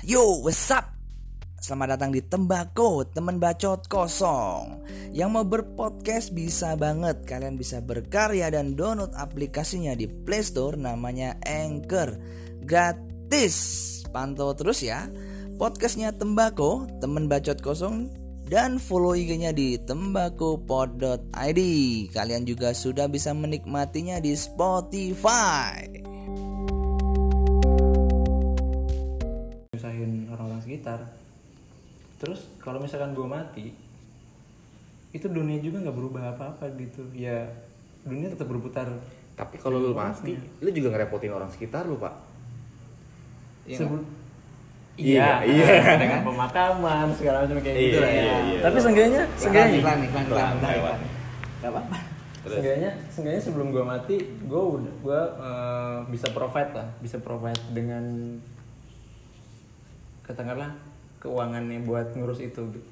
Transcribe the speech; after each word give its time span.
Yo, 0.00 0.40
what's 0.40 0.72
up? 0.72 0.96
Selamat 1.60 2.00
datang 2.00 2.08
di 2.08 2.24
Tembako, 2.24 3.04
teman 3.12 3.36
bacot 3.36 3.84
kosong. 3.84 4.80
Yang 5.12 5.28
mau 5.28 5.44
berpodcast 5.44 6.32
bisa 6.32 6.72
banget. 6.72 7.28
Kalian 7.28 7.60
bisa 7.60 7.84
berkarya 7.84 8.48
dan 8.48 8.72
download 8.80 9.12
aplikasinya 9.12 9.92
di 9.92 10.08
Play 10.08 10.40
Store 10.40 10.80
namanya 10.80 11.36
Anchor. 11.44 12.16
Gratis. 12.64 14.00
Pantau 14.08 14.56
terus 14.56 14.80
ya. 14.80 15.04
Podcastnya 15.60 16.16
Tembako, 16.16 16.88
teman 17.04 17.28
bacot 17.28 17.60
kosong 17.60 18.08
dan 18.48 18.80
follow 18.80 19.12
IG-nya 19.12 19.52
di 19.52 19.76
tembakopod.id. 19.84 21.60
Kalian 22.08 22.48
juga 22.48 22.72
sudah 22.72 23.04
bisa 23.04 23.36
menikmatinya 23.36 24.16
di 24.16 24.32
Spotify. 24.32 26.09
Sekitar 30.80 31.00
terus 32.16 32.48
kalau 32.56 32.80
misalkan 32.80 33.12
gue 33.12 33.28
mati 33.28 33.76
itu 35.12 35.28
dunia 35.28 35.60
juga 35.60 35.84
nggak 35.84 35.92
berubah 35.92 36.32
apa-apa 36.32 36.72
gitu 36.80 37.04
ya 37.12 37.44
dunia 38.00 38.32
tetap 38.32 38.48
berputar 38.48 38.88
Tapi 39.30 39.56
kalau 39.56 39.80
lu 39.80 39.96
mati, 39.96 40.36
lu 40.60 40.68
juga 40.68 40.92
ngerepotin 40.92 41.32
orang 41.32 41.48
sekitar 41.48 41.88
lu, 41.88 41.96
Pak. 41.96 42.12
Sebelum 43.64 44.04
Iya, 45.00 45.40
iya. 45.48 45.96
dengan 45.96 46.20
pemakaman 46.28 47.08
segala 47.16 47.48
macam 47.48 47.56
kayak 47.64 47.72
Iya, 47.72 47.88
gitu 47.88 47.98
lah 48.04 48.10
ya. 48.12 48.20
iya, 48.20 48.36
iya. 48.44 48.58
Tapi 48.60 48.76
seenggaknya, 48.76 49.22
seenggaknya, 49.40 49.80
Iklan, 49.80 49.98
iklan, 50.04 50.24
iklan, 50.28 50.54
Iklan. 50.60 50.98
Gak 51.64 51.70
apa-apa. 51.72 51.96
Terus? 52.44 52.52
seenggaknya, 52.60 52.90
seenggaknya 53.08 53.40
sebelum 53.40 53.66
gue 53.72 53.80
mati, 53.80 54.16
gue 54.44 54.62
udah 54.76 54.94
gue 55.00 55.20
eh, 55.40 55.98
bisa 56.12 56.26
provide 56.36 56.72
lah, 56.76 56.88
bisa 57.00 57.16
provide 57.16 57.62
dengan 57.72 58.04
katakanlah 60.30 60.70
keuangannya 61.18 61.82
buat 61.82 62.14
ngurus 62.14 62.38
itu 62.38 62.62
gitu. 62.70 62.90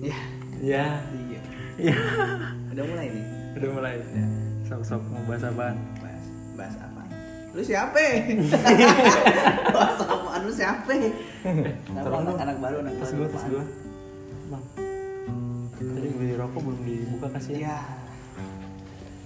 Ya, 0.00 0.16
Ya, 0.64 1.04
iya. 1.28 1.40
ya. 1.76 1.96
Udah 2.72 2.84
mulai 2.88 3.06
nih. 3.12 3.24
Udah 3.60 3.70
mulai. 3.76 3.94
Ya. 4.00 4.26
Sok-sok 4.72 5.04
mau 5.12 5.22
bahas 5.28 5.44
apaan? 5.44 5.76
Bahas, 6.00 6.24
bahas 6.56 6.76
apa? 6.80 7.02
Lu 7.52 7.60
siapa? 7.60 8.00
bahas 9.76 10.00
apaan 10.00 10.40
lu 10.48 10.52
siapa? 10.56 10.92
Tolong 11.92 12.24
anak, 12.24 12.40
anak 12.40 12.56
baru, 12.56 12.76
anak 12.88 12.94
baru. 13.04 13.12
gue, 13.20 13.28
tas 13.36 13.44
gue. 13.52 13.64
Bang. 14.48 14.64
Tadi 15.78 16.08
beli 16.10 16.34
rokok 16.34 16.58
belum 16.58 16.80
dibuka 16.82 17.28
kasih 17.38 17.62
ya? 17.62 17.78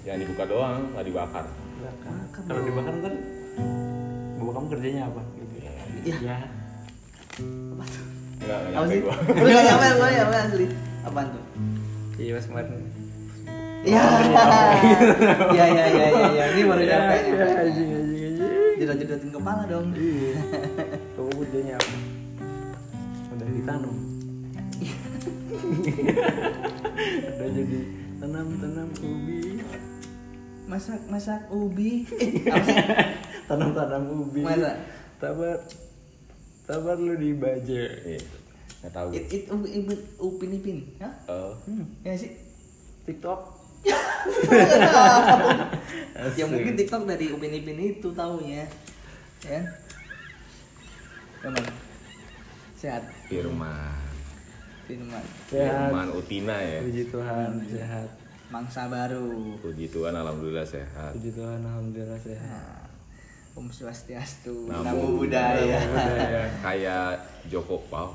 Iya. 0.03 0.19
Jangan 0.19 0.19
dibuka 0.19 0.45
doang, 0.51 0.81
nggak 0.91 1.05
dibakar. 1.07 1.47
Bakar. 1.79 2.43
Kalau 2.43 2.61
dibakar 2.67 2.93
ntar 2.99 3.15
bapak 4.35 4.53
kamu 4.59 4.67
kerjanya 4.75 5.03
apa? 5.07 5.23
Gitu. 5.39 5.55
Iya. 6.03 6.17
Ya. 6.19 6.37
Apa 7.71 7.85
tuh? 7.87 8.05
Enggak, 8.43 8.59
enggak 8.59 8.75
Apa 8.75 8.83
nyampe 8.83 8.91
sih? 8.91 9.01
gua. 9.01 9.15
Udah 9.43 9.53
gak 9.55 9.65
nyampe 9.71 9.87
gue 9.95 10.09
ya, 10.11 10.25
asli. 10.27 10.67
Apaan 11.03 11.27
tuh? 11.31 11.45
Iya 12.19 12.33
mas 12.35 12.47
kemarin. 12.51 12.71
Iya. 13.83 14.03
Iya, 15.53 15.65
iya, 15.71 15.85
iya, 15.87 16.07
iya, 16.11 16.27
iya. 16.35 16.45
Ini 16.51 16.61
baru 16.67 16.83
nyampe. 16.83 17.15
Ya, 17.15 17.23
nyampe. 17.23 17.55
anjing, 17.63 17.89
anjing, 17.95 18.23
anjing. 18.27 18.75
Jedot-jedotin 18.83 19.31
kepala 19.31 19.63
dong. 19.71 19.87
Iya. 19.95 20.39
Kamu 21.15 21.31
kerjanya 21.39 21.75
apa? 21.79 21.95
Udah 23.31 23.47
ditanam. 23.47 23.95
Udah 27.31 27.49
jadi 27.55 27.79
tanam-tanam 28.19 28.89
ubi. 28.99 29.39
Masak, 30.73 31.05
masak 31.13 31.53
ubi. 31.53 32.09
Eh, 32.17 32.49
apa 32.49 32.65
sih? 32.65 32.81
Tanam-tanam 33.45 34.09
ubi. 34.09 34.41
Masa? 34.41 34.73
Tabar. 35.21 35.61
Tabar 36.65 36.97
lu 36.97 37.13
di 37.21 37.37
baja. 37.37 37.85
Iya. 38.09 38.25
Nggak 38.81 38.93
tahu. 38.97 39.09
It, 39.13 39.29
it, 39.29 39.45
ubi, 39.53 39.69
ubi, 39.85 39.95
upin, 40.17 40.57
ipin. 40.57 40.79
Hah? 40.97 41.13
Oh. 41.29 41.53
Ya 42.01 42.17
sih? 42.17 42.33
TikTok. 43.05 43.61
ya 46.41 46.45
mungkin 46.49 46.73
TikTok 46.73 47.05
dari 47.05 47.29
upin 47.29 47.53
ipin 47.53 47.77
itu 47.77 48.09
taunya. 48.17 48.65
Ya. 49.45 49.61
Gimana? 51.45 51.69
Sehat. 52.81 53.05
Firman. 53.29 54.01
Firman. 54.89 55.21
Sehat. 55.53 55.93
Firman 55.93 56.09
Utina 56.17 56.57
ya. 56.65 56.81
Puji 56.81 57.13
Tuhan 57.13 57.61
sehat. 57.69 58.22
Mangsa 58.53 58.85
baru. 58.85 59.57
Puji 59.65 59.89
Tuhan, 59.89 60.13
alhamdulillah 60.13 60.69
sehat. 60.69 61.17
Puji 61.17 61.33
Tuhan 61.33 61.65
alhamdulillah 61.65 62.21
sehat. 62.21 62.85
Nah, 62.85 63.57
Om 63.57 63.73
Swastiastu. 63.73 64.69
Namo 64.69 64.85
Namo 64.85 65.25
Buddhaya. 65.25 65.81
Kayak 66.61 67.25
Joko 67.49 67.81
Pau. 67.89 68.13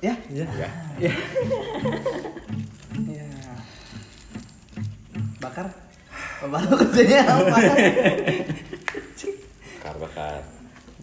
Ya. 0.00 0.16
Ya. 0.32 0.48
Ya. 0.56 1.12
Ya. 3.12 3.28
Bakar. 5.36 5.68
Bapak 6.40 6.60
lo 6.64 6.74
kerjanya 6.80 7.20
apa? 7.28 7.56
Bakar 9.84 9.96
bakar. 10.00 10.40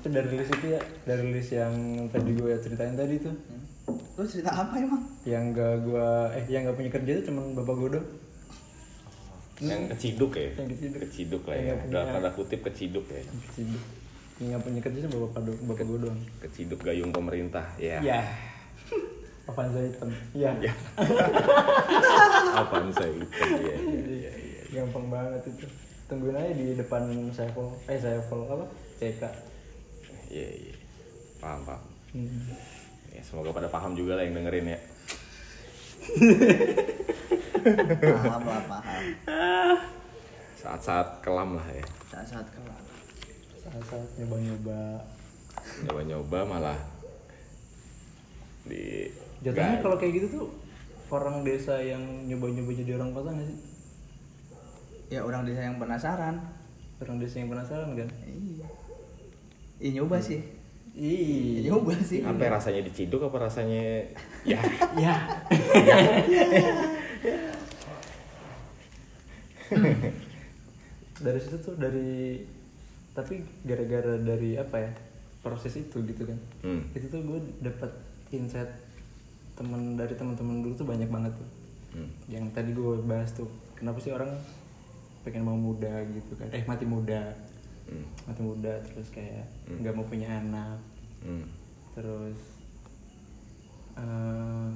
Itu 0.02 0.10
dari 0.10 0.30
list 0.34 0.58
itu 0.58 0.68
ya, 0.74 0.82
dari 1.06 1.26
list 1.30 1.54
yang 1.54 1.74
tadi 2.10 2.34
gue 2.34 2.54
ceritain 2.58 2.98
tadi 2.98 3.22
tuh. 3.22 3.38
Lu 4.18 4.26
cerita 4.26 4.58
apa 4.58 4.74
emang? 4.74 5.06
Yang 5.22 5.44
gak 5.54 5.76
gue, 5.86 6.10
eh 6.34 6.46
yang 6.50 6.66
gak 6.66 6.78
punya 6.82 6.90
kerja 6.90 7.12
itu 7.22 7.30
cuman 7.30 7.54
bapak 7.54 7.78
gue 7.78 7.90
doang. 8.02 8.10
Yang 9.62 9.82
keciduk 9.94 10.32
ya. 10.34 10.50
Yang 10.56 10.70
keciduk. 10.74 11.00
Keciduk 11.06 11.44
lah 11.46 11.56
Yang 11.56 11.64
ya. 11.64 11.76
punya- 11.78 11.94
Dalam 11.94 12.08
tanda 12.12 12.30
kutip 12.34 12.60
keciduk 12.62 13.06
ya. 13.08 13.22
Kecil. 13.22 13.70
Yang 14.38 14.48
gak 14.52 14.62
punya 14.66 14.80
kerja 14.82 14.98
itu 15.00 15.10
bapak, 15.12 15.42
bapak 15.62 15.86
gue 15.86 16.00
doang. 16.02 16.20
Keciduk 16.42 16.80
gayung 16.82 17.12
pemerintah. 17.12 17.66
Ya. 17.78 18.02
Ya. 18.10 18.22
Apaan 19.44 19.70
saya 19.70 19.86
hitam? 19.86 20.10
Ya. 20.34 20.52
Ya. 20.60 20.74
Apaan 22.56 22.88
saya 22.92 23.12
itu? 23.12 23.26
Iya, 23.28 23.76
iya, 24.08 24.32
iya. 24.32 24.62
Gampang 24.72 25.08
banget 25.08 25.42
itu. 25.46 25.66
Tungguin 26.06 26.36
aja 26.36 26.52
di 26.52 26.76
depan 26.76 27.04
Saiful, 27.32 27.72
eh 27.86 27.98
Saiful 27.98 28.44
apa? 28.46 28.66
CK. 28.98 29.24
Iya, 30.30 30.48
iya. 30.52 30.76
Paham, 31.40 31.64
paham. 31.64 31.84
Hmm. 32.12 32.52
Ya, 33.10 33.22
semoga 33.22 33.52
pada 33.52 33.68
paham 33.68 33.92
juga 33.94 34.16
lah 34.16 34.24
yang 34.24 34.36
dengerin 34.36 34.72
ya. 34.72 34.80
Paham 38.02 38.44
lah, 38.46 38.64
paham. 38.66 39.04
Saat-saat 40.58 41.22
kelam 41.22 41.58
lah 41.58 41.68
ya. 41.70 41.86
Saat-saat 42.10 42.48
kelar. 42.54 42.82
Saat-saat 43.58 44.10
nyoba-nyoba. 44.18 45.06
Nyoba-nyoba 45.86 46.40
malah 46.46 46.80
di 48.62 49.10
Jatuhnya 49.42 49.82
kalau 49.82 49.98
kayak 49.98 50.22
gitu 50.22 50.28
tuh 50.38 50.46
orang 51.10 51.42
desa 51.42 51.82
yang 51.82 52.30
nyoba-nyoba 52.30 52.72
jadi 52.78 52.94
orang 52.98 53.10
kota 53.10 53.34
nggak 53.34 53.48
sih? 53.50 53.60
Ya 55.12 55.26
orang 55.26 55.44
desa 55.50 55.66
yang 55.66 55.82
penasaran. 55.82 56.46
Orang 57.02 57.18
desa 57.18 57.42
yang 57.42 57.50
penasaran 57.50 57.98
kan? 57.98 58.10
Iya. 58.30 58.68
Iya 59.82 59.90
nyoba 60.02 60.22
sih. 60.22 60.61
Iya. 60.92 61.72
Nyoba 61.72 61.96
sih. 62.04 62.20
apa 62.20 62.42
ya, 62.42 62.50
rasanya 62.52 62.82
diciduk 62.84 63.24
apa 63.24 63.48
rasanya 63.48 64.04
ya 64.44 64.60
Ya. 65.06 65.16
dari 71.22 71.40
situ 71.40 71.58
tuh 71.62 71.76
dari 71.78 72.42
tapi 73.14 73.40
gara-gara 73.64 74.18
dari 74.18 74.58
apa 74.58 74.78
ya 74.80 74.92
proses 75.40 75.78
itu 75.78 76.02
gitu 76.02 76.26
kan 76.26 76.40
hmm. 76.66 76.92
itu 76.92 77.06
tuh 77.08 77.22
gue 77.22 77.40
dapat 77.62 77.92
insight 78.32 78.68
temen 79.54 79.96
dari 79.96 80.12
teman-teman 80.12 80.60
dulu 80.60 80.74
tuh 80.76 80.88
banyak 80.88 81.08
banget 81.08 81.34
tuh 81.36 81.50
Hmm. 81.92 82.08
yang 82.32 82.48
tadi 82.56 82.72
gue 82.72 83.04
bahas 83.04 83.36
tuh 83.36 83.52
kenapa 83.76 84.00
sih 84.00 84.16
orang 84.16 84.32
pengen 85.28 85.44
mau 85.44 85.60
muda 85.60 85.92
gitu 86.08 86.40
kan 86.40 86.48
eh 86.56 86.64
mati 86.64 86.88
muda 86.88 87.36
Hmm. 87.84 88.06
mati 88.24 88.42
muda 88.42 88.74
terus 88.84 89.10
kayak 89.10 89.46
Hmm. 89.66 89.80
nggak 89.80 89.94
mau 89.94 90.04
punya 90.04 90.30
anak 90.30 90.78
Hmm. 91.20 91.46
terus 91.92 92.38
eh, 93.94 94.70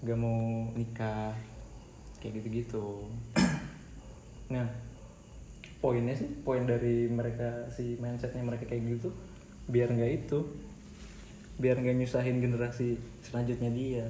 nggak 0.00 0.16
mau 0.16 0.40
nikah 0.72 1.32
kayak 2.16 2.32
gitu-gitu 2.36 3.08
nah 4.52 4.66
poinnya 5.78 6.12
sih 6.12 6.28
poin 6.38 6.64
dari 6.64 7.06
mereka 7.06 7.48
si 7.70 7.96
mindsetnya 7.96 8.42
mereka 8.42 8.64
kayak 8.64 8.84
gitu 8.90 9.08
biar 9.66 9.88
nggak 9.88 10.12
itu 10.18 10.38
biar 11.56 11.76
nggak 11.76 11.96
nyusahin 11.96 12.38
generasi 12.38 12.96
selanjutnya 13.22 13.70
dia 13.70 14.06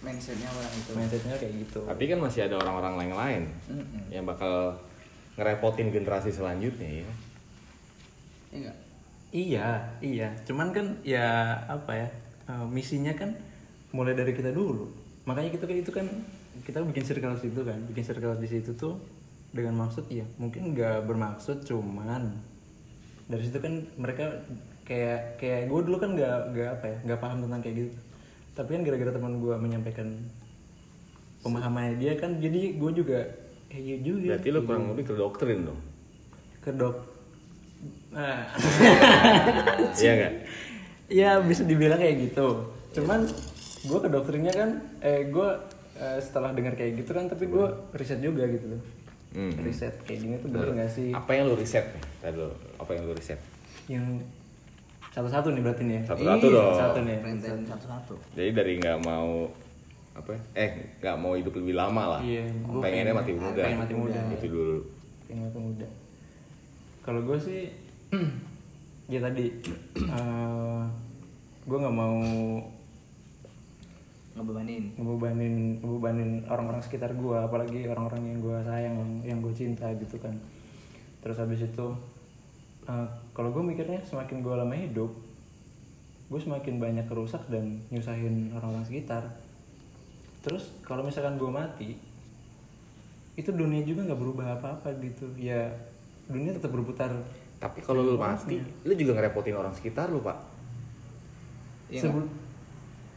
Mindsetnya 0.00 0.48
orang 0.48 0.72
itu. 0.74 0.90
mindsetnya 0.96 1.36
kayak 1.36 1.54
gitu 1.60 1.80
tapi 1.84 2.04
kan 2.06 2.18
masih 2.18 2.40
ada 2.42 2.56
orang-orang 2.56 2.94
lain 2.96 3.12
lain 3.14 3.42
Mm-mm. 3.68 4.02
yang 4.08 4.24
bakal 4.24 4.72
ngerepotin 5.38 5.94
generasi 5.94 6.30
selanjutnya 6.34 7.04
ya 7.04 7.10
Iya 8.50 8.58
nggak? 8.66 8.76
Iya, 9.30 9.68
iya. 10.02 10.28
Cuman 10.42 10.74
kan 10.74 10.98
ya 11.06 11.54
apa 11.70 11.94
ya? 11.94 12.08
eh, 12.50 12.66
misinya 12.66 13.14
kan 13.14 13.30
mulai 13.94 14.18
dari 14.18 14.34
kita 14.34 14.50
dulu. 14.50 14.90
Makanya 15.22 15.54
kita 15.54 15.70
kan 15.70 15.76
itu 15.78 15.92
kan 15.94 16.06
kita 16.66 16.82
bikin 16.84 17.04
circle 17.06 17.34
di 17.38 17.42
situ 17.48 17.60
kan 17.64 17.78
bikin 17.88 18.04
circle 18.04 18.36
di 18.36 18.48
situ 18.48 18.70
tuh 18.76 19.00
dengan 19.50 19.86
maksud 19.86 20.06
ya 20.12 20.26
mungkin 20.36 20.76
nggak 20.76 21.08
bermaksud 21.08 21.66
cuman 21.66 22.36
dari 23.26 23.42
situ 23.46 23.58
kan 23.58 23.86
mereka 23.96 24.44
kayak 24.84 25.38
kayak 25.38 25.70
gue 25.70 25.80
dulu 25.86 25.96
kan 25.98 26.10
nggak 26.14 26.38
nggak 26.54 26.68
apa 26.78 26.86
ya 26.86 26.98
nggak 27.06 27.20
paham 27.22 27.38
tentang 27.46 27.60
kayak 27.62 27.76
gitu 27.86 27.90
tapi 28.54 28.68
kan 28.76 28.82
gara-gara 28.82 29.12
teman 29.14 29.34
gue 29.38 29.54
menyampaikan 29.56 30.08
pemahamannya 31.40 31.94
dia 31.96 32.12
kan 32.18 32.36
jadi 32.38 32.76
gue 32.76 32.90
juga 32.92 33.20
eh 33.70 33.78
iya 33.80 33.96
juga 33.98 34.34
Berarti 34.34 34.48
lu 34.48 34.60
kurang 34.62 34.84
lebih 34.90 35.04
ke 35.04 35.14
doktrin 35.14 35.60
dong. 35.62 35.80
ke 36.58 36.70
dok 36.70 36.96
nah 38.10 38.44
Iya 39.96 40.12
nggak? 40.14 40.34
ya 41.08 41.30
bisa 41.40 41.62
dibilang 41.62 41.96
kayak 41.96 42.16
gitu 42.24 42.48
cuman 42.92 43.26
gue 43.80 43.98
ke 43.98 44.08
doktrinnya 44.08 44.52
kan 44.52 44.70
eh 45.00 45.26
gue 45.26 45.48
eh, 45.96 46.18
setelah 46.18 46.50
dengar 46.50 46.74
kayak 46.74 46.98
gitu 46.98 47.10
kan 47.10 47.26
tapi 47.26 47.46
gue 47.46 47.66
riset 47.92 48.18
juga 48.18 48.46
gitu 48.46 48.66
loh 48.68 48.82
Hmm. 49.30 49.54
riset 49.56 49.94
kayak 50.02 50.20
gini 50.20 50.34
tuh 50.36 50.50
bener 50.50 50.74
nggak 50.74 50.90
sih 50.90 51.14
Apa 51.14 51.30
yang 51.32 51.46
lu 51.46 51.54
riset 51.54 51.86
nih? 51.86 52.02
Tadi 52.20 52.42
apa 52.74 52.90
yang 52.90 53.06
lu 53.06 53.14
riset? 53.14 53.38
yang 53.86 54.02
satu-satu 55.08 55.50
nih 55.50 55.62
berarti 55.62 55.82
nih 55.84 55.96
ya 55.96 56.02
Satu-satu 56.04 56.44
Iya, 56.44 56.56
dong. 56.58 56.74
satu 56.74 56.98
nih 57.00 57.16
satu-satu. 57.64 58.14
Jadi 58.34 58.50
dari 58.50 58.72
nggak 58.76 58.98
mau 59.00 59.46
apa? 60.20 60.30
ya? 60.30 60.40
Eh 60.58 60.70
nggak 60.96 61.16
mau 61.16 61.32
hidup 61.32 61.52
lebih 61.54 61.74
lama 61.74 62.02
lah. 62.08 62.20
Iya, 62.20 62.44
gua 62.62 62.80
Pengennya 62.80 63.10
pengen- 63.10 63.18
mati 63.18 63.32
muda. 63.34 63.62
pengen 63.62 63.80
mati 63.80 63.94
muda. 63.94 64.20
Itu 64.30 64.46
dulu. 64.46 64.78
yang 65.26 65.40
mati 65.40 65.58
muda 65.58 65.86
kalau 67.00 67.22
gue 67.22 67.38
sih 67.38 67.70
ya 69.08 69.20
tadi 69.20 69.46
eh 70.10 70.82
gue 71.62 71.78
nggak 71.78 71.96
mau 71.96 72.18
Ngebebanin. 74.30 74.94
ngebebanin 74.96 75.54
ngebebanin 75.78 76.30
orang-orang 76.46 76.80
sekitar 76.80 77.12
gue 77.12 77.36
apalagi 77.36 77.84
orang-orang 77.84 78.22
yang 78.26 78.38
gue 78.40 78.56
sayang 78.62 78.96
yang 79.20 79.38
gue 79.38 79.52
cinta 79.52 79.90
gitu 79.92 80.16
kan 80.16 80.32
terus 81.20 81.36
habis 81.36 81.60
itu 81.60 81.86
eh, 82.84 83.06
kalau 83.30 83.50
gue 83.50 83.60
mikirnya 83.60 84.00
semakin 84.00 84.40
gue 84.40 84.54
lama 84.54 84.72
hidup 84.72 85.10
gue 86.26 86.40
semakin 86.40 86.78
banyak 86.78 87.04
kerusak 87.04 87.42
dan 87.46 87.82
nyusahin 87.88 88.50
orang-orang 88.50 88.82
sekitar 88.82 89.39
terus 90.40 90.72
kalau 90.80 91.04
misalkan 91.04 91.36
gue 91.36 91.50
mati 91.50 91.90
itu 93.36 93.50
dunia 93.52 93.84
juga 93.84 94.08
nggak 94.08 94.20
berubah 94.20 94.46
apa-apa 94.56 94.88
gitu 95.00 95.28
ya 95.36 95.68
dunia 96.26 96.52
tetap 96.52 96.70
berputar 96.70 97.12
Tapi 97.60 97.84
kalau 97.84 98.00
lu 98.00 98.16
mati, 98.16 98.56
lu 98.88 98.92
juga 98.96 99.20
ngerepotin 99.20 99.52
orang 99.52 99.76
sekitar 99.76 100.08
lu 100.08 100.24
pak. 100.24 100.32
Iya 101.92 102.00
Sebelum 102.08 102.24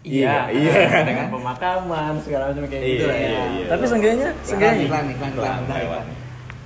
Iya, 0.03 0.51
iya, 0.51 0.73
iya. 0.83 0.99
dengan 1.07 1.31
pemakaman 1.31 2.19
segala 2.19 2.51
macam 2.51 2.67
kayak 2.67 2.83
gitu 2.83 3.03
Iya, 3.03 3.07
lah 3.07 3.15
ya. 3.15 3.23
iya, 3.23 3.43
iya. 3.55 3.65
Tapi 3.71 3.83
seenggaknya, 3.87 4.29
seenggaknya, 4.43 4.83
iklan, 4.83 5.05
iklan, 5.15 5.31
iklan, 5.31 5.59
Iklan. 5.63 6.05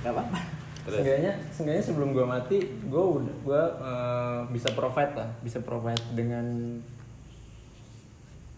Gak 0.02 0.10
apa-apa. 0.10 0.38
Terus? 0.82 0.94
seenggaknya, 0.98 1.32
seenggaknya 1.54 1.84
sebelum 1.86 2.08
gua 2.10 2.26
mati, 2.26 2.58
gua 2.90 3.04
udah 3.22 3.36
gua 3.46 3.62
eh, 3.78 4.40
bisa 4.50 4.68
provide 4.74 5.14
lah, 5.14 5.30
bisa 5.38 5.58
provide 5.62 6.02
dengan 6.18 6.46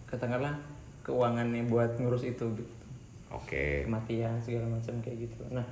katakanlah 0.08 0.56
keuangannya 1.10 1.66
buat 1.66 1.98
ngurus 1.98 2.22
itu 2.30 2.46
gitu. 2.54 2.74
Oke. 3.34 3.82
Kematian 3.86 4.38
segala 4.38 4.78
macam 4.78 4.94
kayak 5.02 5.26
gitu. 5.26 5.42
Nah, 5.50 5.66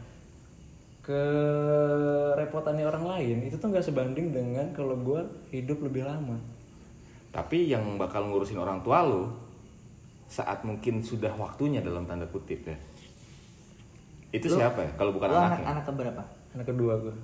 kerepotannya 1.02 2.84
orang 2.84 3.04
lain 3.06 3.36
itu 3.46 3.56
tuh 3.56 3.70
nggak 3.70 3.86
sebanding 3.86 4.34
dengan 4.34 4.66
kalau 4.74 4.98
gua 4.98 5.22
hidup 5.48 5.80
lebih 5.80 6.02
lama. 6.04 6.36
Tapi 7.30 7.70
yang 7.70 7.96
bakal 7.96 8.26
ngurusin 8.28 8.58
orang 8.58 8.82
tua 8.82 9.06
lu 9.06 9.30
saat 10.28 10.60
mungkin 10.62 11.00
sudah 11.00 11.32
waktunya 11.34 11.80
dalam 11.80 12.04
tanda 12.04 12.28
kutip 12.28 12.60
ya. 12.66 12.76
Itu 14.28 14.52
siapa 14.52 14.84
ya? 14.84 14.90
Kalau 15.00 15.16
bukan 15.16 15.32
Lu 15.32 15.36
anak, 15.40 15.56
anaknya. 15.56 15.66
anak 15.72 15.84
keberapa? 15.88 16.22
Anak 16.52 16.66
kedua 16.68 16.94
gua 17.00 17.16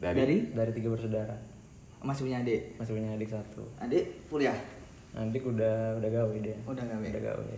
Dari, 0.00 0.16
Dari? 0.16 0.36
dari 0.56 0.72
tiga 0.72 0.88
bersaudara 0.92 1.36
Masih 2.00 2.24
punya 2.28 2.40
adik? 2.40 2.76
masih 2.76 2.92
punya 2.96 3.10
adik 3.16 3.28
satu. 3.32 3.64
Adik 3.80 4.04
kuliah? 4.28 4.56
Adik 5.16 5.42
udah 5.42 5.98
udah 5.98 6.10
gawe 6.10 6.36
dia. 6.38 6.56
Udah 6.66 6.84
gawe. 6.86 7.06
Udah 7.06 7.22
gawe. 7.34 7.56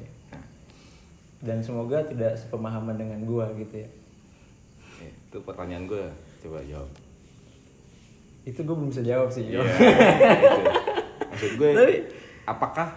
Dan 1.43 1.59
semoga 1.59 2.01
tidak 2.07 2.39
sepemahaman 2.39 2.97
dengan 2.97 3.21
gua 3.27 3.51
gitu 3.59 3.83
ya. 3.83 3.89
Itu 5.03 5.43
pertanyaan 5.43 5.91
gue. 5.91 6.07
Coba 6.45 6.63
jawab. 6.65 6.91
Itu 8.47 8.63
gue 8.63 8.75
belum 8.75 8.91
bisa 8.91 9.03
jawab 9.03 9.29
sih. 9.31 9.51
Iya. 9.51 9.59
Yo. 9.59 9.63
gitu. 9.67 10.63
Maksud 11.33 11.53
gue, 11.59 11.71
Tapi- 11.75 12.05
apakah 12.47 12.89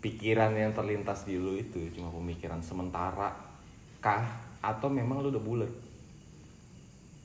pikiran 0.00 0.52
yang 0.56 0.72
terlintas 0.72 1.28
di 1.28 1.36
lu 1.36 1.56
itu 1.56 1.76
cuma 1.92 2.08
pemikiran 2.08 2.60
sementara 2.64 3.36
kah 4.00 4.24
atau 4.64 4.88
memang 4.88 5.20
lu 5.20 5.28
udah 5.28 5.44
bulat? 5.44 5.72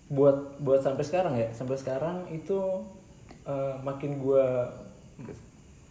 buat 0.05 0.61
buat 0.61 0.85
sampai 0.85 1.01
sekarang 1.01 1.33
ya, 1.33 1.49
sampai 1.49 1.73
sekarang 1.81 2.29
itu 2.29 2.61
eh, 3.41 3.73
makin 3.81 4.21
gua 4.21 4.69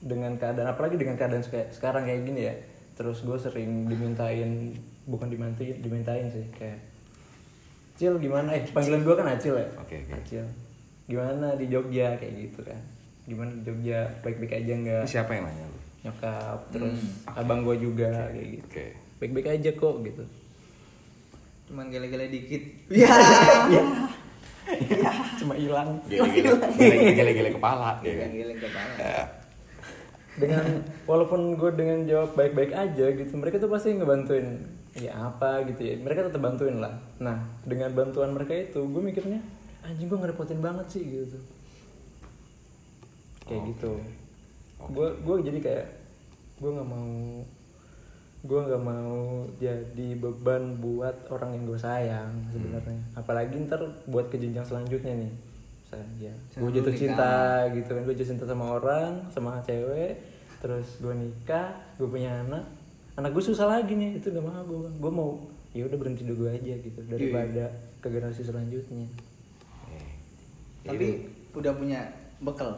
dengan 0.05 0.37
keadaan 0.37 0.69
apalagi 0.69 1.01
dengan 1.01 1.17
keadaan 1.17 1.41
kayak 1.43 1.73
sekarang 1.73 2.05
kayak 2.05 2.23
gini 2.23 2.41
ya. 2.45 2.55
Terus 2.95 3.25
gue 3.25 3.35
sering 3.35 3.89
dimintain 3.89 4.77
bukan 5.05 5.27
dimintain 5.27 5.81
dimintain 5.81 6.29
sih 6.29 6.45
kayak 6.53 6.79
Acil 7.95 8.19
gimana? 8.19 8.51
Eh 8.53 8.67
panggilan 8.69 9.03
gua 9.03 9.15
kan 9.17 9.31
Acil 9.31 9.55
ya. 9.55 9.67
Oke, 9.79 10.03
oke. 10.03 10.13
Acil. 10.13 10.45
Gimana 11.07 11.55
di 11.55 11.71
Jogja 11.71 12.19
kayak 12.19 12.35
gitu 12.37 12.61
kan? 12.67 12.81
Gimana 13.25 13.55
di 13.55 13.63
Jogja 13.63 14.11
baik-baik 14.21 14.53
aja 14.53 14.73
nggak? 14.75 15.05
Siapa 15.07 15.31
yang 15.33 15.47
nanya 15.47 15.65
lu? 15.65 15.79
nyokap 16.05 16.61
terus 16.69 17.01
abang 17.25 17.65
gue 17.65 17.81
juga 17.81 18.29
kayak 18.29 18.49
gitu 18.53 18.67
Oke. 18.69 18.87
baik-baik 19.17 19.49
aja 19.57 19.71
kok 19.73 20.05
gitu 20.05 20.25
Cuman 21.65 21.89
gele-gele 21.89 22.29
dikit. 22.29 22.61
cuma 25.41 25.57
hilang 25.57 25.97
Gele-gele, 26.05 26.57
gele- 26.77 27.17
gele-gele 27.17 27.51
kepala 27.53 28.01
ya 28.01 28.15
kan? 28.21 28.29
Gele 28.33 28.55
kepala. 28.57 28.95
Dengan 30.35 30.83
walaupun 31.07 31.55
gue 31.55 31.71
dengan 31.79 32.03
jawab 32.07 32.35
baik-baik 32.35 32.75
aja 32.75 33.07
gitu 33.15 33.33
mereka 33.39 33.63
tuh 33.63 33.71
pasti 33.71 33.95
ngebantuin 33.95 34.59
ya 34.95 35.11
apa? 35.31 35.67
gitu 35.67 35.83
ya. 35.83 35.95
Mereka 35.99 36.31
tetap 36.31 36.43
bantuin 36.43 36.79
lah. 36.79 36.95
Nah 37.19 37.43
dengan 37.67 37.91
bantuan 37.95 38.31
mereka 38.31 38.55
itu 38.55 38.79
gue 38.79 39.03
mikirnya 39.03 39.43
anjing 39.85 40.09
gue 40.09 40.19
ngerepotin 40.19 40.65
banget 40.65 40.87
sih 40.89 41.03
gitu 41.05 41.39
kayak 43.45 43.63
gitu. 43.77 44.01
Gue 44.89 45.09
gue 45.21 45.35
jadi 45.45 45.59
kayak 45.61 45.87
gue 46.63 46.71
nggak 46.71 46.89
mau 46.89 47.45
gue 48.45 48.61
nggak 48.61 48.83
mau 48.85 49.45
jadi 49.57 50.09
beban 50.21 50.77
buat 50.81 51.29
orang 51.33 51.57
yang 51.57 51.65
gue 51.69 51.79
sayang 51.81 52.33
sebenarnya. 52.53 53.01
Apalagi 53.17 53.61
ntar 53.69 53.81
buat 54.09 54.33
ke 54.33 54.41
jenjang 54.41 54.65
selanjutnya 54.65 55.13
nih. 55.13 55.33
Saya 55.85 56.05
gue 56.09 56.33
Misalnya 56.65 56.75
jatuh 56.81 56.95
cinta 56.97 57.35
gitu 57.77 57.91
kan 57.93 58.03
gue 58.09 58.15
jatuh 58.17 58.31
cinta 58.33 58.47
sama 58.49 58.65
orang 58.81 59.29
sama 59.31 59.61
cewek 59.63 60.34
terus 60.65 60.97
gue 60.97 61.13
nikah 61.13 61.77
gue 62.01 62.09
punya 62.09 62.41
anak. 62.41 62.65
Anak 63.21 63.37
gue 63.37 63.45
susah 63.45 63.69
lagi 63.69 63.93
nih 63.93 64.17
itu 64.17 64.33
gak 64.33 64.41
mau 64.41 64.65
gue 64.65 64.89
gue 64.89 65.13
mau 65.13 65.37
ya 65.77 65.85
udah 65.85 65.99
berhenti 66.01 66.25
dulu 66.25 66.49
aja 66.49 66.73
gitu 66.81 67.05
daripada 67.05 67.69
ke 68.01 68.09
generasi 68.09 68.41
selanjutnya. 68.41 69.05
Tapi 70.89 71.29
udah 71.53 71.73
punya 71.77 72.01
bekal. 72.41 72.73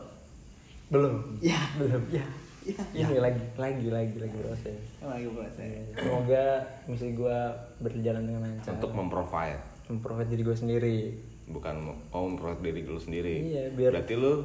belum. 0.90 1.38
Ya. 1.38 1.58
belum. 1.78 2.02
ya 2.10 2.26
Ya. 2.66 3.06
ini 3.06 3.22
lagi 3.22 3.38
lagi 3.54 3.86
lagi 3.94 4.16
lagi 4.18 4.36
proses. 4.42 4.82
Emang 4.98 5.14
lagi 5.14 5.28
buat 5.30 5.52
saya. 5.54 5.86
semoga 5.94 6.44
misi 6.90 7.14
gue 7.14 7.38
berjalan 7.78 8.26
dengan 8.26 8.42
lancar. 8.50 8.74
Untuk 8.74 8.90
memprovide, 8.90 9.62
memprovide 9.86 10.30
diri 10.34 10.42
gue 10.42 10.56
sendiri. 10.58 10.98
Bukan 11.46 11.74
mau 11.78 11.94
oh, 12.10 12.26
memprovide 12.26 12.74
diri 12.74 12.90
lu 12.90 12.98
sendiri. 12.98 13.34
Iya, 13.46 13.64
biar- 13.70 13.94
Berarti 13.94 14.14
lu 14.18 14.42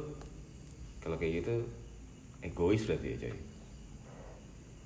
kalau 1.02 1.18
kayak 1.18 1.42
gitu 1.42 1.66
egois 2.42 2.82
berarti 2.82 3.08
ya 3.08 3.16
coy. 3.20 3.34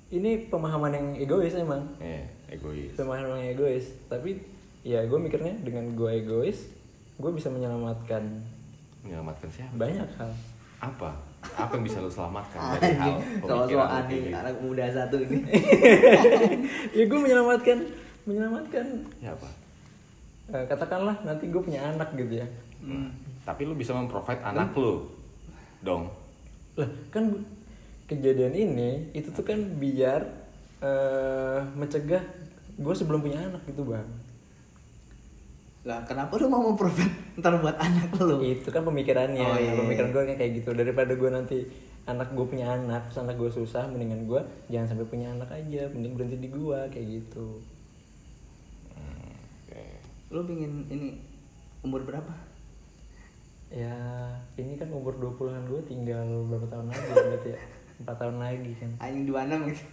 ini 0.09 0.31
pemahaman 0.45 0.91
yang 0.91 1.07
egois 1.17 1.53
emang 1.53 1.83
Eh, 1.97 2.23
egois. 2.47 2.93
pemahaman 2.93 3.37
yang 3.37 3.51
egois 3.51 3.85
tapi 4.07 4.39
ya 4.81 5.03
gue 5.03 5.17
mikirnya 5.17 5.57
dengan 5.59 5.91
gue 5.91 6.11
egois 6.15 6.69
gue 7.13 7.31
bisa 7.31 7.49
menyelamatkan 7.49 8.23
Menyelamatkan 8.99 9.49
siapa? 9.49 9.73
banyak 9.75 10.07
hal 10.15 10.31
Apa? 10.79 11.11
Apa 11.49 11.73
yang 11.73 11.83
bisa 11.83 11.97
lu 11.97 12.07
selamatkan 12.07 12.59
dari 12.75 12.93
hal 12.93 13.17
soal-soal 13.41 13.89
aneh 13.97 14.19
gitu? 14.23 14.35
anak 14.35 14.55
muda 14.57 14.83
satu 14.87 15.17
ini. 15.17 15.37
ya 16.97 17.03
gue 17.03 17.19
menyelamatkan 17.19 17.77
menyelamatkan 18.23 18.85
Ya 19.17 19.31
apa? 19.31 19.49
eh, 20.49 20.65
katakanlah 20.65 21.17
nanti 21.21 21.47
gue 21.47 21.59
punya 21.59 21.81
anak 21.85 22.13
gitu 22.13 22.37
ya 22.37 22.47
Hmm. 22.77 23.09
Tapi 23.41 23.65
lu 23.65 23.73
bisa 23.73 23.89
memprovide 23.91 24.37
anak 24.39 24.69
lu 24.71 25.09
dong. 25.81 26.13
Lah 26.77 26.89
kan 27.09 27.33
kejadian 28.07 28.53
ini 28.53 29.11
itu 29.11 29.33
tuh 29.33 29.43
kan 29.43 29.57
biar 29.81 30.21
eh 30.79 31.59
mencegah 31.73 32.21
gue 32.77 32.93
sebelum 32.93 33.25
punya 33.25 33.41
anak 33.41 33.65
gitu 33.65 33.83
bang 33.83 34.05
Lah 35.87 36.03
kenapa 36.03 36.35
lu 36.37 36.51
mau 36.51 36.61
memprovide 36.61 37.39
ntar 37.39 37.57
buat 37.63 37.79
anak 37.79 38.11
lu? 38.19 38.43
itu 38.43 38.67
kan 38.69 38.83
pemikirannya 38.83 39.39
Oh, 39.41 39.55
iya. 39.57 39.71
pemikiran 39.73 40.11
gue 40.11 40.23
kayak 40.35 40.51
gitu 40.61 40.69
daripada 40.75 41.15
gue 41.15 41.29
nanti 41.31 41.57
anak 42.05 42.29
gue 42.35 42.45
punya 42.45 42.75
anak 42.75 43.07
terus 43.09 43.23
anak 43.23 43.39
gue 43.39 43.49
susah 43.49 43.87
mendingan 43.87 44.27
gue 44.27 44.41
jangan 44.67 44.93
sampai 44.93 45.07
punya 45.07 45.31
anak 45.31 45.49
aja 45.49 45.87
mending 45.89 46.13
berhenti 46.13 46.37
di 46.37 46.49
gue 46.51 46.79
kayak 46.93 47.07
gitu 47.07 47.63
Lu 50.27 50.43
pengen 50.43 50.83
ini 50.91 51.15
umur 51.87 52.03
berapa? 52.03 52.33
Ya 53.67 53.93
ini 54.55 54.79
kan 54.79 54.87
umur 54.95 55.13
20-an 55.19 55.67
gue 55.67 55.81
tinggal 55.85 56.23
berapa 56.47 56.67
tahun 56.71 56.87
lagi 56.87 57.07
berarti 57.11 57.49
ya 57.51 57.59
4 57.97 58.21
tahun 58.21 58.37
lagi 58.37 58.71
kan 58.77 58.91
Anjing 59.01 59.25
26 59.25 59.73
gitu. 59.73 59.83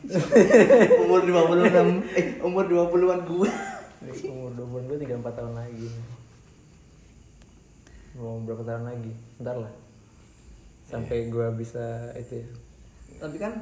umur 1.08 1.20
26. 1.24 2.04
Eh, 2.14 2.26
umur 2.44 2.64
20-an 2.68 3.20
gua. 3.24 3.48
Jadi 4.04 4.28
umur 4.28 4.52
20-an 4.52 4.84
gue 4.86 4.96
tinggal 5.00 5.18
4 5.24 5.38
tahun 5.40 5.54
lagi 5.56 5.88
mau 8.14 8.38
berapa 8.46 8.62
tahun 8.62 8.86
lagi 8.86 9.10
ntar 9.42 9.58
lah 9.58 9.74
sampai 10.86 11.26
gue 11.26 11.46
bisa 11.58 12.14
itu 12.14 12.38
ya 12.38 12.46
Tapi 13.18 13.36
kan 13.42 13.58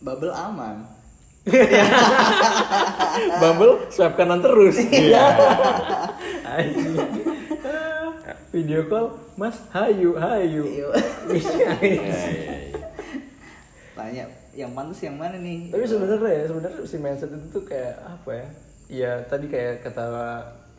bubble 0.00 0.32
aman. 0.32 0.80
Bumble 3.40 3.88
swipe 3.88 4.14
kanan 4.14 4.44
terus. 4.44 4.76
Iya. 4.76 5.24
Anjing. 6.44 7.29
Video 8.50 8.82
call, 8.90 9.14
Mas, 9.38 9.62
hayu, 9.70 10.18
hayu. 10.18 10.66
Tanya 13.94 14.26
yang 14.50 14.74
pantas 14.74 14.98
yang 15.06 15.14
mana 15.14 15.38
nih? 15.38 15.70
Tapi 15.70 15.86
sebenarnya 15.86 16.30
ya, 16.34 16.42
sebenarnya 16.50 16.82
si 16.82 16.96
mindset 16.98 17.30
itu 17.30 17.46
tuh 17.54 17.62
kayak 17.62 17.94
apa 18.02 18.30
ya? 18.34 18.46
Ya 18.90 19.12
tadi 19.30 19.46
kayak 19.46 19.86
kata 19.86 20.06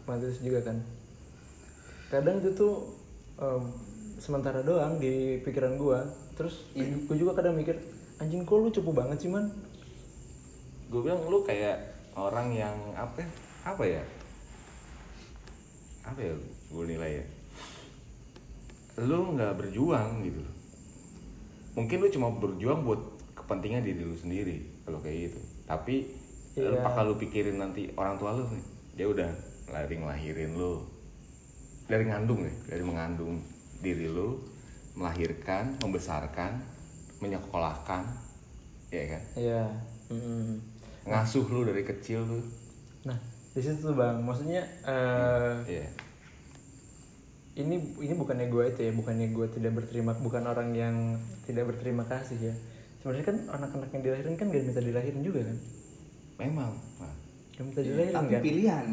Matius 0.04 0.44
juga 0.44 0.68
kan. 0.68 0.84
Kadang 2.12 2.44
itu 2.44 2.51
tuh 2.51 3.00
em, 3.40 3.72
sementara 4.20 4.60
doang 4.60 5.00
di 5.00 5.40
pikiran 5.40 5.80
gua. 5.80 6.04
Terus 6.36 6.68
gua 7.08 7.16
juga 7.16 7.40
kadang 7.40 7.56
mikir, 7.56 7.80
anjing 8.20 8.44
kok 8.44 8.60
lu 8.60 8.68
cupu 8.68 8.92
banget 8.92 9.24
sih 9.24 9.32
man? 9.32 9.48
gue 10.92 11.00
bilang 11.00 11.24
lu 11.32 11.40
kayak 11.48 11.80
orang 12.20 12.51
yang 12.51 12.75
apa 13.00 13.24
ya? 13.24 13.30
apa 13.63 13.84
ya 13.88 14.04
apa 16.04 16.20
ya 16.20 16.34
gue 16.68 16.84
nilai 16.84 17.24
ya 17.24 17.25
lu 19.01 19.34
nggak 19.34 19.53
berjuang 19.55 20.22
gitu 20.22 20.41
mungkin 21.74 21.98
lu 22.00 22.08
cuma 22.10 22.27
berjuang 22.34 22.84
buat 22.84 23.01
kepentingan 23.34 23.81
diri 23.81 24.01
lu 24.01 24.13
sendiri 24.13 24.58
kalau 24.84 25.00
kayak 25.00 25.29
gitu 25.29 25.39
tapi 25.65 25.96
Iya. 26.51 26.84
apakah 26.84 27.08
lu 27.08 27.15
pikirin 27.15 27.55
nanti 27.55 27.88
orang 27.96 28.20
tua 28.20 28.36
lu 28.36 28.43
nih 28.46 28.65
dia 28.91 29.08
udah 29.08 29.31
lari 29.72 29.96
ngelahirin 29.96 30.51
lu 30.51 30.84
dari 31.88 32.03
ngandung 32.03 32.43
ya 32.43 32.51
dari 32.67 32.84
mengandung 32.84 33.39
diri 33.79 34.05
lu 34.05 34.36
melahirkan 34.91 35.79
membesarkan 35.79 36.60
menyekolahkan 37.20 38.03
ya 38.91 39.03
kan 39.08 39.22
Iya. 39.34 39.63
Mm-mm. 40.12 40.60
ngasuh 41.08 41.48
lu 41.48 41.63
dari 41.63 41.81
kecil 41.81 42.20
tuh 42.27 42.43
Nah, 43.01 43.17
di 43.50 43.58
situ 43.58 43.96
bang, 43.96 44.20
maksudnya 44.20 44.62
eh, 44.84 45.55
Iya. 45.65 45.88
Ini 47.53 47.75
ini 47.98 48.13
bukannya 48.13 48.48
gue 48.48 48.63
itu 48.65 48.81
ya, 48.81 48.91
bukannya 48.91 49.27
gue 49.29 49.48
tidak 49.50 49.72
berterima, 49.74 50.15
bukan 50.15 50.43
orang 50.46 50.72
yang 50.72 50.96
tidak 51.43 51.67
berterima 51.67 52.03
kasih 52.03 52.39
ya. 52.41 52.53
Sebenarnya 52.98 53.25
kan 53.25 53.38
anak-anak 53.51 53.89
yang 53.91 54.03
dilahirin 54.03 54.36
kan 54.36 54.48
gak 54.48 54.63
minta 54.63 54.79
dilahirin 54.79 55.20
juga 55.20 55.41
kan, 55.41 55.58
memang 56.39 56.72
nah, 56.98 57.13
gak 57.51 57.65
minta 57.65 57.81
dilahirin 57.81 58.13
Tapi 58.13 58.29
kan. 58.29 58.41
pilihan. 58.41 58.86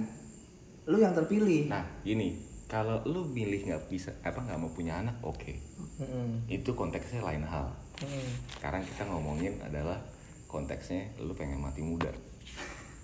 Lu 0.84 0.96
yang 0.96 1.12
terpilih. 1.12 1.68
nah 1.68 1.84
gini 2.00 2.40
kalau 2.64 3.04
lu 3.04 3.24
milih 3.26 3.60
nggak 3.62 3.88
bisa 3.88 4.08
apa 4.22 4.40
nggak 4.40 4.56
mau 4.56 4.68
punya 4.68 4.96
anak 4.98 5.16
oke 5.20 5.52
Mm-mm. 5.98 6.48
itu 6.48 6.72
konteksnya 6.72 7.20
lain 7.20 7.40
hal 7.40 7.68
Mm-mm. 7.98 8.28
sekarang 8.52 8.80
kita 8.82 9.04
ngomongin 9.04 9.56
adalah 9.60 9.96
konteksnya 10.44 11.12
lu 11.18 11.32
pengen 11.32 11.60
mati 11.60 11.80
muda 11.80 12.08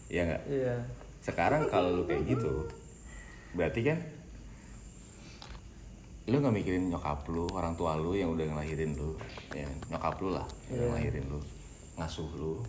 Iya 0.08 0.22
nggak 0.26 0.42
Iya. 0.48 0.76
sekarang 1.20 1.68
kalau 1.68 1.92
lu 1.92 2.02
kayak 2.04 2.24
gitu 2.26 2.68
berarti 3.52 3.80
kan 3.84 3.98
lu 6.24 6.40
nggak 6.40 6.54
mikirin 6.54 6.88
nyokap 6.88 7.20
lu 7.28 7.44
orang 7.52 7.76
tua 7.76 7.94
lu 7.94 8.16
yang 8.16 8.32
udah 8.32 8.48
ngelahirin 8.48 8.96
lu 8.96 9.12
ya 9.52 9.68
nyokap 9.88 10.16
lu 10.18 10.32
lah 10.32 10.46
yang 10.66 10.80
Iya. 10.80 10.88
ngelahirin 10.88 11.24
lu 11.28 11.38
ngasuh 11.94 12.30
lu 12.34 12.64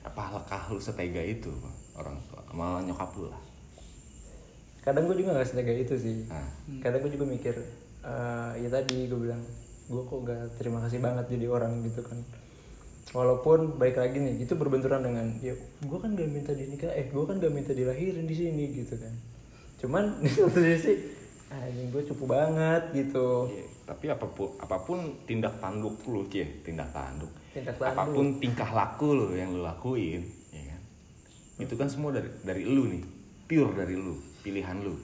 apakah 0.00 0.62
lu 0.68 0.80
setega 0.80 1.20
itu 1.20 1.52
orang 1.94 2.16
tua 2.28 2.40
sama 2.44 2.80
nyokap 2.82 3.10
lu 3.16 3.28
lah 3.28 3.40
Kadang 4.80 5.04
gue 5.04 5.20
juga 5.20 5.36
gak 5.36 5.44
setega 5.44 5.76
itu 5.76 5.92
sih. 5.92 6.24
nah 6.24 6.40
Kadang 6.80 7.04
gue 7.04 7.12
juga 7.12 7.28
mikir, 7.28 7.52
eh, 8.00 8.50
ya 8.64 8.68
tadi 8.72 9.12
gue 9.12 9.20
bilang, 9.20 9.44
gue 9.86 10.02
kok 10.02 10.20
gak 10.24 10.56
terima 10.56 10.80
kasih 10.80 11.04
banget 11.04 11.28
jadi 11.28 11.52
orang 11.52 11.84
gitu 11.84 12.00
kan. 12.00 12.16
Walaupun 13.12 13.76
baik 13.76 14.00
lagi 14.00 14.16
nih, 14.16 14.40
itu 14.40 14.56
berbenturan 14.56 15.04
dengan, 15.04 15.36
ya 15.44 15.52
gue 15.84 15.98
kan 16.00 16.16
gak 16.16 16.32
minta 16.32 16.56
dinikah, 16.56 16.88
eh 16.96 17.12
gue 17.12 17.24
kan 17.28 17.36
gak 17.36 17.52
minta 17.52 17.76
dilahirin 17.76 18.24
di 18.24 18.32
sini 18.32 18.72
gitu 18.72 18.96
kan. 18.96 19.12
Cuman 19.84 20.16
di 20.24 20.32
satu 20.32 20.56
sisi, 20.56 20.96
anjing 21.50 21.90
gue 21.90 22.02
cupu 22.06 22.24
banget 22.30 22.94
gitu. 22.94 23.50
Iya, 23.50 23.66
tapi 23.90 24.06
apa 24.06 24.26
pun 24.30 24.54
apa 24.62 24.76
pun 24.86 25.26
tindak 25.26 25.58
tanduk 25.58 25.98
lu 26.06 26.22
cie 26.30 26.62
tindak 26.62 26.94
tanduk. 26.94 27.30
Tindak 27.50 27.74
tanduk. 27.74 27.90
apa 27.90 28.02
pun 28.06 28.26
tingkah 28.38 28.70
laku 28.70 29.08
lu 29.18 29.26
yang 29.34 29.50
lu 29.50 29.66
lakuin 29.66 30.22
ya 30.54 30.62
kan? 30.70 30.82
Itu 31.58 31.74
kan 31.74 31.90
semua 31.90 32.14
dari 32.14 32.30
dari 32.46 32.62
lu 32.62 32.86
nih 32.86 33.02
pure 33.50 33.74
dari 33.74 33.98
lu 33.98 34.14
pilihan 34.46 34.78
lu. 34.78 34.94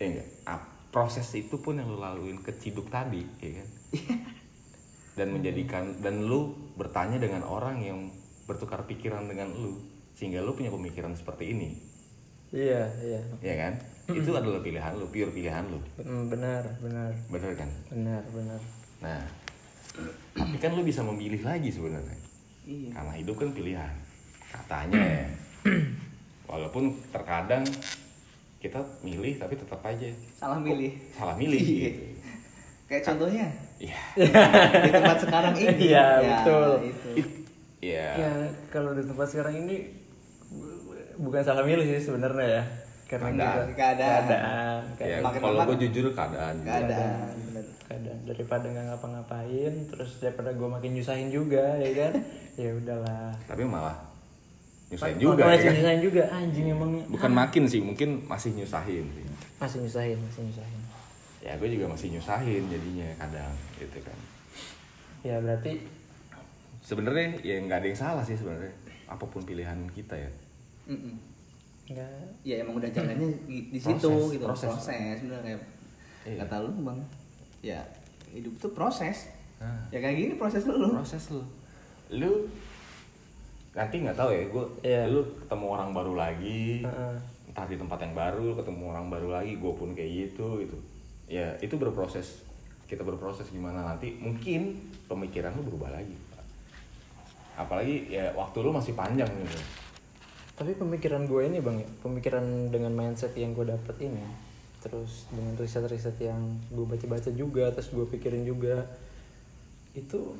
Ya 0.00 0.08
enggak? 0.08 0.28
Proses 0.88 1.28
itu 1.36 1.60
pun 1.60 1.76
yang 1.76 1.92
lu 1.92 2.00
laluin 2.00 2.40
ke 2.40 2.56
ciduk 2.56 2.88
tadi 2.88 3.20
ya 3.44 3.60
kan? 3.60 3.68
Dan 5.16 5.32
menjadikan 5.32 5.96
dan 6.04 6.28
lu 6.28 6.52
bertanya 6.76 7.16
dengan 7.16 7.40
orang 7.40 7.80
yang 7.80 8.12
bertukar 8.44 8.84
pikiran 8.84 9.24
dengan 9.24 9.48
lu 9.48 9.80
sehingga 10.12 10.44
lu 10.44 10.52
punya 10.52 10.68
pemikiran 10.68 11.16
seperti 11.16 11.56
ini. 11.56 11.72
Iya, 12.52 12.84
iya. 13.00 13.20
ya 13.40 13.54
kan 13.56 13.95
itu 14.08 14.30
adalah 14.30 14.58
pilihan 14.58 14.92
lu 14.92 15.06
pure 15.06 15.30
pilihan 15.30 15.64
lu 15.64 15.80
Hmm, 15.96 16.26
benar, 16.26 16.62
benar, 16.78 17.10
bener 17.26 17.52
kan 17.54 17.70
benar, 17.88 18.22
benar. 18.26 18.60
Nah, 18.96 19.22
tapi 20.32 20.56
kan 20.56 20.70
lu 20.70 20.82
bisa 20.82 21.02
memilih 21.02 21.40
lagi 21.40 21.68
sebenarnya. 21.68 22.14
Iya. 22.62 22.90
Karena 22.92 23.12
hidup 23.14 23.36
kan 23.36 23.50
pilihan. 23.50 23.94
Katanya 24.46 24.96
ya. 24.96 25.26
Walaupun 26.46 26.84
terkadang 27.08 27.66
kita 28.56 28.78
milih 29.00 29.36
tapi 29.36 29.54
tetap 29.54 29.78
aja 29.80 30.06
Salah 30.32 30.56
milih. 30.56 30.94
salah 31.12 31.34
milih 31.34 31.58
Iya. 31.58 31.82
gitu. 31.88 32.02
Kayak 32.86 33.02
contohnya 33.04 33.46
Iya. 33.76 33.98
di 34.84 34.90
tempat 34.90 35.18
sekarang 35.20 35.54
ini. 35.54 35.74
Iya, 35.84 36.06
Ya, 36.16 36.30
betul. 36.40 36.70
Itu. 36.84 37.08
It- 37.16 37.34
Iya. 37.76 38.08
Ya 38.16 38.32
kalau 38.66 38.92
di 38.92 39.02
tempat 39.02 39.26
sekarang 39.26 39.54
ini 39.60 39.92
bu- 40.48 40.80
bukan 41.20 41.42
salah 41.42 41.60
milih 41.60 41.84
sih 41.84 42.00
sebenarnya 42.02 42.46
ya. 42.48 42.62
Karena 43.06 43.30
Keadaan. 43.30 43.54
kita 43.64 43.74
Keadaan. 43.76 44.22
keadaan, 44.24 44.80
Ya, 44.82 44.96
keadaan, 44.98 45.22
Makin 45.22 45.40
kalau 45.40 45.58
gue 45.64 45.76
jujur 45.86 46.04
keadaan. 46.10 46.54
Keadaan. 46.60 47.14
bener. 47.46 47.64
keadaan. 47.80 48.18
daripada 48.26 48.66
nggak 48.66 48.84
ngapa-ngapain, 48.88 49.74
terus 49.86 50.10
daripada 50.18 50.50
gue 50.50 50.68
makin 50.68 50.90
nyusahin 50.92 51.30
juga, 51.30 51.64
ya 51.76 51.90
kan? 51.96 52.12
ya 52.58 52.70
udahlah. 52.72 53.30
Tapi 53.46 53.62
malah 53.62 53.94
nyusahin 54.88 55.16
Oh, 55.16 55.22
juga. 55.30 55.46
masih 55.46 55.54
ya 55.56 55.62
kan? 55.62 55.74
nyusahin 55.76 56.00
juga, 56.02 56.22
anjing 56.28 56.66
emang 56.68 56.90
Bukan 57.06 57.30
makin 57.32 57.62
sih, 57.64 57.78
mungkin 57.80 58.08
masih 58.24 58.50
nyusahin 58.52 59.06
sih. 59.08 59.24
masih 59.56 59.78
nyusahin, 59.80 60.18
masih 60.20 60.42
nyusahin. 60.44 60.80
Ya 61.38 61.54
gue 61.54 61.68
juga 61.70 61.86
masih 61.86 62.10
nyusahin 62.10 62.62
jadinya 62.66 63.06
kadang 63.16 63.54
gitu 63.76 63.98
kan. 64.02 64.18
Ya 65.22 65.38
berarti 65.38 65.78
Sebenarnya 66.80 67.38
ya 67.40 67.58
nggak 67.60 67.78
ada 67.80 67.88
yang 67.88 67.98
salah 68.00 68.22
sih 68.22 68.34
sebenarnya. 68.34 68.70
Apa 69.06 69.22
pun 69.24 69.42
pilihan 69.42 69.78
kita 69.90 70.14
ya. 70.14 70.30
Mm-mm. 70.86 71.14
Nggak 71.86 72.42
Ya 72.42 72.62
emang 72.62 72.78
udah 72.78 72.90
jalannya 72.90 73.30
di, 73.44 73.70
di 73.70 73.78
situ 73.78 74.06
Proses, 74.06 74.32
gitu. 74.32 74.44
proses. 74.44 74.70
Proses, 74.70 75.16
bener 75.22 75.40
kayak 75.40 75.60
Iya. 76.26 76.42
kata 76.42 76.56
lu 76.62 76.70
bang. 76.82 76.98
Ya 77.62 77.80
hidup 78.28 78.54
tuh 78.58 78.70
proses. 78.70 79.30
Nah. 79.56 79.86
Ya 79.88 79.98
kayak 79.98 80.16
gini 80.16 80.32
proses 80.34 80.66
lu. 80.66 80.74
proses 80.90 81.24
lu 81.30 81.42
lu 82.06 82.46
nanti 83.72 83.98
nggak 83.98 84.14
tahu 84.14 84.30
ya 84.30 84.42
gue 84.46 84.64
Iya. 84.80 85.02
lu 85.06 85.20
ketemu 85.42 85.66
orang 85.68 85.90
baru 85.90 86.14
lagi 86.14 86.80
Heeh. 86.80 87.14
entah 87.50 87.66
di 87.66 87.74
tempat 87.74 87.98
yang 87.98 88.14
baru 88.14 88.40
lu 88.42 88.54
ketemu 88.54 88.82
orang 88.88 89.06
baru 89.06 89.28
lagi 89.34 89.58
gue 89.58 89.72
pun 89.74 89.90
kayak 89.90 90.10
gitu 90.30 90.62
gitu 90.62 90.78
ya 91.26 91.50
itu 91.58 91.74
berproses 91.74 92.46
kita 92.86 93.02
berproses 93.02 93.50
gimana 93.50 93.82
nanti 93.84 94.14
mungkin 94.16 94.78
pemikiran 95.06 95.50
lu 95.52 95.66
berubah 95.66 95.90
lagi 95.92 96.14
apalagi 97.56 98.06
ya 98.08 98.30
waktu 98.32 98.56
lu 98.60 98.70
masih 98.70 98.94
panjang 98.94 99.26
gitu 99.28 99.58
Tapi 100.56 100.72
pemikiran 100.72 101.28
gue 101.28 101.42
ini 101.44 101.60
bang, 101.60 101.84
ya, 101.84 101.88
pemikiran 102.00 102.72
dengan 102.72 102.92
mindset 102.96 103.36
yang 103.36 103.52
gue 103.52 103.68
dapet 103.68 104.08
ini, 104.08 104.24
terus 104.80 105.28
dengan 105.28 105.52
riset-riset 105.60 106.16
yang 106.16 106.40
gue 106.72 106.84
baca-baca 106.88 107.28
juga, 107.28 107.68
terus 107.76 107.92
gue 107.92 108.08
pikirin 108.08 108.48
juga, 108.48 108.88
itu 109.92 110.32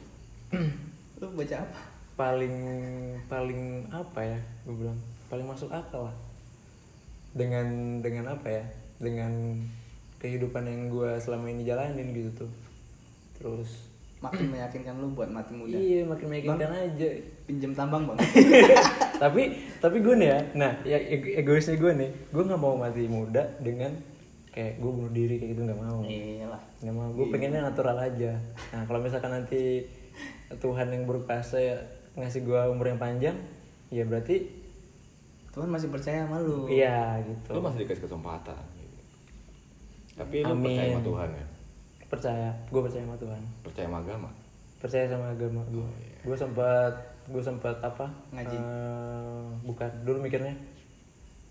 Lu 1.16 1.32
baca 1.32 1.56
apa? 1.64 1.80
paling 2.16 2.56
paling 3.28 3.85
apa 3.92 4.20
ya, 4.25 4.40
gue 4.64 4.73
bilang 4.73 4.96
paling 5.28 5.44
masuk 5.44 5.68
akal 5.68 6.08
lah. 6.08 6.16
Dengan 7.37 8.00
dengan 8.00 8.32
apa 8.32 8.49
ya, 8.49 8.64
dengan 8.96 9.61
kehidupan 10.20 10.64
yang 10.64 10.88
gue 10.88 11.20
selama 11.20 11.52
ini 11.52 11.68
jalanin 11.68 12.16
gitu 12.16 12.44
tuh. 12.44 12.52
Terus 13.37 13.92
makin 14.26 14.47
meyakinkan 14.49 14.95
lu 14.97 15.09
buat 15.11 15.28
mati 15.28 15.52
muda. 15.52 15.73
Iya 15.73 16.02
makin 16.02 16.26
meyakinkan 16.26 16.71
aja. 16.73 17.09
pinjem 17.47 17.73
tambang 17.73 18.02
bang. 18.04 18.18
Tapi 19.23 19.42
tapi 19.78 19.97
gue 20.00 20.14
nih 20.14 20.28
ya 20.28 20.38
nah 20.52 20.73
ya 20.83 20.99
ego- 20.99 21.30
egoisnya 21.33 21.75
gue 21.75 21.92
nih 21.95 22.11
gue 22.28 22.42
nggak 22.42 22.59
mau 22.59 22.75
mati 22.75 23.06
muda 23.06 23.40
dengan 23.59 23.95
kayak 24.50 24.76
gue 24.76 24.90
bunuh 24.90 25.09
diri 25.09 25.38
kayak 25.38 25.50
gitu 25.54 25.62
nggak 25.64 25.78
mau. 25.78 26.02
Iyalah. 26.02 26.61
Nggak 26.83 26.95
mau 26.95 27.09
gue 27.11 27.26
pengennya 27.28 27.62
natural 27.62 27.97
aja. 27.97 28.35
Nah 28.75 28.83
kalau 28.85 28.99
misalkan 28.99 29.30
nanti 29.30 29.87
Tuhan 30.52 30.88
yang 30.88 31.04
berkuasa 31.04 31.56
ya 31.56 31.76
ngasih 32.14 32.42
gue 32.42 32.61
umur 32.66 32.87
yang 32.87 32.99
panjang 32.99 33.37
ya 33.88 34.02
berarti 34.02 34.50
Tuhan 35.50 35.71
masih 35.71 35.88
percaya 35.88 36.26
sama 36.26 36.42
lu. 36.42 36.66
Iya 36.66 37.23
gitu. 37.23 37.56
Lu 37.56 37.61
masih 37.61 37.87
dikasih 37.87 38.04
kesempatan. 38.04 38.59
Gitu. 38.75 39.00
tapi 40.16 40.37
lu 40.40 40.50
Amin. 40.50 40.64
percaya 40.66 40.90
sama 40.90 41.04
Tuhan 41.04 41.30
ya 41.30 41.47
percaya 42.06 42.54
gue 42.66 42.80
percaya 42.80 43.02
sama 43.02 43.18
Tuhan. 43.18 43.42
Percaya 43.62 43.86
sama 43.86 43.98
agama? 44.00 44.28
Percaya 44.78 45.04
sama 45.06 45.26
agama 45.30 45.60
gue 45.66 45.88
gue 46.22 46.36
sempat 46.36 46.92
gue 47.26 47.42
sempat 47.42 47.76
apa 47.80 48.06
Ngaji. 48.30 48.56
Eh, 48.56 49.44
bukan 49.62 49.90
dulu 50.02 50.22
mikirnya 50.22 50.54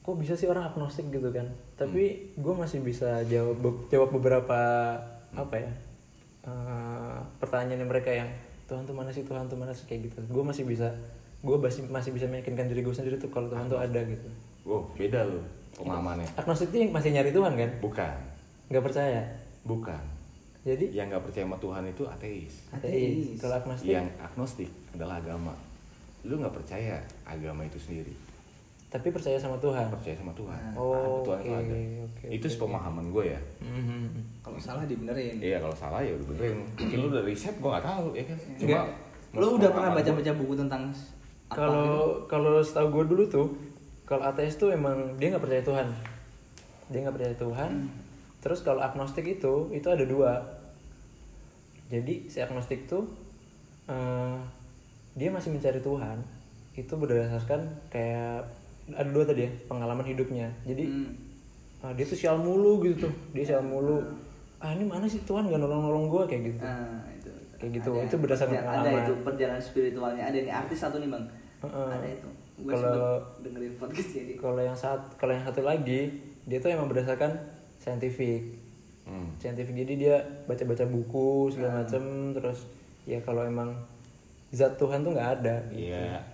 kok 0.01 0.15
bisa 0.15 0.38
sih 0.38 0.45
orang 0.45 0.69
agnostik? 0.69 1.09
gitu 1.09 1.27
kan. 1.29 1.47
Tapi 1.75 2.31
gue 2.33 2.53
masih 2.55 2.79
bisa 2.79 3.25
jawab 3.25 3.57
be- 3.57 3.83
jawab 3.89 4.09
beberapa 4.12 4.59
apa 5.35 5.55
ya 5.55 5.71
eh, 6.45 7.17
pertanyaan 7.38 7.83
mereka 7.83 8.09
yang 8.09 8.29
Tuhan 8.65 8.81
tuh 8.83 8.95
mana 8.95 9.12
sih 9.12 9.21
Tuhan 9.21 9.45
tuh 9.45 9.59
mana 9.59 9.75
sih? 9.75 9.83
kayak 9.85 10.07
gitu. 10.09 10.19
Gue 10.31 10.43
masih 10.43 10.63
bisa 10.63 10.93
gue 11.45 11.57
masih 11.59 11.85
masih 11.85 12.09
bisa 12.09 12.25
meyakinkan 12.25 12.65
diri 12.65 12.81
gue 12.81 12.95
sendiri 12.95 13.19
tuh 13.19 13.29
kalau 13.29 13.51
Tuhan 13.51 13.67
tuh 13.67 13.77
ada 13.77 14.00
gitu. 14.01 14.29
Oh 14.65 14.88
beda 14.95 15.27
lu 15.27 15.43
pemahamannya 15.75 16.31
agnostik 16.39 16.71
tuh 16.71 16.79
yang 16.79 16.95
masih 16.95 17.12
nyari 17.12 17.35
Tuhan 17.35 17.53
kan? 17.53 17.69
Bukan. 17.83 18.15
Nggak 18.71 18.83
percaya? 18.88 19.21
Bukan 19.67 20.14
jadi 20.65 20.86
yang 20.89 21.13
nggak 21.13 21.29
percaya 21.29 21.45
sama 21.45 21.57
Tuhan 21.62 21.84
itu 21.86 22.03
ateis. 22.10 22.53
Ateis. 22.74 23.38
Kalau 23.38 23.55
agnostik? 23.62 23.86
Yang 23.86 24.07
agnostik 24.17 24.69
adalah 24.98 25.22
agama. 25.22 25.53
Lu 26.25 26.41
nggak 26.41 26.57
percaya 26.57 26.98
agama 27.22 27.62
itu 27.69 27.77
sendiri? 27.77 28.17
Tapi 28.89 29.13
percaya 29.13 29.38
sama 29.38 29.62
Tuhan? 29.62 29.93
Percaya 29.93 30.17
sama 30.17 30.34
Tuhan. 30.34 30.62
Oh, 30.74 31.22
Tuhan 31.22 31.38
itu 31.38 31.53
oke, 31.53 31.53
ada. 31.53 31.75
oke, 32.10 32.25
itu 32.34 32.48
sepemahaman 32.50 33.05
gue 33.13 33.25
ya. 33.29 33.41
Mhm. 33.62 34.07
kalau 34.41 34.57
salah 34.57 34.89
dibenerin. 34.89 35.38
Iya 35.38 35.62
kalau 35.62 35.75
salah 35.77 36.01
ya 36.01 36.17
udah 36.17 36.27
benerin. 36.34 36.57
Mungkin 36.79 36.98
lu 36.98 37.07
udah 37.13 37.24
riset 37.27 37.55
gue 37.62 37.69
nggak 37.69 37.86
tahu 37.86 38.05
ya 38.17 38.24
kan? 38.25 38.38
Cuma 38.57 38.65
Enggak. 38.65 38.86
lu 39.38 39.48
udah 39.62 39.69
pernah 39.69 39.91
baca-baca 39.93 40.31
buku 40.34 40.53
tentang 40.57 40.84
Kalau 41.45 42.25
kalau 42.25 42.57
setahu 42.65 42.89
gue 42.89 43.05
dulu 43.13 43.24
tuh, 43.29 43.48
kalau 44.01 44.25
ateis 44.25 44.57
tuh 44.57 44.74
emang 44.74 44.98
dia 45.22 45.29
nggak 45.29 45.45
percaya 45.45 45.62
Tuhan. 45.62 45.88
Dia 46.89 47.00
nggak 47.05 47.15
percaya 47.22 47.36
Tuhan. 47.38 47.72
Terus 48.45 48.61
kalau 48.61 48.77
agnostik 48.79 49.25
itu 49.27 49.73
itu 49.73 49.87
ada 49.89 50.05
dua. 50.05 50.37
Jadi 51.85 52.25
si 52.27 52.37
agnostik 52.37 52.85
tuh 52.85 53.05
eh, 53.85 54.37
dia 55.13 55.29
masih 55.29 55.49
mencari 55.49 55.79
Tuhan. 55.79 56.17
Itu 56.73 56.93
berdasarkan 56.95 57.89
kayak 57.89 58.45
ada 58.91 59.09
dua 59.09 59.25
tadi 59.25 59.45
ya 59.45 59.51
pengalaman 59.65 60.05
hidupnya. 60.05 60.49
Jadi 60.61 60.85
Hmm. 60.85 61.09
ah, 61.81 61.91
dia 61.91 62.05
tuh 62.05 62.13
sial 62.13 62.37
mulu 62.37 62.81
gitu 62.81 63.09
tuh. 63.09 63.13
Dia 63.31 63.45
sial 63.47 63.63
mulu. 63.63 64.01
Ah 64.57 64.71
ini 64.71 64.85
mana 64.85 65.05
sih 65.05 65.21
Tuhan 65.21 65.45
gak 65.45 65.57
nolong-nolong 65.57 66.05
gue 66.07 66.23
kayak 66.25 66.43
gitu. 66.47 66.61
Nah, 66.61 67.01
itu. 67.11 67.29
Kayak 67.57 67.71
gitu. 67.81 67.89
Ada- 67.91 68.05
Itu 68.05 68.15
berdasarkan 68.17 68.53
ada, 68.55 68.61
pengalaman. 68.63 68.93
Ada 68.93 69.01
itu 69.01 69.13
perjalanan 69.21 69.61
spiritualnya. 69.63 70.23
Ada 70.23 70.37
nih 70.39 70.53
artis 70.53 70.79
satu 70.79 70.97
nih 70.97 71.09
bang. 71.09 71.25
Heeh. 71.61 71.89
Ada 71.91 72.07
itu. 72.11 72.29
Kalau- 72.65 73.21
dengerin 73.43 73.73
podcast 73.75 74.09
jadi. 74.11 74.33
kalau 74.37 74.61
yang 74.63 74.73
saat 74.73 75.01
kalau 75.19 75.33
yang 75.33 75.43
satu 75.43 75.59
lagi 75.59 76.07
dia 76.47 76.57
tuh 76.57 76.71
emang 76.71 76.87
berdasarkan 76.87 77.35
saintifik 77.86 78.65
Hmm. 79.06 79.30
saintifik 79.38 79.77
jadi 79.77 79.94
dia 79.96 80.15
baca-baca 80.44 80.82
buku 80.84 81.30
segala 81.48 81.86
macem 81.86 82.01
terus 82.34 82.65
ya 83.06 83.22
kalau 83.22 83.46
emang 83.46 83.70
zat 84.50 84.74
Tuhan 84.75 85.00
tuh 85.00 85.13
nggak 85.13 85.30
ada 85.39 85.62
gitu. 85.70 85.86
iya 85.86 86.25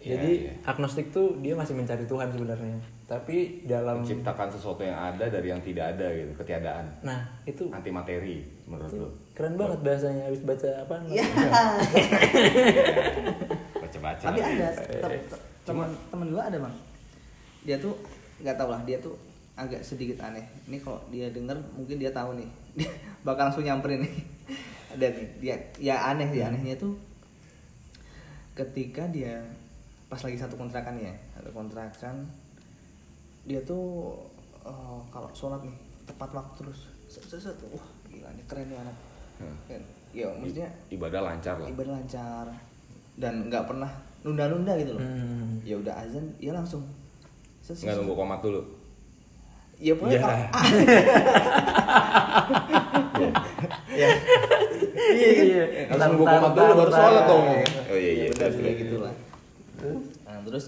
jadi 0.00 0.30
iya. 0.40 0.52
agnostik 0.64 1.12
tuh 1.12 1.36
dia 1.36 1.52
masih 1.52 1.76
mencari 1.76 2.08
Tuhan 2.08 2.32
sebenarnya 2.32 2.80
tapi 3.04 3.36
dalam 3.62 4.00
menciptakan 4.00 4.48
sesuatu 4.48 4.80
yang 4.80 4.96
ada 4.96 5.28
dari 5.28 5.52
yang 5.52 5.60
tidak 5.60 5.92
ada 5.92 6.08
gitu 6.08 6.32
ketiadaan 6.34 6.88
nah 7.02 7.28
itu 7.44 7.68
anti 7.68 7.92
materi 7.92 8.40
menurut 8.64 8.92
lu 8.94 9.08
keren 9.36 9.52
banget 9.54 9.84
bahasanya 9.84 10.22
habis 10.24 10.40
baca 10.40 10.68
apa 10.80 10.94
Iya. 11.04 11.24
baca 13.76 13.98
baca 14.00 14.24
Tapi 14.24 14.40
ada 14.40 14.68
te- 14.72 15.00
te- 15.20 15.42
teman 15.62 15.88
teman 16.08 16.26
gue 16.26 16.42
ada 16.42 16.58
bang. 16.58 16.74
Dia 17.62 17.76
tuh 17.76 17.92
nggak 18.38 18.56
tahu 18.56 18.68
lah. 18.70 18.80
Dia 18.82 18.96
tuh 18.98 19.12
agak 19.60 19.80
sedikit 19.80 20.16
aneh. 20.20 20.42
Ini 20.64 20.80
kalau 20.80 21.00
dia 21.08 21.28
denger 21.28 21.54
mungkin 21.72 21.96
dia 21.96 22.10
tahu 22.10 22.34
nih. 22.34 22.48
Dia 22.74 22.90
bakal 23.26 23.48
langsung 23.48 23.62
nyamperin 23.62 24.00
nih. 24.00 24.14
Dan 25.00 25.12
dia 25.38 25.54
ya 25.76 26.08
aneh 26.08 26.26
sih 26.28 26.40
anehnya 26.40 26.74
tuh 26.74 26.96
ketika 28.52 29.06
dia 29.08 29.38
pas 30.06 30.18
lagi 30.18 30.34
satu 30.34 30.58
kontrakan 30.58 30.98
ya 30.98 31.14
satu 31.32 31.48
kontrakan 31.50 32.26
dia 33.46 33.62
tuh 33.62 34.18
eh, 34.60 34.98
kalau 35.08 35.30
sholat 35.30 35.62
nih 35.62 35.76
tepat 36.04 36.34
waktu 36.34 36.60
terus 36.60 36.90
set. 37.06 37.54
wah 37.70 37.86
gila 38.04 38.28
nih 38.30 38.44
keren 38.46 38.66
nih 38.66 38.78
anak 38.78 38.96
Hmm. 39.40 39.56
ya 40.12 40.28
maksudnya 40.36 40.68
ibadah 40.90 41.24
lancar 41.24 41.56
lah 41.56 41.64
ibadah 41.64 41.96
lancar 41.96 42.44
dan 43.16 43.48
nggak 43.48 43.64
pernah 43.64 43.88
nunda-nunda 44.20 44.76
gitu 44.76 44.92
loh 44.92 45.00
Hmm. 45.00 45.56
ya 45.64 45.80
udah 45.80 45.96
azan 45.96 46.28
ya 46.36 46.52
langsung 46.52 46.84
nggak 47.64 47.96
nunggu 47.96 48.12
komat 48.12 48.44
dulu 48.44 48.60
ya 49.80 49.92
pokoknya 49.94 50.14
Ya. 50.14 50.22
kalau- 50.22 50.50
ya. 53.90 54.08
Iya 55.10 55.64
kan 55.86 55.96
harus 55.96 56.02
nunggu 56.06 56.24
komat 56.24 56.52
dulu 56.52 56.72
baru 56.76 56.90
sholat 56.90 57.24
dong. 57.26 57.44
Oh 57.90 57.96
iya 57.96 58.10
iya 58.14 58.26
benar 58.30 58.50
terus. 58.50 58.78
gitu 58.78 58.96
lah 58.98 59.14
nah 60.22 60.36
terus 60.44 60.64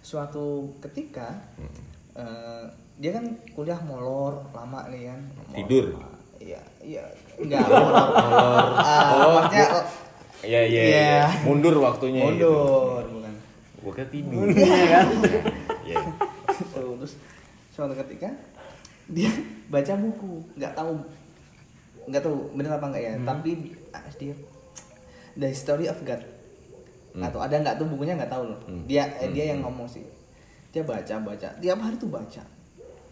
suatu 0.00 0.44
ketika 0.80 1.28
Hmm. 1.54 1.68
eh, 2.16 2.64
dia 2.96 3.12
kan 3.12 3.24
kuliah 3.52 3.76
molor 3.78 4.48
lama 4.50 4.88
nih 4.88 5.02
kan. 5.06 5.20
Molor. 5.36 5.54
Tidur? 5.54 5.84
iya 6.38 6.60
iya. 6.80 7.04
Enggak 7.36 7.60
molor. 7.62 8.08
Molor. 8.24 8.68
Ah, 8.74 9.28
maksudnya 9.36 9.66
oh, 9.70 9.84
iya 10.42 10.60
iya 10.62 10.82
Iya. 10.82 10.96
iya. 10.98 11.20
mundur 11.42 11.74
waktunya 11.76 12.20
gitu. 12.24 12.48
mundur 12.48 13.04
bukan. 13.06 13.34
Gua 13.78 13.92
kira 13.92 14.08
tidur. 14.08 14.46
Iya. 14.48 14.86
Kan? 14.90 15.06
iya. 15.84 15.96
Terus 16.72 17.12
suatu 17.76 17.92
ketika 17.92 18.32
dia 19.12 19.28
baca 19.72 19.92
buku. 20.00 20.40
Nggak 20.56 20.72
tahu 20.72 20.96
nggak 22.08 22.22
tahu 22.24 22.36
bener 22.56 22.72
apa 22.72 22.86
enggak 22.88 23.04
ya. 23.04 23.12
Tapi 23.20 23.50
ah, 23.92 24.04
dia 24.16 24.34
The 25.36 25.52
Story 25.52 25.92
of 25.92 26.00
God. 26.00 26.24
Atau 27.20 27.40
ada 27.44 27.60
nggak 27.60 27.76
tuh 27.76 27.86
bukunya? 27.92 28.16
Nggak 28.16 28.32
tahu 28.32 28.48
loh. 28.48 28.60
Dia 28.88 29.04
eh, 29.20 29.28
dia 29.36 29.52
yang 29.52 29.60
ngomong 29.60 29.84
sih. 29.84 30.04
Dia 30.72 30.80
baca 30.80 31.20
baca. 31.20 31.48
Tiap 31.60 31.78
hari 31.78 32.00
tuh 32.00 32.08
baca. 32.08 32.42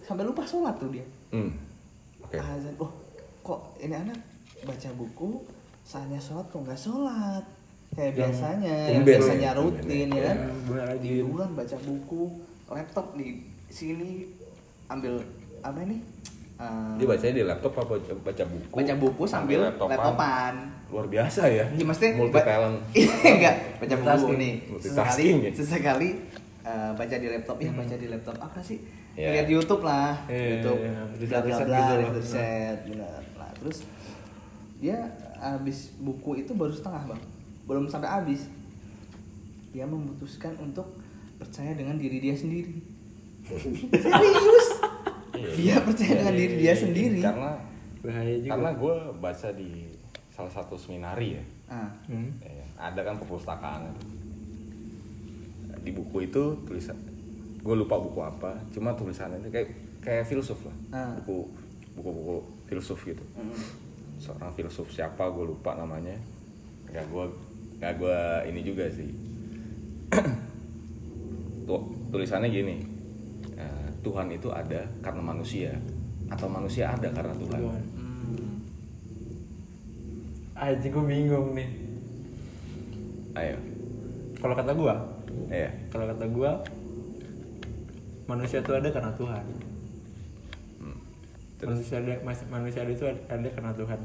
Sampai 0.00 0.24
lupa 0.24 0.48
sholat 0.48 0.80
tuh 0.80 0.88
dia. 0.88 1.04
Hmm. 1.32 1.52
oke. 2.24 2.36
Azan 2.40 2.72
oh 2.80 2.92
kok 3.44 3.76
ini 3.84 3.92
anak 3.92 4.16
baca 4.64 4.88
buku? 4.96 5.44
Saatnya 5.84 6.16
sholat 6.16 6.48
kok 6.48 6.64
nggak 6.64 6.80
sholat? 6.80 7.44
Kayak 7.94 8.12
biasanya 8.18 8.74
yang 8.90 9.06
biasanya 9.06 9.50
ya, 9.54 9.54
tumben 9.54 9.78
rutin 9.78 10.08
ya. 10.10 10.22
kan 10.26 10.38
lagi. 10.74 11.10
tiduran 11.22 11.50
baca 11.54 11.76
buku 11.78 12.22
laptop 12.66 13.06
di 13.14 13.38
sini 13.70 14.26
ambil 14.88 15.20
apa 15.64 15.78
ini? 15.84 15.98
Eh, 16.54 16.92
dia 17.02 17.06
bacanya 17.10 17.34
di 17.34 17.42
laptop 17.42 17.72
apa 17.82 17.98
baca, 17.98 18.12
baca 18.14 18.44
buku? 18.46 18.74
Baca 18.78 18.94
buku 18.94 19.22
sambil 19.26 19.58
laptopan. 19.66 19.90
laptopan. 19.98 20.54
Luar 20.94 21.06
biasa 21.10 21.50
ya. 21.50 21.66
Ya, 21.74 21.82
maksudnya 21.82 22.12
multi 22.14 22.38
talent 22.38 22.78
enggak 23.34 23.54
baca 23.82 23.94
buku 23.98 24.06
Multitasking. 24.06 24.38
nih. 24.38 24.54
Multitasking 24.70 25.36
sesekali 25.42 25.42
ya? 25.42 25.50
sesekali 25.58 26.08
eh, 26.62 26.90
baca 26.94 27.14
di 27.18 27.26
laptop. 27.26 27.56
Ya 27.58 27.70
baca 27.74 27.94
di 27.98 28.06
laptop. 28.06 28.36
Apa 28.38 28.60
sih? 28.62 28.78
Ya. 29.14 29.30
lihat 29.30 29.46
YouTube 29.50 29.82
lah. 29.86 30.14
Iya, 30.26 30.58
YouTube. 30.58 30.78
iya, 30.82 30.90
bla 30.90 31.06
bla 31.06 31.18
riset-riset 31.22 31.66
bla 31.70 31.78
gitu 31.78 31.94
benar 32.90 33.22
nah 33.38 33.50
terus 33.54 33.78
dia 34.82 34.98
habis 35.38 35.94
buku 36.02 36.46
itu 36.46 36.54
baru 36.54 36.70
setengah 36.70 37.02
bang. 37.14 37.22
Belum 37.66 37.86
sampai 37.90 38.10
habis. 38.10 38.46
Dia 39.74 39.90
memutuskan 39.90 40.54
untuk 40.62 40.86
percaya 41.38 41.74
dengan 41.74 41.98
diri 41.98 42.22
dia 42.22 42.34
sendiri. 42.34 42.78
Serius 43.90 44.68
dia 45.34 45.76
percaya 45.82 46.12
dengan 46.22 46.34
diri 46.34 46.54
dia 46.60 46.74
sendiri. 46.74 47.20
Karena 47.20 47.52
bahaya 48.04 48.36
juga. 48.36 48.50
karena 48.54 48.70
gue 48.76 48.94
baca 49.18 49.48
di 49.56 49.70
salah 50.30 50.52
satu 50.52 50.74
seminari 50.76 51.38
ya. 51.38 51.44
Ah. 51.70 51.90
Hmm. 52.06 52.30
Ya, 52.44 52.66
ada 52.76 53.00
kan 53.02 53.16
perpustakaan 53.16 53.88
di 55.84 55.92
buku 55.92 56.24
itu 56.24 56.42
tulisan 56.64 56.96
gue 57.60 57.74
lupa 57.76 58.00
buku 58.00 58.20
apa 58.24 58.56
cuma 58.72 58.96
tulisannya 58.96 59.40
itu 59.44 59.52
kayak 59.52 59.68
kayak 60.00 60.24
filsuf 60.28 60.60
lah. 60.64 60.76
Ah. 60.92 61.12
buku 61.20 61.48
buku-buku 61.96 62.36
filsuf 62.68 63.00
gitu. 63.04 63.24
Mm. 63.36 63.56
seorang 64.20 64.52
filsuf 64.56 64.88
siapa 64.88 65.28
gue 65.32 65.44
lupa 65.44 65.76
namanya. 65.76 66.16
Nggak 66.88 67.04
gue 67.08 67.24
nggak 67.80 67.94
gue 68.00 68.20
ini 68.52 68.60
juga 68.64 68.84
sih. 68.88 69.10
Tuh, 71.68 71.80
tulisannya 72.12 72.52
gini 72.52 72.93
Tuhan 74.04 74.28
itu 74.28 74.52
ada 74.52 74.84
karena 75.00 75.22
manusia 75.24 75.72
atau 76.28 76.46
manusia 76.46 76.92
ada 76.92 77.08
karena 77.08 77.32
Tuhan 77.32 77.58
Tuhan. 77.64 77.84
Hmm. 77.96 78.54
Aji 80.60 80.86
gue 80.92 81.04
bingung 81.08 81.56
nih. 81.56 81.68
ayo 83.34 83.58
Kalau 84.38 84.54
kata 84.54 84.76
gua, 84.76 84.94
iya 85.48 85.72
kalau 85.88 86.04
kata 86.04 86.28
gua 86.28 86.60
manusia 88.28 88.60
itu 88.60 88.72
ada 88.76 88.88
karena 88.92 89.12
Tuhan. 89.16 89.44
Manusia 91.64 91.96
ada 91.96 92.20
manusia 92.52 92.84
itu 92.84 93.08
ada, 93.08 93.20
ada 93.32 93.48
karena 93.48 93.72
Tuhan. 93.72 94.00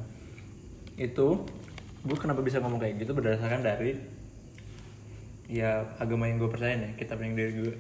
Itu 0.96 1.44
gue 2.08 2.16
kenapa 2.16 2.40
bisa 2.40 2.64
ngomong 2.64 2.80
kayak 2.80 3.04
gitu 3.04 3.12
berdasarkan 3.12 3.60
dari 3.60 4.00
ya 5.52 5.84
agama 6.00 6.32
yang 6.32 6.40
gue 6.40 6.48
percaya 6.48 6.80
nih, 6.80 6.96
kitab 6.96 7.20
yang 7.20 7.36
dari 7.36 7.52
gue 7.52 7.74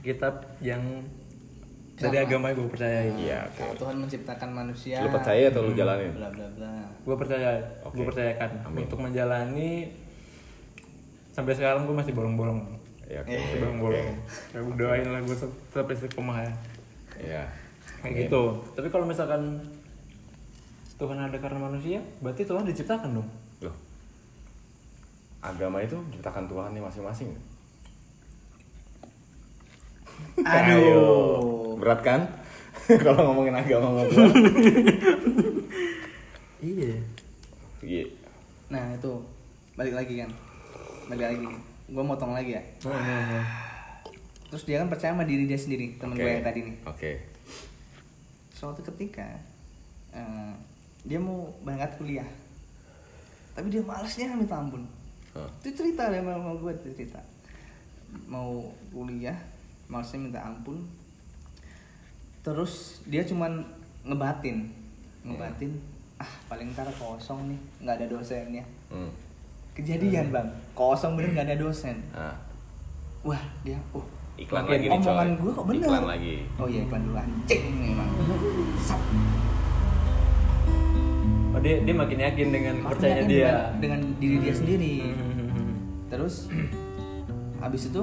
kitab 0.00 0.34
yang 0.58 0.80
dari 1.98 2.14
agama 2.14 2.54
yang 2.54 2.62
gue 2.62 2.70
percaya 2.70 2.98
iya 3.18 3.42
oke. 3.42 3.58
Kalau 3.58 3.74
Tuhan 3.74 3.96
menciptakan 3.98 4.48
manusia. 4.54 5.02
lu 5.02 5.10
percaya 5.10 5.50
atau 5.50 5.66
lu 5.66 5.74
jalanin 5.74 6.14
Bla 6.14 6.30
bla 6.30 6.46
bla. 6.54 6.70
gue 6.94 7.16
percaya 7.18 7.58
Oke. 7.82 7.98
gue 7.98 8.06
percayakan. 8.06 8.50
Amin. 8.70 8.86
untuk 8.86 9.00
menjalani 9.02 9.90
sampai 11.34 11.54
sekarang 11.58 11.86
gue 11.86 11.96
masih 11.98 12.14
bolong-bolong. 12.14 12.62
Ya 13.10 13.18
oke. 13.26 13.34
Masih 13.34 13.58
bolong-bolong. 13.62 14.08
Ya 14.54 14.58
gue 14.62 14.74
doain 14.78 15.06
lah 15.10 15.20
gue 15.22 15.36
tetap 15.36 15.86
istiqomah 15.90 16.38
ya. 16.46 16.52
Iya. 17.18 17.42
Kayak 17.98 18.14
Oke. 18.14 18.20
gitu. 18.30 18.42
Tapi 18.78 18.88
kalau 18.94 19.06
misalkan 19.10 19.42
Tuhan 20.98 21.18
ada 21.18 21.38
karena 21.38 21.58
manusia 21.58 21.98
berarti 22.22 22.46
Tuhan 22.46 22.62
diciptakan 22.62 23.10
dong. 23.18 23.28
Loh. 23.62 23.74
Agama 25.42 25.82
itu 25.82 25.98
ciptakan 26.14 26.46
Tuhan 26.46 26.74
nih 26.74 26.82
masing-masing 26.82 27.30
Aduh. 30.42 31.76
berat 31.78 32.00
kan 32.02 32.20
kalau 33.04 33.30
ngomongin 33.30 33.54
agama 33.58 33.90
sama 33.90 34.02
Tuhan 34.08 34.32
iya 36.62 36.94
iya 37.82 38.04
Nah 38.68 38.84
itu 38.94 39.12
balik 39.74 39.94
lagi 39.96 40.14
kan. 40.20 40.30
Balik 41.08 41.24
lagi. 41.32 41.40
Gue 41.88 42.04
motong 42.04 42.36
lagi 42.36 42.52
ya. 42.56 42.62
Terus 44.48 44.64
dia 44.64 44.80
kan 44.80 44.88
percaya 44.88 45.12
sama 45.12 45.28
diri 45.28 45.44
dia 45.44 45.60
sendiri, 45.60 46.00
temen 46.00 46.16
oke 46.16 46.24
gue 46.24 46.30
yang 46.32 46.44
tadi 46.44 46.60
nih. 46.64 46.76
oke 46.88 47.12
Suatu 48.48 48.80
ketika 48.80 49.28
eh, 50.16 50.52
dia 51.04 51.20
mau 51.20 51.52
berangkat 51.60 52.00
kuliah, 52.00 52.28
tapi 53.52 53.68
dia 53.68 53.84
malasnya 53.84 54.32
minta 54.32 54.56
ampun. 54.56 54.88
Hah. 55.36 55.52
Itu 55.60 55.84
cerita 55.84 56.08
dia 56.08 56.24
sama 56.24 56.56
gue 56.56 56.72
cerita. 56.80 57.20
Mau 58.24 58.72
kuliah, 58.88 59.36
malasnya 59.88 60.20
minta 60.20 60.40
ampun. 60.44 60.84
Terus 62.44 63.02
dia 63.04 63.24
cuman 63.24 63.64
ngebatin, 64.04 64.68
ngebatin. 65.24 65.72
Ah 66.20 66.30
paling 66.46 66.70
ntar 66.72 66.88
kosong 66.94 67.52
nih, 67.52 67.58
nggak 67.82 67.94
ada 67.98 68.06
dosennya. 68.08 68.64
hmm. 68.92 69.10
Kejadian 69.74 70.34
bang, 70.34 70.48
kosong 70.74 71.14
bener 71.14 71.34
nggak 71.34 71.46
ada 71.48 71.56
dosen. 71.58 71.96
nah, 72.10 72.34
Wah 73.22 73.42
dia, 73.62 73.78
oh 73.94 74.02
iklan 74.38 74.70
lagi 74.70 74.86
nih 74.86 74.98
coy 75.02 75.10
omongan 75.10 75.28
gue 75.34 75.50
kok 75.50 75.64
bener. 75.66 75.82
iklan 75.82 76.04
lagi 76.06 76.34
Oh 76.62 76.66
iya 76.70 76.80
iklan 76.86 77.00
dulu 77.02 77.16
anjing 77.18 77.62
memang. 77.74 78.08
Sap. 78.78 79.00
oh 81.50 81.60
dia 81.62 81.74
dia 81.82 81.94
makin 81.98 82.18
yakin 82.22 82.48
dengan 82.54 82.74
Makin 82.78 82.90
percaya 82.94 83.14
yakin 83.18 83.26
dia 83.26 83.50
dengan, 83.50 83.74
dengan 83.82 84.00
diri 84.22 84.36
dia 84.38 84.54
sendiri. 84.54 84.94
Hmm. 85.10 85.74
Terus 86.06 86.34
habis 87.62 87.82
itu 87.90 88.02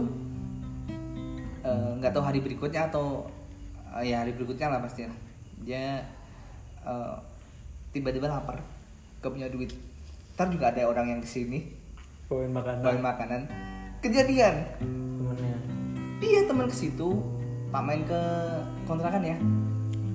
nggak 2.06 2.14
tahu 2.14 2.22
hari 2.22 2.38
berikutnya 2.38 2.86
atau 2.86 3.26
eh, 3.98 4.14
ya 4.14 4.22
hari 4.22 4.38
berikutnya 4.38 4.70
lah 4.70 4.78
pasti 4.86 5.10
dia 5.66 6.06
eh, 6.86 7.16
tiba-tiba 7.90 8.30
lapar, 8.30 8.62
gak 9.26 9.34
punya 9.34 9.50
duit. 9.50 9.74
Ntar 10.38 10.54
juga 10.54 10.70
ada 10.70 10.86
orang 10.86 11.18
yang 11.18 11.22
ke 11.26 11.26
sini 11.26 11.66
poin 12.30 12.54
makanan. 12.54 12.86
bawain 12.86 13.02
makanan. 13.02 13.42
Kejadian. 14.06 14.54
Temennya. 14.86 15.58
Dia 16.22 16.46
teman 16.46 16.70
ke 16.70 16.78
situ. 16.78 17.26
Pak 17.74 17.82
main 17.82 18.06
ke 18.06 18.22
kontrakan 18.86 19.26
ya. 19.26 19.38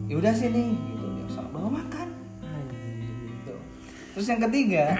Ya 0.06 0.14
udah 0.14 0.30
sini 0.30 0.78
gitu. 0.94 1.06
Ya 1.10 1.42
bawa 1.50 1.82
makan. 1.82 2.08
Gitu. 2.70 3.54
terus 4.14 4.26
yang 4.30 4.42
ketiga 4.46 4.94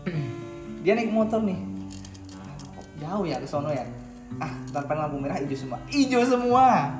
dia 0.86 0.92
naik 0.96 1.12
motor 1.12 1.44
nih. 1.44 1.60
Jauh 3.02 3.28
ya 3.28 3.36
ke 3.36 3.44
sono 3.44 3.68
ya 3.68 3.84
ah 4.42 4.52
tanpa 4.74 4.92
lampu 4.94 5.16
merah 5.22 5.38
hijau 5.38 5.58
semua. 5.58 5.78
Hijau 5.90 6.22
semua. 6.26 6.90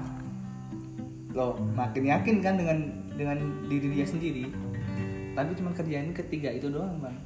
Loh 1.34 1.58
makin 1.74 2.06
yakin 2.06 2.36
kan 2.38 2.54
dengan 2.54 2.78
dengan 3.14 3.38
diri 3.66 3.90
dia 3.90 4.06
sendiri. 4.06 4.46
Tapi 5.34 5.50
cuma 5.58 5.74
kerjaan 5.74 6.14
ketiga 6.14 6.50
itu 6.54 6.70
doang 6.70 6.94
bang. 7.02 7.16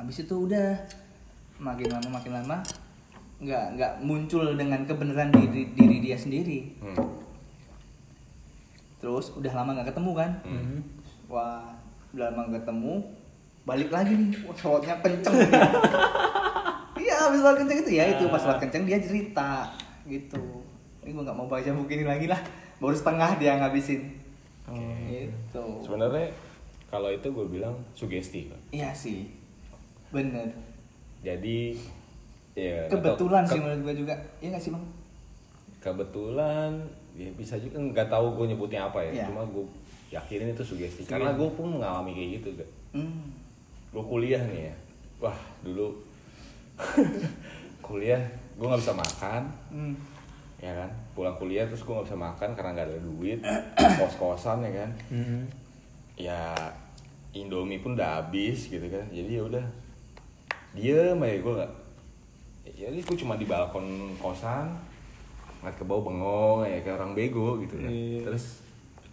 Habis 0.00 0.24
itu 0.24 0.48
udah 0.48 0.80
makin 1.60 1.92
lama 1.92 2.08
makin 2.08 2.32
lama 2.32 2.56
nggak 3.40 3.64
nggak 3.76 3.92
muncul 4.04 4.44
dengan 4.56 4.84
kebenaran 4.84 5.32
diri 5.32 5.72
diri 5.76 5.96
dia 6.00 6.16
sendiri. 6.16 6.76
Hmm. 6.80 7.08
terus 9.00 9.32
udah 9.32 9.48
lama 9.56 9.80
nggak 9.80 9.96
ketemu 9.96 10.12
kan? 10.12 10.30
Hmm. 10.44 10.84
wah 11.24 11.72
udah 12.12 12.28
lama 12.28 12.52
nggak 12.52 12.68
ketemu 12.68 12.94
balik 13.64 13.88
lagi 13.88 14.12
nih. 14.12 14.30
Wah 14.44 14.56
sholatnya 14.56 14.96
kenceng. 15.00 15.36
iya 17.00 17.14
habis 17.26 17.40
sholat 17.40 17.56
kenceng 17.56 17.78
itu. 17.80 17.90
Ya 17.96 18.04
itu 18.12 18.24
pas 18.28 18.40
sholat 18.40 18.60
kenceng 18.60 18.84
dia 18.84 18.98
cerita 19.00 19.66
gitu. 20.04 20.42
Ini 21.00 21.10
gue 21.16 21.22
nggak 21.24 21.36
mau 21.36 21.48
baca 21.48 21.70
buku 21.72 21.92
ini 21.96 22.04
lagi 22.04 22.28
lah. 22.28 22.40
Baru 22.76 22.92
setengah 22.92 23.40
dia 23.40 23.56
ngabisin. 23.56 24.20
Gitu. 24.70 25.64
Sebenarnya 25.82 26.30
kalau 26.90 27.10
itu 27.10 27.26
gue 27.30 27.46
bilang 27.46 27.74
sugesti 27.94 28.50
iya 28.70 28.90
sih. 28.94 29.26
Bener. 30.10 30.50
Jadi 31.22 31.78
ya 32.58 32.90
kebetulan 32.90 33.46
tahu- 33.46 33.52
sih 33.54 33.58
ke- 33.58 33.64
menurut 33.64 33.80
gue 33.90 33.94
juga. 34.06 34.14
Iya 34.42 34.48
nggak 34.54 34.62
sih 34.62 34.70
bang? 34.74 34.84
Kebetulan 35.80 36.70
ya 37.16 37.30
bisa 37.34 37.58
juga 37.58 37.78
nggak 37.80 38.08
tahu 38.10 38.26
gue 38.38 38.46
nyebutnya 38.54 38.86
apa 38.90 39.02
ya. 39.06 39.22
Iya. 39.22 39.26
cuma 39.30 39.42
gue 39.48 39.64
yakinin 40.10 40.50
itu 40.54 40.62
sugesti. 40.66 41.06
Sugesti. 41.06 41.10
karena 41.10 41.30
gue 41.34 41.48
pun 41.54 41.78
mengalami 41.78 42.10
kayak 42.14 42.30
gitu 42.42 42.48
gak 42.58 42.70
hmm. 42.98 43.22
gue 43.94 44.04
kuliah 44.04 44.42
nih 44.50 44.70
ya. 44.70 44.74
Wah 45.22 45.38
dulu 45.62 46.09
kuliah 47.82 48.22
gue 48.54 48.66
nggak 48.66 48.80
bisa 48.80 48.94
makan 48.94 49.42
Hmm. 49.68 49.94
ya 50.56 50.72
kan 50.74 50.90
pulang 51.12 51.34
kuliah 51.34 51.64
terus 51.64 51.80
gue 51.80 51.90
nggak 51.90 52.06
bisa 52.06 52.18
makan 52.18 52.50
karena 52.52 52.70
nggak 52.72 52.88
ada 52.88 52.98
duit 53.00 53.38
kos 53.98 54.16
kosan 54.16 54.60
ya 54.62 54.72
kan 54.76 54.90
Hmm. 55.08 55.42
ya 56.14 56.40
Indomie 57.30 57.78
pun 57.78 57.94
udah 57.94 58.20
habis 58.20 58.66
gitu 58.66 58.84
kan 58.84 59.06
jadi 59.08 59.38
ya 59.38 59.42
udah 59.44 59.66
diem 60.70 61.18
aja 61.18 61.36
gue 61.36 61.54
nggak 61.54 61.72
ya 62.70 62.86
gue 62.90 63.16
cuma 63.16 63.34
di 63.34 63.44
balkon 63.44 63.86
kosan 64.16 64.70
ngeliat 65.60 65.74
ke 65.74 65.84
bawah 65.84 66.04
bengong 66.04 66.60
ya 66.64 66.78
kayak 66.80 66.96
orang 66.96 67.12
bego 67.12 67.58
gitu 67.58 67.76
kan 67.76 67.88
Iya. 67.88 68.24
terus 68.24 68.64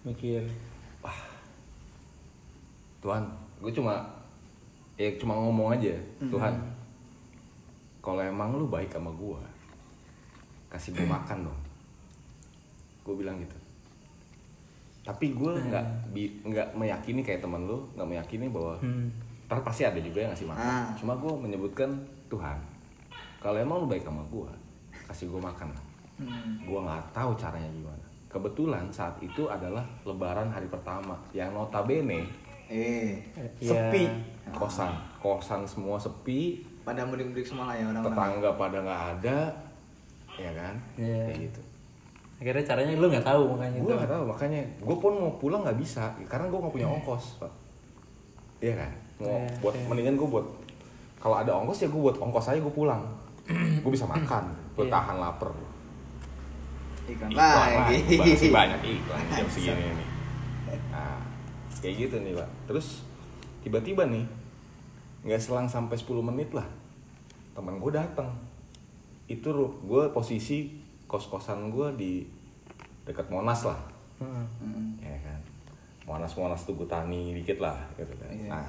mikir 0.02 0.44
Tuhan 3.00 3.24
gue 3.58 3.72
cuma 3.72 4.02
ya 4.96 5.10
cuma 5.16 5.34
ngomong 5.36 5.74
aja 5.74 5.94
Hmm. 6.20 6.32
Kalau 8.08 8.24
emang 8.24 8.56
lu 8.56 8.66
baik 8.66 8.88
sama 8.90 9.12
gue 9.12 9.42
kasih 10.68 10.92
gue 10.94 11.04
makan 11.06 11.44
dong 11.44 11.60
gue 13.02 13.16
bilang 13.16 13.36
gitu 13.38 13.56
tapi 15.02 15.32
gue 15.32 15.48
Hmm. 15.50 15.68
nggak 15.68 15.86
nggak 16.44 16.68
meyakini 16.74 17.20
kayak 17.22 17.40
temen 17.40 17.64
lu 17.64 17.80
nggak 17.94 18.04
meyakini 18.06 18.48
bahwa 18.48 18.76
Hmm. 18.78 19.08
ntar 19.46 19.60
pasti 19.62 19.84
ada 19.84 19.96
juga 19.98 20.20
yang 20.22 20.32
ngasih 20.32 20.44
makan 20.46 20.68
Ah. 20.68 20.88
cuma 20.94 21.16
gue 21.16 21.34
menyebutkan 21.38 21.88
Tuhan 22.28 22.60
kalau 23.40 23.56
emang 23.56 23.80
lu 23.80 23.88
baik 23.88 24.04
sama 24.04 24.20
gue 24.26 24.48
kasih 25.06 25.28
gue 25.30 25.40
makan 25.42 25.72
Hmm. 26.18 26.60
gue 26.62 26.80
nggak 26.82 27.04
tahu 27.14 27.32
caranya 27.34 27.68
gimana 27.70 28.04
kebetulan 28.28 28.84
saat 28.90 29.16
itu 29.20 29.48
adalah 29.48 29.88
lebaran 30.04 30.48
hari 30.48 30.68
pertama 30.68 31.16
yang 31.32 31.52
notabene 31.54 32.28
eh 32.68 33.24
Iya. 33.60 33.72
sepi 33.88 34.04
kosan 34.52 34.92
kosan 35.18 35.64
semua 35.64 35.96
sepi 35.96 36.60
pada 36.88 37.04
mudik-mudik 37.04 37.44
semua 37.44 37.68
lah 37.68 37.76
ya 37.76 37.86
orang-orang. 37.86 38.16
Tetangga 38.16 38.50
pada 38.56 38.78
nggak 38.80 39.02
ada 39.14 39.38
ya 40.38 40.52
kan? 40.54 40.74
Iya. 40.96 41.24
kayak 41.28 41.40
gitu. 41.44 41.62
Akhirnya 42.38 42.64
caranya 42.64 42.92
lu 42.94 43.08
nggak 43.10 43.26
tahu 43.26 43.44
makanya 43.52 43.78
gue 43.78 43.94
nggak 43.94 44.12
tahu 44.14 44.24
makanya 44.26 44.62
gue 44.78 44.96
pun 44.96 45.12
mau 45.12 45.34
pulang 45.36 45.62
nggak 45.62 45.76
bisa 45.76 46.04
karena 46.26 46.48
gue 46.48 46.60
nggak 46.60 46.72
punya 46.72 46.88
ongkos 46.88 47.26
pak. 47.38 47.52
Iya 48.58 48.74
kan? 48.78 48.92
Mau 49.18 49.34
Iya, 49.36 49.58
buat 49.60 49.74
iya. 49.74 49.86
mendingan 49.86 50.16
gue 50.16 50.28
buat 50.30 50.46
kalau 51.18 51.36
ada 51.36 51.52
ongkos 51.52 51.82
ya 51.82 51.90
gue 51.90 51.98
buat 52.00 52.16
ongkos 52.16 52.48
aja 52.48 52.60
gue 52.62 52.72
pulang. 52.72 53.04
Gue 53.82 53.92
bisa 53.92 54.04
makan 54.04 54.44
gue 54.76 54.86
Iya. 54.86 54.92
tahan 54.94 55.18
lapar. 55.18 55.50
Iklan 57.08 57.32
iklan 57.32 57.48
lagi. 57.80 57.96
lagi 58.04 58.16
masih 58.20 58.52
banyak 58.60 58.80
iklan 58.86 59.24
jam 59.32 59.48
segini 59.48 59.88
nih. 59.88 60.08
Nah 60.92 61.18
kayak 61.80 61.96
gitu 61.98 62.16
nih 62.20 62.34
pak. 62.36 62.50
Terus 62.68 62.88
tiba-tiba 63.64 64.04
nih 64.06 64.28
nggak 65.26 65.42
selang 65.42 65.70
sampai 65.70 65.98
10 65.98 66.22
menit 66.22 66.50
lah. 66.54 66.68
Teman 67.58 67.82
gue 67.82 67.92
datang 67.94 68.30
itu 69.28 69.52
gue 69.84 70.04
posisi 70.16 70.72
kos-kosan 71.08 71.72
gue 71.72 71.88
di 71.96 72.12
dekat 73.04 73.28
Monas 73.32 73.68
lah. 73.68 73.80
Heeh. 74.20 74.46
Hmm. 74.64 74.96
ya 75.00 75.18
kan? 75.24 75.40
Monas 76.08 76.34
Monas 76.36 76.64
tuh 76.64 76.76
Tani 76.88 77.36
dikit 77.36 77.60
lah 77.64 77.76
gitu 78.00 78.12
kan. 78.16 78.32
Iya. 78.32 78.50
nah 78.52 78.68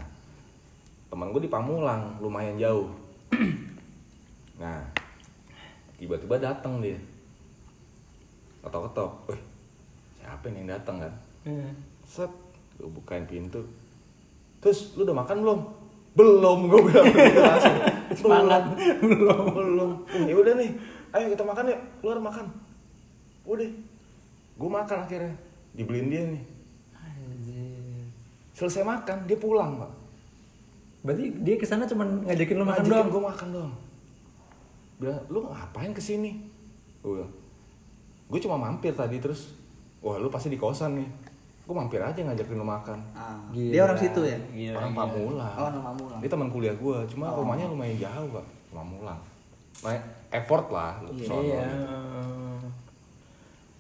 teman 1.08 1.32
gue 1.32 1.42
di 1.46 1.50
Pamulang 1.50 2.18
lumayan 2.22 2.58
jauh. 2.58 2.88
Nah 4.58 4.82
tiba-tiba 5.94 6.34
datang 6.34 6.82
dia. 6.82 6.98
Ketok-ketok. 8.58 9.30
Wih, 9.30 9.42
siapa 10.18 10.50
nih 10.50 10.66
yang 10.66 10.74
datang 10.74 10.98
kan? 10.98 11.14
Iya. 11.46 11.70
set 12.02 12.32
gue 12.74 12.90
bukain 12.90 13.22
pintu. 13.22 13.62
Terus 14.58 14.98
lu 14.98 15.06
udah 15.06 15.22
makan 15.22 15.46
belum 15.46 15.61
belum 16.12 16.59
gue 16.66 16.81
bilang 16.87 17.07
langsung 17.11 17.77
Semangat. 18.14 18.62
belum. 18.99 19.42
Belum. 19.53 19.90
Ya 20.25 20.35
udah 20.35 20.55
nih 20.57 20.71
ayo 21.11 21.27
kita 21.31 21.44
makan 21.44 21.64
yuk. 21.68 21.81
Keluar 22.01 22.18
makan. 22.18 22.47
Udah. 23.44 23.71
Gue 24.55 24.71
makan 24.71 24.99
akhirnya. 25.03 25.35
Dibeliin 25.73 26.09
dia 26.09 26.23
nih. 26.27 26.42
Anjir. 26.97 28.09
selesai 28.53 28.83
makan 28.83 29.25
dia 29.25 29.38
pulang 29.38 29.79
pak. 29.79 29.92
Berarti 31.01 31.25
dia 31.38 31.55
ke 31.55 31.62
sana 31.62 31.87
cuma 31.87 32.03
ngajakin 32.03 32.57
lo 32.57 32.64
makan 32.66 32.83
Ngajakin 32.83 32.90
doang. 32.90 33.09
gue 33.09 33.23
makan 33.23 33.49
doang. 33.55 33.73
Bilang 34.99 35.21
lu 35.29 35.38
ngapain 35.47 35.92
ke 35.92 36.03
sini 36.03 36.31
gue 36.99 37.12
bilang 37.14 37.33
gue 38.29 38.38
cuma 38.42 38.57
mampir 38.59 38.90
tadi 38.92 39.23
terus. 39.23 39.55
Wah 39.99 40.18
lu 40.18 40.27
pasti 40.29 40.49
di 40.49 40.59
kosan 40.59 40.99
nih 40.99 41.09
gue 41.68 41.76
mampir 41.76 42.00
aja 42.00 42.16
ngajakin 42.16 42.57
lu 42.57 42.64
makan 42.64 42.96
Ah, 43.12 43.37
Gila. 43.52 43.68
dia 43.68 43.83
orang 43.85 43.98
situ 43.98 44.20
ya 44.24 44.38
Gila, 44.48 44.72
orang 44.74 44.88
gila. 44.88 45.00
Pamulang. 45.04 45.52
Oh, 45.52 45.66
orang 45.68 45.85
Pamulang. 45.85 46.18
Dia 46.18 46.31
teman 46.31 46.48
kuliah 46.48 46.72
gue, 46.74 46.96
cuma 47.07 47.28
Oh. 47.28 47.44
rumahnya 47.44 47.68
lumayan 47.68 47.96
jauh 47.98 48.28
pak, 48.33 48.46
Pamulang. 48.70 49.20
Nah, 49.78 49.92
effort 50.31 50.66
lah, 50.68 50.96
sono 51.20 51.44
Iya. 51.44 51.61
gitu. 51.61 51.76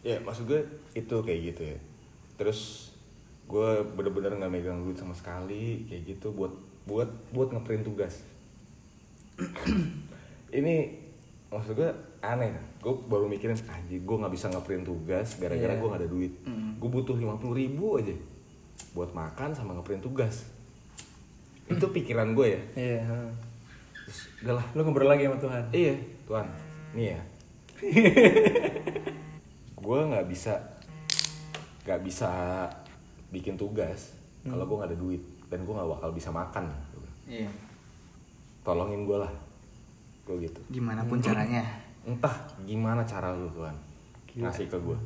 Ya 0.04 0.16
maksud 0.20 0.44
gue 0.44 0.60
itu 0.92 1.16
kayak 1.18 1.40
gitu 1.48 1.62
ya. 1.66 1.78
Terus 2.36 2.92
gue 3.44 3.68
bener-bener 3.92 4.36
nggak 4.36 4.52
megang 4.52 4.84
duit 4.84 4.94
sama 4.94 5.10
sekali 5.10 5.88
kayak 5.88 6.04
gitu 6.06 6.28
buat 6.30 6.52
buat 6.84 7.08
buat 7.32 7.48
ngeprint 7.50 7.82
tugas. 7.82 8.20
Ini 10.50 10.74
maksud 11.48 11.72
gue 11.74 11.90
aneh. 12.20 12.50
Gue 12.78 12.94
baru 13.04 13.26
mikirin 13.26 13.56
anjir 13.64 13.98
gue 13.98 14.16
nggak 14.16 14.30
bisa 14.30 14.46
ngeprint 14.48 14.84
tugas 14.84 15.36
gara-gara 15.36 15.72
Iya. 15.72 15.78
gue 15.78 15.88
nggak 15.88 16.02
ada 16.02 16.10
duit. 16.10 16.32
Gue 16.76 16.88
butuh 16.88 17.14
50.000 17.14 17.52
ribu 17.54 17.86
aja 17.96 18.14
buat 18.90 19.10
makan 19.10 19.52
sama 19.52 19.74
ngeprint 19.74 20.02
tugas. 20.02 20.46
Itu 21.66 21.88
pikiran 21.88 22.32
gue 22.32 22.46
ya. 22.48 22.60
Iya. 22.74 23.00
heeh. 23.02 23.30
Terus 24.04 24.20
udah 24.40 24.54
lah 24.56 24.66
Lo 24.72 24.80
ngobrol 24.82 25.04
lagi 25.06 25.24
sama 25.24 25.36
Tuhan. 25.36 25.64
Iya, 25.70 25.94
Tuhan. 26.24 26.46
Nih 26.92 27.06
ya. 27.10 27.20
gue 29.78 29.98
nggak 30.04 30.26
bisa 30.26 30.52
nggak 31.82 32.00
bisa 32.02 32.30
bikin 33.28 33.54
tugas 33.54 34.12
kalau 34.42 34.64
gue 34.64 34.76
nggak 34.76 34.90
ada 34.90 34.98
duit 34.98 35.22
dan 35.46 35.62
gue 35.62 35.72
nggak 35.72 35.90
bakal 35.90 36.10
bisa 36.10 36.28
makan. 36.28 36.68
iya 37.24 37.48
Tolongin 38.60 39.04
gue 39.04 39.16
lah. 39.16 39.32
Gue 40.24 40.44
gitu. 40.44 40.60
gimana 40.68 41.00
pun 41.04 41.16
caranya 41.18 41.64
Entah 42.08 42.32
gimana 42.64 43.04
cara 43.04 43.36
lu 43.36 43.52
Tuhan 43.52 43.76
ngasih 44.32 44.72
ke 44.72 44.78
gue. 44.80 44.98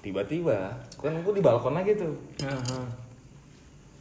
Tiba-tiba 0.00 0.72
kan 0.96 1.12
gue 1.12 1.34
di 1.36 1.44
balkon 1.44 1.76
aja 1.76 1.92
tuh. 1.92 2.16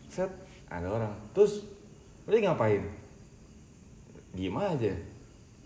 Set 0.08 0.32
ada 0.72 0.88
orang. 0.88 1.12
Terus 1.36 1.68
lu 2.24 2.40
ngapain? 2.40 2.88
Diem 4.32 4.56
aja. 4.56 4.96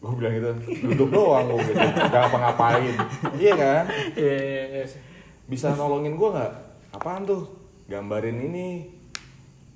Gue 0.01 0.13
bilang 0.21 0.33
gitu, 0.37 0.51
duduk 0.85 1.09
doang 1.17 1.49
gue 1.49 1.65
gitu, 1.65 1.81
gak 1.81 2.29
ngapa-ngapain. 2.29 2.93
Iya 3.41 3.53
kan? 3.57 3.83
Iya, 4.13 4.35
iya, 4.37 4.63
iya. 4.81 4.85
Bisa 5.49 5.73
nolongin 5.73 6.13
gue 6.13 6.29
nggak? 6.29 6.53
Apaan 6.93 7.25
tuh? 7.25 7.41
Gambarin 7.89 8.37
ini. 8.37 8.85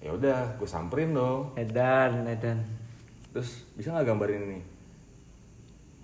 Ya 0.05 0.13
udah, 0.13 0.53
gue 0.53 0.69
samperin 0.69 1.17
dong. 1.17 1.49
Edan, 1.57 2.29
Edan. 2.29 2.61
Terus 3.33 3.65
bisa 3.73 3.89
nggak 3.89 4.05
gambarin 4.05 4.45
ini? 4.53 4.59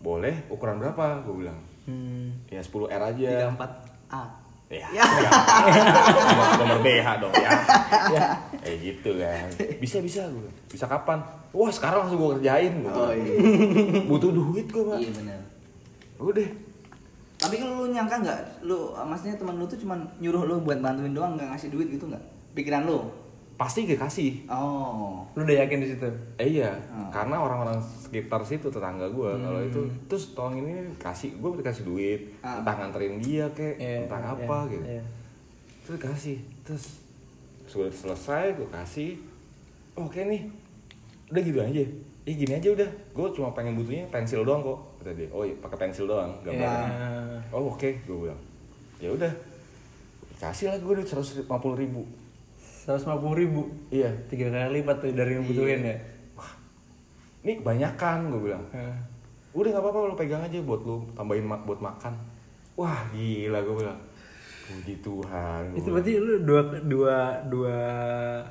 Boleh. 0.06 0.46
Ukuran 0.48 0.78
berapa? 0.78 1.26
Gue 1.26 1.41
bilang. 1.41 1.58
Hmm. 1.84 2.30
Ya 2.48 2.62
10 2.62 2.70
R 2.88 3.02
aja. 3.04 3.30
34 3.50 4.13
A 4.13 4.24
Ya, 4.76 4.89
nomor, 6.26 6.48
nomor 6.58 6.78
BH 6.82 7.08
dong 7.22 7.34
ya. 7.34 7.52
Ya. 8.12 8.26
Kayak 8.58 8.78
gitu 8.82 9.10
kan. 9.15 9.48
Bisa 9.78 9.98
bisa 10.00 10.26
gue. 10.26 10.50
Bisa 10.68 10.86
kapan? 10.86 11.22
Wah 11.50 11.70
sekarang 11.70 12.06
langsung 12.06 12.18
gue 12.18 12.30
kerjain. 12.36 12.74
Gua 12.82 12.91
oh 12.91 13.12
iya 13.13 13.34
Butuh 14.04 14.30
duit 14.30 14.65
gue 14.65 14.84
pak. 14.84 14.98
iya 15.00 15.10
benar 15.12 15.39
Udah. 16.18 16.50
tapi 17.36 17.60
kalau 17.60 17.84
lu 17.84 17.91
nyangka 17.91 18.15
nggak 18.18 18.39
lu 18.63 18.96
maksudnya 18.96 19.36
teman 19.36 19.60
lu 19.60 19.68
tuh 19.68 19.76
cuman 19.76 20.00
nyuruh 20.18 20.48
lu 20.48 20.56
buat 20.60 20.80
bantuin 20.80 21.12
doang 21.12 21.36
nggak 21.36 21.52
ngasih 21.52 21.68
duit 21.68 21.91
gitu 21.91 22.08
nggak 22.08 22.24
pikiran 22.54 22.88
lu 22.88 23.04
Pasti 23.56 23.88
gue 23.88 23.96
kasih. 23.96 24.44
oh 24.46 25.24
Lu 25.32 25.41
udah 25.41 25.63
yakin 25.63 25.80
di 25.80 25.88
situ? 25.88 26.04
Eh 26.36 26.60
iya, 26.60 26.76
Hmm. 26.91 27.08
karena 27.08 27.39
orang-orang 27.39 27.80
sekitar 27.80 28.44
situ 28.44 28.68
tetangga 28.68 29.08
gue 29.08 29.32
kalau 29.34 29.62
itu 29.62 29.80
terus 30.06 30.32
tolong 30.32 30.60
ini 30.60 30.72
kasih 30.96 31.32
gue 31.34 31.50
dikasih 31.56 31.84
duit, 31.84 32.22
Ah. 32.39 32.60
entah 32.60 32.76
nganterin 32.76 33.15
dia 33.18 33.48
kek, 33.50 33.76
Iya, 33.76 34.04
entah 34.04 34.20
iya, 34.20 34.32
apa 34.34 34.58
gitu. 34.68 34.84
iya. 34.86 35.04
Terus 35.82 36.00
kasih, 36.02 36.38
terus 36.62 37.00
sudah 37.65 37.88
selesai 37.88 38.54
gue 38.54 38.68
kasih, 38.68 39.24
oke 39.94 40.20
nih, 40.20 40.52
udah 41.30 41.41
gitu 41.41 41.60
aja. 41.60 41.84
Ih 42.26 42.36
gini 42.36 42.54
aja 42.54 42.70
udah, 42.74 42.89
gue 42.89 43.28
cuma 43.32 43.54
pengen 43.54 43.76
butuhnya 43.76 44.04
pensil 44.10 44.41
doang 44.41 44.60
kok, 44.62 44.80
kata 45.00 45.13
dia. 45.13 45.30
Oh 45.30 45.44
iya 45.44 45.56
pakai 45.56 45.78
pensil 45.80 46.04
doang, 46.06 46.34
gambarnya. 46.41 46.89
Iya. 46.89 47.39
Oh 47.52 47.70
oke, 47.70 47.88
gue 48.02 48.18
bilang. 48.20 48.41
Ya 48.98 49.10
udah, 49.10 49.32
kasih 50.36 50.68
lah 50.68 50.78
gue 50.78 50.94
duit 50.94 51.06
seratus 51.06 51.38
lima 51.38 51.56
puluh 51.56 51.78
ribu. 51.78 52.04
150 52.86 53.02
ribu. 53.36 53.65
Iya, 53.89 54.13
Tiga 54.26 54.48
kali 54.48 54.80
lipat 54.80 54.95
tuh 55.00 55.10
dari 55.12 55.34
yang 55.34 55.43
butuhin 55.43 55.82
ya. 55.84 55.98
ini 57.41 57.58
kebanyakan 57.58 58.17
gue 58.28 58.41
bilang. 58.43 58.65
Heeh. 58.71 58.95
udah 59.54 59.69
nggak 59.69 59.82
apa-apa 59.82 60.00
lu 60.06 60.15
pegang 60.15 60.41
aja 60.41 60.60
buat 60.60 60.82
lu 60.82 61.00
tambahin 61.13 61.41
ma- 61.41 61.62
buat 61.62 61.80
makan 61.80 62.12
wah 62.76 63.08
gila 63.10 63.56
gue 63.58 63.76
bilang 63.78 63.95
puji 64.65 65.00
Tuhan 65.00 65.71
Itu 65.71 65.89
berarti 65.89 66.12
lu 66.17 66.43
dua 66.43 66.60
dua 66.82 67.17
dua 67.45 67.78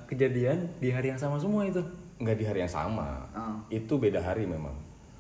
kejadian 0.07 0.64
di 0.75 0.88
hari 0.88 1.12
yang 1.12 1.20
sama 1.20 1.37
semua 1.37 1.61
itu. 1.62 1.83
nggak 2.16 2.33
di 2.35 2.44
hari 2.47 2.59
yang 2.61 2.73
sama 2.73 3.20
Ah. 3.31 3.53
itu 3.68 3.92
beda 3.94 4.16
hari 4.18 4.47
memang 4.47 4.73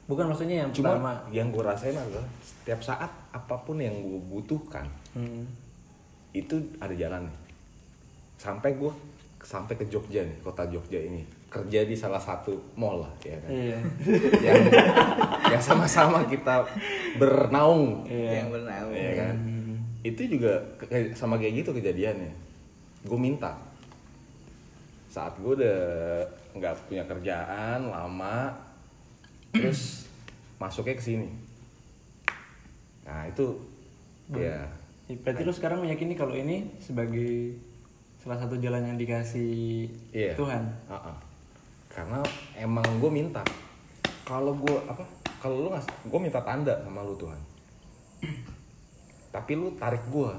Bukan 0.04 0.24
maksudnya 0.24 0.62
yang 0.62 0.70
cuma 0.70 0.94
pertama. 0.94 1.12
yang 1.28 1.50
gue 1.50 1.60
rasain 1.60 1.92
adalah 1.92 2.24
setiap 2.40 2.80
saat 2.80 3.12
apa 3.28 3.56
pun 3.58 3.76
yang 3.76 3.92
gue 3.92 4.20
butuhkan 4.24 4.88
Hmm. 5.12 5.44
itu 6.30 6.54
ada 6.78 6.92
jalannya 6.92 7.34
sampai 8.44 8.76
gue 8.76 8.92
sampai 9.40 9.72
ke 9.74 9.88
Jogja 9.88 10.20
nih 10.20 10.36
kota 10.40 10.68
Jogja 10.68 11.00
ini 11.00 11.24
kerja 11.48 11.80
di 11.82 11.94
salah 11.94 12.20
satu 12.20 12.52
mall 12.74 13.00
lah 13.00 13.12
ya 13.22 13.36
kan 13.40 13.50
Iya. 13.50 13.78
yang 14.46 14.60
yang 15.48 15.62
sama-sama 15.62 16.24
kita 16.26 16.64
bernaung 17.16 18.04
Iya. 18.04 18.44
yang 18.44 18.48
benar 18.50 18.84
Iya 18.90 19.12
kan? 19.16 19.34
Itu 20.04 20.20
juga 20.28 20.60
sama 21.14 21.40
kayak 21.40 21.64
gitu 21.64 21.70
kejadiannya. 21.72 22.32
Gue 23.04 23.16
minta 23.16 23.56
saat 25.08 25.32
gue 25.38 25.52
udah 25.54 25.80
nggak 26.52 26.74
punya 26.90 27.06
kerjaan 27.06 27.86
lama, 27.86 28.50
terus 29.48 30.04
masuknya 30.58 30.98
ke 30.98 31.04
sini. 31.04 31.28
Nah 33.06 33.24
itu 33.24 33.46
ya 34.32 34.66
Ya, 35.04 35.16
Berarti 35.20 35.44
lu 35.44 35.52
sekarang 35.52 35.84
meyakini 35.84 36.16
kalau 36.16 36.32
ini 36.32 36.64
sebagai 36.80 37.52
salah 38.24 38.40
satu 38.40 38.56
jalan 38.56 38.88
yang 38.88 38.96
dikasih 38.96 39.84
iya. 40.16 40.32
Tuhan. 40.32 40.64
Uh-uh. 40.88 41.12
Karena 41.92 42.24
emang 42.56 42.88
gue 42.96 43.12
minta. 43.12 43.44
Kalau 44.24 44.56
gue 44.56 44.80
apa? 44.88 45.04
Kalau 45.44 45.60
lu 45.60 45.68
nggak, 45.68 46.08
gue 46.08 46.20
minta 46.24 46.40
tanda 46.40 46.72
sama 46.80 47.04
lu 47.04 47.12
Tuhan. 47.20 47.36
Tapi 49.28 49.52
lu 49.60 49.76
tarik 49.76 50.00
gue. 50.08 50.32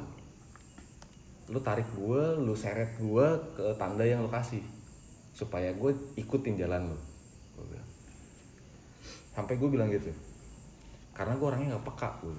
Lu 1.54 1.62
tarik 1.62 1.86
gue, 1.94 2.42
lu 2.42 2.58
seret 2.58 2.98
gue 2.98 3.26
ke 3.54 3.78
tanda 3.78 4.02
yang 4.02 4.26
lu 4.26 4.34
kasih. 4.34 4.66
Supaya 5.38 5.70
gue 5.78 5.94
ikutin 6.18 6.58
jalan 6.58 6.90
lu. 6.90 6.98
Gua 7.54 7.66
bilang. 7.70 7.90
Sampai 9.30 9.62
gue 9.62 9.70
bilang 9.70 9.94
gitu. 9.94 10.10
Karena 11.14 11.38
gue 11.38 11.46
orangnya 11.46 11.78
nggak 11.78 11.86
peka 11.86 12.10
gue. 12.26 12.34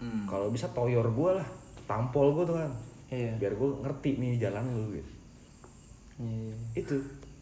Hmm. 0.00 0.24
Kalau 0.24 0.48
bisa 0.48 0.72
toyor 0.72 1.04
gue 1.04 1.30
lah, 1.36 1.48
tampol 1.84 2.32
gue 2.32 2.48
Tuhan. 2.48 2.72
Iya. 3.08 3.32
Biar 3.36 3.52
gue 3.54 3.68
ngerti 3.80 4.10
nih 4.16 4.32
jalan 4.38 4.64
lu 4.68 4.84
gitu 4.94 5.12
Iya. 6.18 6.54
itu 6.74 6.94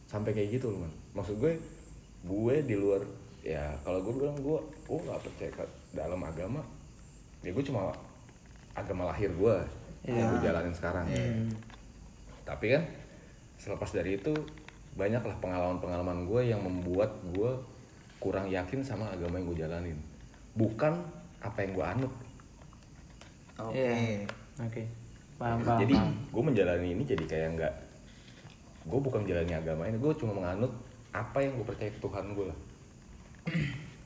sampai 0.05 0.31
kayak 0.31 0.61
gitu 0.61 0.69
loh 0.69 0.85
man 0.85 0.93
maksud 1.13 1.41
gue 1.41 1.57
gue 2.23 2.55
di 2.63 2.77
luar 2.77 3.01
ya 3.41 3.73
kalau 3.81 4.05
gue 4.05 4.13
bilang 4.15 4.37
gue 4.37 4.59
gue 4.85 4.99
nggak 5.01 5.17
percaya 5.19 5.51
ke 5.51 5.65
dalam 5.91 6.21
agama 6.21 6.61
ya 7.41 7.51
gue 7.51 7.65
cuma 7.65 7.97
agama 8.73 9.09
lahir 9.09 9.33
gue 9.33 9.57
yang 10.05 10.29
gue 10.29 10.41
jalanin 10.45 10.71
sekarang 10.71 11.09
tapi 12.45 12.77
kan 12.77 12.85
selepas 13.57 13.91
dari 13.91 14.21
itu 14.21 14.37
banyaklah 14.93 15.41
pengalaman-pengalaman 15.41 16.29
gue 16.29 16.41
yang 16.45 16.61
membuat 16.61 17.17
gue 17.33 17.57
kurang 18.19 18.47
yakin 18.47 18.85
sama 18.85 19.09
agama 19.09 19.41
yang 19.41 19.49
gue 19.49 19.59
jalanin 19.59 19.99
bukan 20.53 21.01
apa 21.41 21.65
yang 21.65 21.73
gue 21.73 21.87
anut 21.89 22.13
oke 23.57 23.73
Iya. 23.73 24.29
Oke. 24.63 24.85
Paham, 25.37 25.61
paham. 25.61 25.79
jadi 25.85 25.95
gue 26.33 26.43
menjalani 26.43 26.89
ini 26.97 27.03
jadi 27.05 27.25
kayak 27.25 27.49
nggak 27.55 27.75
gue 28.87 29.01
bukan 29.03 29.21
menjalani 29.21 29.53
agama 29.53 29.83
ini 29.85 29.99
gue 29.99 30.13
cuma 30.17 30.33
menganut 30.33 30.73
apa 31.13 31.39
yang 31.41 31.57
gue 31.57 31.67
percaya 31.67 31.91
ke 31.91 32.01
Tuhan 32.01 32.33
gue 32.33 32.47
lah. 32.47 32.59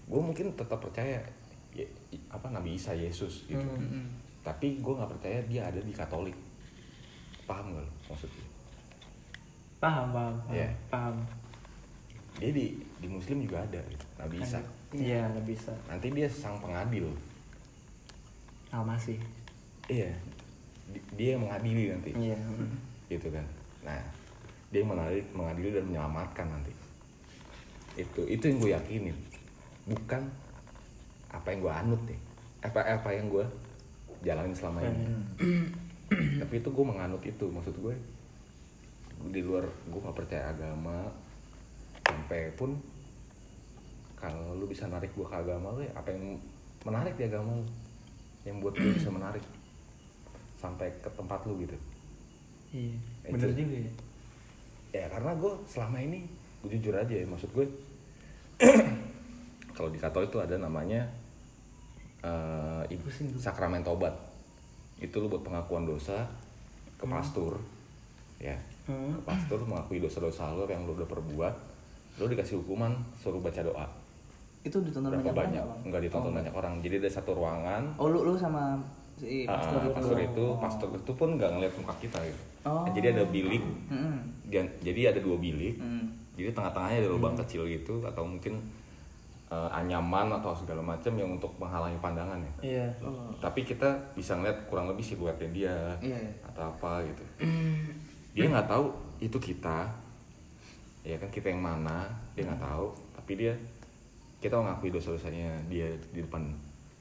Gue 0.07 0.21
mungkin 0.21 0.51
tetap 0.53 0.79
percaya 0.79 1.23
ya, 1.71 1.87
apa 2.29 2.51
Nabi 2.51 2.75
Isa 2.75 2.91
Yesus 2.91 3.47
gitu. 3.47 3.63
Tapi 4.43 4.79
gue 4.79 4.93
nggak 4.93 5.11
percaya 5.11 5.39
dia 5.45 5.67
ada 5.67 5.79
di 5.79 5.91
Katolik. 5.91 6.35
Paham 7.47 7.75
gak 7.75 7.83
lo 7.83 7.93
maksudnya? 8.07 8.47
Paham 9.79 10.11
paham 10.11 10.35
paham, 10.39 10.55
Iya. 10.55 10.71
paham. 10.87 11.17
dia 12.39 12.51
di 12.51 12.73
di 12.97 13.09
Muslim 13.11 13.43
juga 13.43 13.61
ada 13.61 13.81
gitu, 13.85 14.07
Nabi 14.17 14.37
Isa. 14.39 14.61
Iya 14.91 15.29
nggak 15.29 15.47
bisa 15.47 15.73
nanti 15.87 16.11
dia 16.11 16.27
sang 16.27 16.59
pengadil. 16.59 17.07
Ah 18.71 18.83
masih 18.83 19.19
iya 19.87 20.11
dia 21.15 21.37
yang 21.37 21.43
mengadili 21.47 21.93
nanti. 21.93 22.11
Iya. 22.15 22.37
Gitu 23.09 23.29
kan. 23.31 23.47
Nah 23.87 24.01
dia 24.71 24.79
yang 24.83 24.91
mengadili, 24.95 25.23
mengadili 25.35 25.69
dan 25.75 25.85
menyelamatkan 25.87 26.47
nanti. 26.51 26.73
Itu 27.99 28.27
itu 28.27 28.45
yang 28.47 28.59
gue 28.63 28.71
yakinin. 28.75 29.17
Bukan 29.87 30.23
apa 31.31 31.47
yang 31.55 31.61
gue 31.63 31.75
anut 31.75 32.03
deh 32.11 32.21
apa 32.61 32.85
apa 32.85 33.09
yang 33.17 33.33
gue 33.33 33.45
jalanin 34.21 34.53
selama 34.53 34.85
ini. 34.85 35.05
Tapi 36.45 36.55
itu 36.61 36.69
gue 36.69 36.85
menganut 36.85 37.23
itu. 37.25 37.47
Maksud 37.49 37.77
gue 37.81 37.95
di 39.21 39.41
luar 39.45 39.65
gue 39.65 40.01
gak 40.01 40.17
percaya 40.17 40.49
agama 40.49 41.05
sampai 42.09 42.49
pun 42.57 42.81
kalau 44.17 44.57
lu 44.57 44.65
bisa 44.65 44.89
narik 44.89 45.13
gue 45.13 45.25
ke 45.29 45.37
agama 45.37 45.77
lu 45.77 45.85
ya 45.85 45.93
apa 45.93 46.09
yang 46.13 46.41
menarik 46.85 47.17
di 47.17 47.25
agama 47.29 47.57
lu? 47.57 47.67
Yang 48.45 48.57
buat 48.65 48.75
gue 48.77 48.93
bisa 48.97 49.09
menarik 49.13 49.45
sampai 50.61 50.93
ke 51.01 51.09
tempat 51.17 51.41
lu 51.49 51.57
gitu. 51.65 51.77
Iya 52.77 52.95
Itu. 53.25 53.33
bener 53.33 53.51
juga 53.57 53.77
ya. 53.81 53.93
Ya 54.91 55.07
karena 55.09 55.33
gue 55.41 55.53
selama 55.65 55.99
ini 56.05 56.29
gue 56.61 56.71
jujur 56.77 56.93
aja 56.93 57.15
ya 57.17 57.25
maksud 57.25 57.49
gue 57.57 57.67
kalau 59.77 59.89
di 59.89 59.97
Katolik 59.97 60.29
itu 60.29 60.39
ada 60.45 60.61
namanya 60.61 61.09
eh 62.21 62.83
ibu 62.93 63.09
sakramen 63.41 63.81
tobat 63.81 64.13
itu 65.01 65.17
lu 65.17 65.33
buat 65.33 65.41
pengakuan 65.41 65.89
dosa 65.89 66.29
ke 67.01 67.09
pastor 67.09 67.57
ya. 68.37 68.53
Hmm. 68.85 69.17
ke 69.17 69.21
pastor 69.25 69.65
mengakui 69.65 70.03
dosa-dosa 70.05 70.53
lo 70.53 70.69
yang 70.69 70.85
lu 70.85 70.93
udah 70.93 71.09
perbuat 71.09 71.55
lu 72.21 72.29
dikasih 72.29 72.61
hukuman 72.61 72.93
suruh 73.17 73.41
baca 73.41 73.65
doa. 73.65 73.87
Itu 74.61 74.85
ditonton 74.85 75.09
berapa 75.09 75.25
banyak 75.25 75.33
orang 75.33 75.41
banyak? 75.41 75.57
nggak, 75.57 75.65
Bang? 75.65 75.81
nggak 75.89 76.03
ditonton 76.05 76.33
banyak 76.37 76.53
orang. 76.53 76.75
Jadi 76.85 76.95
ada 77.01 77.11
satu 77.17 77.31
ruangan. 77.33 77.83
Oh 77.97 78.13
lu 78.13 78.21
lu 78.29 78.37
sama 78.37 78.77
si 79.21 79.45
pastor 79.45 79.81
itu 79.83 79.93
pastor 79.93 80.19
itu 80.19 80.45
pastor 80.57 80.89
itu 80.91 81.13
pun 81.15 81.29
nggak 81.35 81.51
ngeliat 81.53 81.75
muka 81.77 81.95
kita 81.99 82.19
gitu 82.23 82.43
Oh. 82.61 82.85
jadi 82.87 83.13
ada 83.15 83.25
bilik 83.27 83.65
Mm-mm. 83.87 84.17
dan- 84.47 84.73
jadi 84.81 85.01
ada 85.09 85.19
dua 85.19 85.37
bilik 85.37 85.77
Mm. 85.77 86.13
jadi 86.35 86.51
tengah-tengahnya 86.51 86.99
ada 86.99 87.11
lubang 87.11 87.33
kecil 87.35 87.65
gitu 87.65 88.01
atau 88.03 88.21
mungkin 88.23 88.61
eh, 89.47 89.69
anyaman 89.71 90.31
atau 90.31 90.53
segala 90.55 90.79
macam 90.79 91.11
yang 91.13 91.35
untuk 91.35 91.51
menghalangi 91.57 91.97
pandangan 91.99 92.37
ya 92.39 92.53
iya 92.63 92.87
Oh. 93.01 93.33
tapi 93.37 93.61
kita 93.63 93.85
bisa 94.13 94.33
ngeliat 94.35 94.65
kurang 94.65 94.87
lebih 94.87 95.03
siluetnya 95.03 95.49
dia 95.51 95.77
Iya, 96.01 96.17
iya. 96.19 96.33
atau 96.45 96.63
apa 96.67 97.01
gitu 97.03 97.25
dia 98.31 98.47
nggak 98.47 98.69
tahu 98.69 98.89
itu 99.19 99.37
kita 99.37 99.89
ya 101.01 101.17
kan 101.17 101.29
kita 101.29 101.49
yang 101.49 101.61
mana 101.61 102.07
dia 102.33 102.45
nggak 102.45 102.61
tahu 102.63 102.93
tapi 103.13 103.33
dia 103.37 103.53
kita 104.39 104.55
mengakui 104.55 104.89
dosa-dosanya 104.89 105.49
dia 105.67 105.85
di 106.11 106.21
depan 106.21 106.45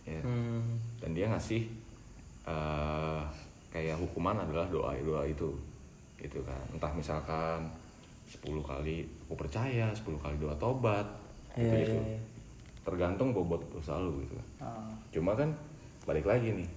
ya 0.04 0.20
hmm. 0.20 0.64
dan 1.00 1.12
dia 1.12 1.28
ngasih 1.28 1.68
eh, 2.50 3.22
kayak 3.70 3.96
hukuman 3.96 4.34
adalah 4.36 4.66
doa 4.66 4.98
doa 4.98 5.22
itu 5.24 5.54
gitu 6.18 6.42
kan 6.42 6.60
entah 6.70 6.90
misalkan 6.92 7.70
10 8.28 8.42
kali 8.60 9.02
aku 9.24 9.34
percaya 9.36 9.88
10 9.90 10.18
kali 10.18 10.36
doa 10.38 10.54
tobat 10.56 11.06
gitu 11.54 11.66
Iya, 11.66 11.82
gitu 11.82 11.96
iya, 11.96 12.06
iya. 12.10 12.20
tergantung 12.82 13.30
bobot 13.32 13.62
dosa 13.70 13.98
lu 13.98 14.18
gitu 14.20 14.34
kan 14.34 14.48
Ah. 14.60 14.92
cuma 15.10 15.34
kan 15.34 15.50
balik 16.04 16.26
lagi 16.26 16.54
nih 16.56 16.70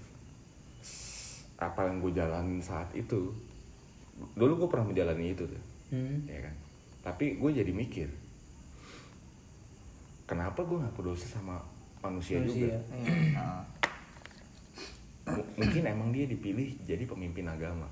apa 1.56 1.86
yang 1.86 1.98
gue 1.98 2.12
jalanin 2.12 2.58
saat 2.58 2.90
itu 2.92 3.32
dulu 4.32 4.52
gue 4.56 4.68
pernah 4.68 4.86
menjalani 4.86 5.32
itu 5.32 5.44
tuh 5.44 5.62
Hmm. 5.88 6.24
ya 6.24 6.40
kan 6.40 6.54
tapi 7.02 7.36
gue 7.36 7.50
jadi 7.52 7.68
mikir 7.68 8.08
kenapa 10.24 10.62
gue 10.62 10.78
nggak 10.78 10.94
berdosa 10.94 11.28
sama 11.28 11.60
manusia, 12.00 12.40
juga 12.40 12.72
Manusia. 12.72 12.78
Iya. 12.96 13.36
Ah. 13.36 13.62
Mungkin 15.54 15.82
emang 15.86 16.10
dia 16.10 16.26
dipilih 16.26 16.82
jadi 16.82 17.06
pemimpin 17.06 17.46
agama. 17.46 17.86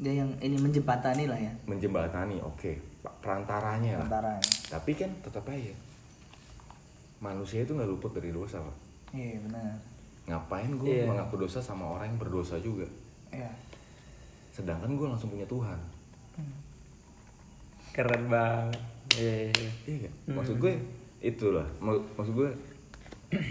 Dia 0.00 0.24
yang 0.24 0.30
ini 0.40 0.56
menjembatani 0.56 1.28
lah 1.28 1.36
ya. 1.36 1.52
Menjembatani 1.68 2.40
oke. 2.40 2.72
Pak, 3.02 3.14
perantaranya 3.20 4.00
lah. 4.02 4.38
Tapi 4.70 4.92
kan 4.94 5.10
tetap 5.20 5.44
aja 5.46 5.74
manusia 7.22 7.62
itu 7.62 7.70
nggak 7.70 7.86
luput 7.86 8.10
dari 8.10 8.34
dosa 8.34 8.58
pak. 8.58 8.76
Iya 9.14 9.38
benar. 9.46 9.78
Ngapain 10.26 10.70
gue 10.74 10.90
Iya. 10.90 11.06
mengaku 11.06 11.38
dosa 11.38 11.62
sama 11.62 11.86
orang 11.86 12.10
yang 12.10 12.18
berdosa 12.18 12.58
juga? 12.58 12.82
Iya. 13.30 13.46
Sedangkan 14.50 14.90
gue 14.98 15.06
langsung 15.06 15.30
punya 15.30 15.46
Tuhan. 15.46 15.78
Keren 17.92 18.24
banget. 18.26 18.80
Iya 19.14 19.34
iya, 19.38 19.50
iya. 19.54 19.70
iya 19.86 19.96
nggak? 20.02 20.14
maksud 20.34 20.56
gue 20.58 20.72
itulah. 21.20 21.66
Mak- 21.78 22.06
maksud 22.18 22.34
gue 22.34 22.50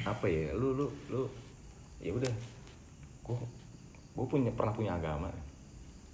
apa 0.03 0.25
ya? 0.27 0.51
Lu 0.51 0.75
lu 0.75 0.91
lu 1.07 1.23
ya 2.03 2.11
udah 2.11 2.33
gue 3.21 3.37
gue 4.11 4.25
punya 4.27 4.51
pernah 4.51 4.73
punya 4.73 4.91
agama. 4.95 5.29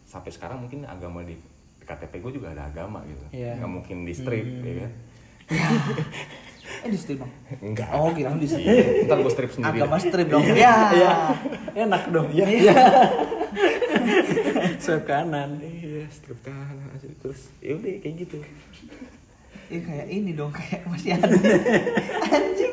Sampai 0.08 0.32
sekarang 0.32 0.64
mungkin 0.64 0.88
agama 0.88 1.24
di 1.24 1.36
KTP 1.82 2.20
gue 2.20 2.32
juga 2.40 2.52
ada 2.52 2.68
agama 2.68 3.04
gitu. 3.08 3.26
Iya. 3.32 3.58
nggak 3.60 3.72
mungkin 3.72 3.98
di 4.04 4.14
strip 4.14 4.44
ya 4.44 4.74
kan? 4.86 4.92
Eh 6.78 6.92
di 6.92 7.00
strip 7.00 7.24
bang 7.24 7.32
enggak 7.64 7.90
oh 7.96 8.12
kira 8.12 8.36
di 8.36 8.44
strip 8.44 8.68
Iya, 8.68 9.08
ntar 9.08 9.18
gue 9.24 9.32
strip 9.32 9.50
sendiri. 9.50 9.80
Agama 9.82 9.96
strip 9.98 10.28
dong. 10.28 10.44
Ya 10.44 10.92
Iya, 10.94 11.14
enak 11.74 12.04
dong. 12.12 12.28
Iya. 12.36 12.46
Swipe 14.84 15.08
kanan. 15.08 15.58
iya 15.64 16.06
strip 16.12 16.38
kanan 16.44 16.92
terus 17.24 17.50
ya 17.64 17.74
udah 17.76 17.92
kayak 18.04 18.16
gitu. 18.20 18.38
Iya 19.68 19.80
kayak 19.84 20.08
ini 20.12 20.32
dong 20.36 20.52
kayak 20.52 20.86
masih 20.88 21.16
ada. 21.18 21.28
Anjing 22.36 22.67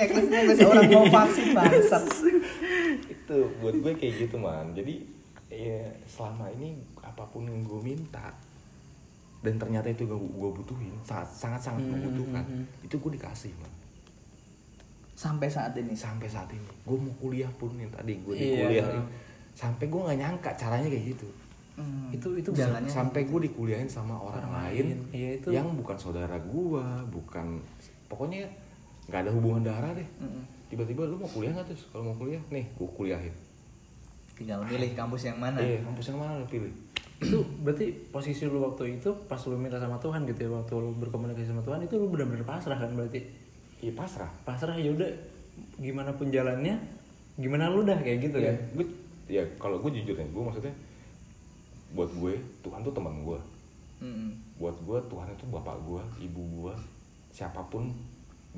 dong 0.00 0.24
nyekles 0.24 0.26
nyekles 0.54 0.58
orang 0.64 0.84
mau 0.88 1.06
vaksin 1.08 1.46
bangsat. 1.50 2.02
Itu 3.04 3.36
buat 3.58 3.74
gue 3.74 3.92
kayak 3.94 4.14
gitu 4.20 4.36
man. 4.36 4.72
Jadi 4.72 4.94
ya 5.48 5.80
selama 6.06 6.48
ini 6.52 6.76
apa 7.00 7.24
pun 7.24 7.42
yang 7.42 7.62
gue 7.62 7.80
minta 7.80 8.30
dan 9.38 9.54
ternyata 9.54 9.88
itu 9.88 10.02
gue, 10.04 10.14
gue 10.14 10.50
butuhin 10.52 10.92
sangat 11.02 11.28
sangat 11.30 11.60
sangat 11.62 11.82
membutuhkan 11.84 12.44
itu 12.80 12.94
gue 12.94 13.12
dikasih 13.14 13.52
man. 13.56 13.72
Sampai 15.12 15.50
saat 15.50 15.74
ini? 15.74 15.92
Sampai 15.92 16.26
saat 16.26 16.46
ini. 16.48 16.62
Gue 16.82 16.94
mau 16.94 17.10
kuliah 17.18 17.50
pun 17.52 17.74
yang 17.74 17.90
tadi 17.90 18.14
gue 18.16 18.34
di 18.34 18.44
Iya. 18.48 18.58
kuliah 18.62 18.86
sampai 19.52 19.90
gue 19.90 19.98
nggak 19.98 20.18
nyangka 20.18 20.50
caranya 20.54 20.86
kayak 20.86 21.06
gitu. 21.10 21.26
Hmm, 21.74 22.10
Itu 22.10 22.34
itu 22.34 22.50
jalannya 22.50 22.86
sampai 22.86 23.26
gue 23.26 23.40
dikuliahin 23.44 23.86
sama 23.86 24.14
orang, 24.14 24.46
Orang 24.46 24.54
lain 24.66 24.74
lain. 24.86 24.98
Iya, 25.10 25.30
itu. 25.38 25.48
yang 25.50 25.66
bukan 25.74 25.94
saudara 25.94 26.34
gue 26.38 26.84
bukan 27.10 27.58
pokoknya 28.06 28.46
nggak 29.08 29.20
ada 29.24 29.30
hubungan 29.32 29.62
darah 29.64 29.92
deh. 29.96 30.08
Tiba-tiba 30.68 31.08
lu 31.08 31.16
mau 31.16 31.28
kuliah 31.28 31.52
nggak 31.56 31.66
terus 31.72 31.88
kalau 31.88 32.12
mau 32.12 32.16
kuliah 32.20 32.40
nih 32.52 32.64
gue 32.68 32.88
kuliahin. 32.92 33.34
Tinggal 34.36 34.62
milih 34.68 34.92
kampus 34.94 35.26
yang 35.26 35.38
mana. 35.40 35.58
Eh 35.58 35.80
kampus 35.80 36.12
yang 36.12 36.18
mana 36.20 36.38
lu 36.38 36.46
pilih? 36.46 36.70
Itu 37.18 37.42
berarti 37.64 37.90
posisi 38.14 38.46
lu 38.46 38.62
waktu 38.62 39.00
itu 39.00 39.10
pas 39.26 39.40
lu 39.48 39.58
minta 39.58 39.80
sama 39.80 39.98
Tuhan 39.98 40.22
gitu 40.28 40.46
ya 40.46 40.50
waktu 40.54 40.74
lu 40.78 40.94
berkomunikasi 41.02 41.50
sama 41.50 41.64
Tuhan 41.66 41.82
itu 41.82 41.98
lu 41.98 42.06
benar-benar 42.12 42.46
pasrah 42.46 42.78
kan 42.78 42.92
berarti? 42.94 43.24
Iya 43.82 43.96
pasrah. 43.96 44.30
Pasrah 44.46 44.76
ya 44.78 44.94
udah 44.94 45.08
gimana 45.82 46.14
pun 46.14 46.30
jalannya 46.30 46.78
gimana 47.38 47.70
lu 47.70 47.86
dah 47.86 47.98
kayak 47.98 48.30
gitu 48.30 48.38
ya 48.42 48.50
kan? 48.50 48.56
gue 48.78 48.86
ya 49.30 49.42
kalau 49.62 49.78
gue 49.78 49.90
jujur 49.94 50.14
ya 50.18 50.26
gue 50.26 50.42
maksudnya 50.42 50.74
buat 51.94 52.10
gue 52.10 52.34
Tuhan 52.66 52.80
tuh 52.82 52.90
teman 52.90 53.14
gue 53.22 53.38
Mm-mm. 54.02 54.30
buat 54.58 54.74
gue 54.82 54.98
Tuhan 55.06 55.26
itu 55.30 55.44
bapak 55.50 55.76
gue 55.86 56.02
ibu 56.22 56.42
gue 56.58 56.74
siapa 57.30 57.62
pun 57.70 57.94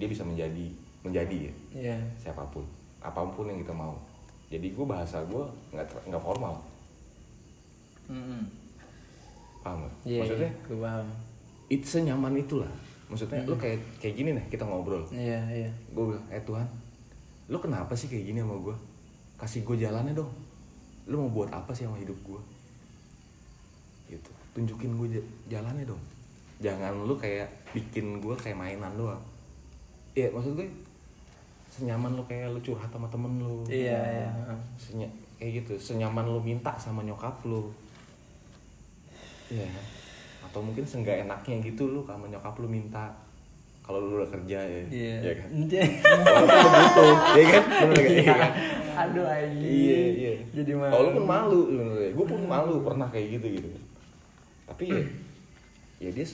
dia 0.00 0.08
bisa 0.08 0.24
menjadi 0.24 0.72
menjadi 1.04 1.36
ya 1.48 1.52
iya. 1.76 1.96
siapa 2.16 2.40
pun 2.48 2.64
apa 3.00 3.24
pun 3.32 3.48
yang 3.48 3.60
kita 3.60 3.72
mau. 3.72 3.96
Jadi 4.52 4.76
gue 4.76 4.86
bahasa 4.86 5.24
gue 5.24 5.44
nggak 5.72 5.86
nggak 6.12 6.22
formal. 6.22 6.54
Mm-mm. 8.10 8.42
paham 9.60 9.86
nggak? 9.86 9.94
Iya 10.04 10.20
maksudnya? 10.24 10.52
Gue 10.66 10.78
paham. 10.80 11.06
Itu 11.70 11.86
senyaman 11.86 12.34
itulah. 12.36 12.72
Maksudnya 13.08 13.42
lu 13.46 13.56
kayak 13.56 13.80
kayak 13.98 14.14
gini 14.14 14.30
nih 14.36 14.44
kita 14.52 14.64
ngobrol. 14.68 15.02
Iya 15.08 15.40
iya. 15.48 15.70
Gue 15.96 16.14
bilang 16.14 16.26
eh 16.28 16.42
Tuhan 16.44 16.68
lu 17.50 17.58
kenapa 17.58 17.98
sih 17.98 18.06
kayak 18.06 18.30
gini 18.30 18.38
sama 18.46 18.54
gue 18.62 18.76
kasih 19.40 19.64
gue 19.64 19.76
jalannya 19.80 20.14
dong. 20.14 20.30
Lu 21.08 21.24
mau 21.26 21.30
buat 21.32 21.50
apa 21.50 21.72
sih 21.72 21.88
sama 21.88 21.96
hidup 21.96 22.18
gue 22.20 22.40
gitu. 24.12 24.30
Tunjukin 24.52 24.98
gue 24.98 25.24
jalannya 25.48 25.88
dong. 25.88 26.02
Jangan 26.60 27.06
lu 27.08 27.16
kayak 27.16 27.48
bikin 27.72 28.20
gue 28.20 28.34
kayak 28.36 28.58
mainan 28.58 28.92
doang 28.98 29.29
iya 30.12 30.28
maksud 30.28 30.54
gue 30.54 30.66
senyaman 31.70 32.12
lu 32.12 32.22
kayak 32.24 32.50
lu 32.50 32.60
curhat 32.60 32.88
sama 32.88 33.06
temen 33.06 33.30
lu 33.38 33.62
iya 33.66 33.98
iya 34.20 34.28
Senya- 34.76 35.10
kayak 35.36 35.62
gitu 35.62 35.72
senyaman 35.76 36.24
lu 36.24 36.38
minta 36.38 36.74
sama 36.76 37.00
nyokap 37.00 37.32
lu 37.42 37.70
iya 39.48 39.64
kan? 39.64 39.84
atau 40.42 40.60
mungkin 40.60 40.82
seenggak 40.82 41.22
enaknya 41.22 41.62
gitu 41.62 41.86
lu 41.88 42.00
sama 42.02 42.26
nyokap 42.26 42.54
lu 42.56 42.66
minta 42.66 43.06
kalau 43.80 43.98
lu 44.00 44.18
udah 44.18 44.30
kerja 44.30 44.58
ya 44.60 44.82
Iya. 44.86 45.14
ya 45.20 45.32
kan 45.36 45.48
Iya. 45.48 45.58
gitu 45.58 45.74
ya 47.32 47.44
kan 47.48 47.64
Bener 47.64 47.96
nggak? 47.96 48.10
Iya 48.12 48.24
kan? 48.28 48.52
Aduh 49.00 49.24
anjing. 49.24 49.64
iya 49.64 49.98
iya 50.12 50.32
Jadi 50.52 50.72
malu. 50.72 50.92
oh, 50.92 51.00
lu 51.00 51.10
pun 51.14 51.24
malu 51.24 51.60
gue 52.10 52.26
pun 52.26 52.40
malu 52.44 52.74
pernah 52.82 53.08
kayak 53.08 53.40
gitu 53.40 53.46
gitu 53.56 53.68
tapi 54.66 54.84
ya 54.86 55.00
ya 55.98 56.10
dia 56.10 56.26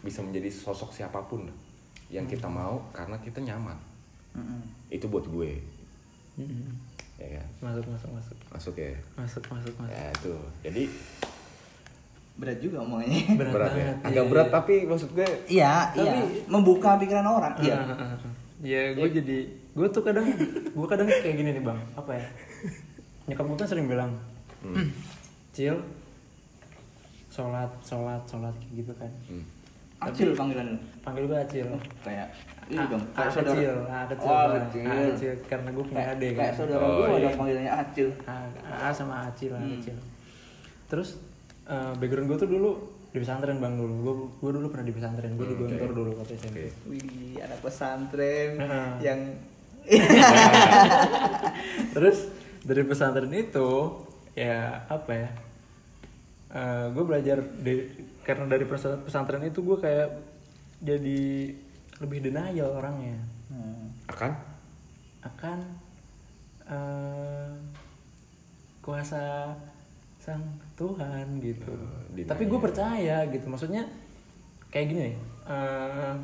bisa 0.00 0.20
menjadi 0.20 0.48
sosok 0.48 0.90
siapa 0.90 1.20
pun 1.22 1.48
yang 2.10 2.26
kita 2.26 2.46
mau 2.46 2.82
karena 2.90 3.16
kita 3.18 3.38
nyaman 3.40 3.78
Mm-mm. 4.34 4.62
itu 4.90 5.06
buat 5.06 5.24
gue 5.24 5.50
Mm-mm. 6.36 6.70
ya 7.16 7.38
kan 7.38 7.46
Masuk 7.62 7.86
masuk 7.86 8.10
masuk. 8.12 8.36
masuk 8.50 8.74
ya 8.76 8.94
Masuk 9.14 9.42
masuk 9.46 9.74
masuk. 9.78 9.90
ya 9.94 10.04
itu 10.10 10.32
jadi 10.60 10.82
berat 12.34 12.58
juga 12.58 12.76
omongannya 12.80 13.20
Berat, 13.38 13.52
berat, 13.52 13.70
ya 13.70 13.76
banget. 13.76 13.96
agak 14.02 14.24
iya, 14.24 14.30
berat 14.32 14.46
iya. 14.48 14.54
tapi 14.54 14.74
maksud 14.88 15.10
gue 15.12 15.28
iya 15.46 15.72
iya 15.94 16.12
membuka 16.48 16.96
pikiran 16.96 17.26
orang 17.26 17.54
iya 17.60 17.78
ah, 17.78 18.16
ah. 18.16 18.18
Ya 18.60 18.92
gue 18.92 19.08
jadi 19.08 19.38
gue 19.48 19.86
tuh 19.88 20.04
kadang 20.04 20.28
gue 20.68 20.86
kadang 20.88 21.08
kayak 21.08 21.32
gini 21.32 21.56
nih 21.56 21.64
bang 21.64 21.80
apa 21.96 22.12
ya 22.12 22.26
nyokap 23.24 23.44
gue 23.46 23.56
kan 23.56 23.68
sering 23.68 23.88
bilang 23.88 24.12
hmm, 24.60 24.88
cil 25.52 25.80
sholat 27.30 27.70
sholat 27.80 28.20
sholat 28.26 28.52
kayak 28.60 28.84
gitu 28.84 28.92
kan 29.00 29.08
hmm. 29.32 29.44
Acil 30.00 30.32
panggilan 30.32 30.66
lu 30.66 30.78
panggil 31.00 31.24
gue 31.24 31.38
acil. 31.38 31.66
Kayak 32.00 32.28
A, 32.30 32.70
ini 32.70 32.84
dong 32.86 33.02
A 33.10 33.18
kayak 33.18 33.32
saudara. 33.32 33.52
Kecil 33.52 33.74
A 33.82 34.00
kecil 34.06 34.26
oh 34.26 34.46
kecil 34.62 34.84
A 34.86 34.94
kecil 35.10 35.32
karena 35.44 35.68
gue 35.70 35.84
punya 35.84 35.98
kayak, 35.98 36.16
adik. 36.16 36.32
kayak 36.34 36.54
saudara 36.54 36.80
Oh, 36.80 36.90
gua 36.94 37.06
iya. 37.08 37.16
ada 37.20 37.30
panggilannya 37.34 37.72
acil. 37.74 38.08
A, 38.24 38.34
A 38.64 38.88
sama 38.90 39.14
acil 39.24 39.50
Hmm. 39.52 39.70
kecil 39.74 39.96
terus 40.86 41.08
eh, 41.64 41.92
background 41.94 42.26
gue 42.26 42.38
tuh 42.38 42.48
dulu 42.48 42.70
di 43.10 43.18
pesantren 43.18 43.58
bang 43.58 43.74
dulu. 43.74 43.94
Gue 43.96 44.14
gue 44.40 44.50
dulu 44.52 44.66
pernah 44.68 44.82
di 44.82 44.92
pesantren. 44.92 45.34
Gue 45.34 45.46
di 45.46 45.54
Hmm, 45.54 45.66
Gontor 45.68 45.90
dulu 45.92 46.10
waktu 46.16 46.34
SMP. 46.36 46.56
Oke. 46.64 46.66
wih 46.86 47.38
anak 47.38 47.58
pesantren 47.60 48.50
Heeh. 48.56 48.90
yang 49.00 49.20
terus 51.90 52.28
dari 52.60 52.82
pesantren 52.84 53.32
itu 53.32 53.70
ya 54.32 54.84
apa 54.86 55.12
ya 55.12 55.28
gue 56.90 57.04
belajar 57.04 57.38
di- 57.56 57.88
karena 58.30 58.46
dari 58.46 58.62
pesa- 58.62 59.02
pesantren 59.02 59.42
itu 59.42 59.58
gue 59.66 59.78
kayak 59.82 60.08
jadi 60.78 61.50
lebih 61.98 62.18
denial 62.22 62.78
orangnya. 62.78 63.18
Hmm. 63.50 63.90
akan? 64.06 64.32
Akan 65.26 65.58
eh, 66.70 67.50
kuasa 68.80 69.50
sang 70.22 70.40
Tuhan 70.78 71.42
gitu. 71.42 71.74
Denial. 72.14 72.30
tapi 72.30 72.46
gue 72.46 72.60
percaya 72.62 73.26
gitu. 73.26 73.50
Maksudnya 73.50 73.90
kayak 74.70 74.86
gini 74.94 75.00
nih 75.10 75.16
eh, 75.50 76.14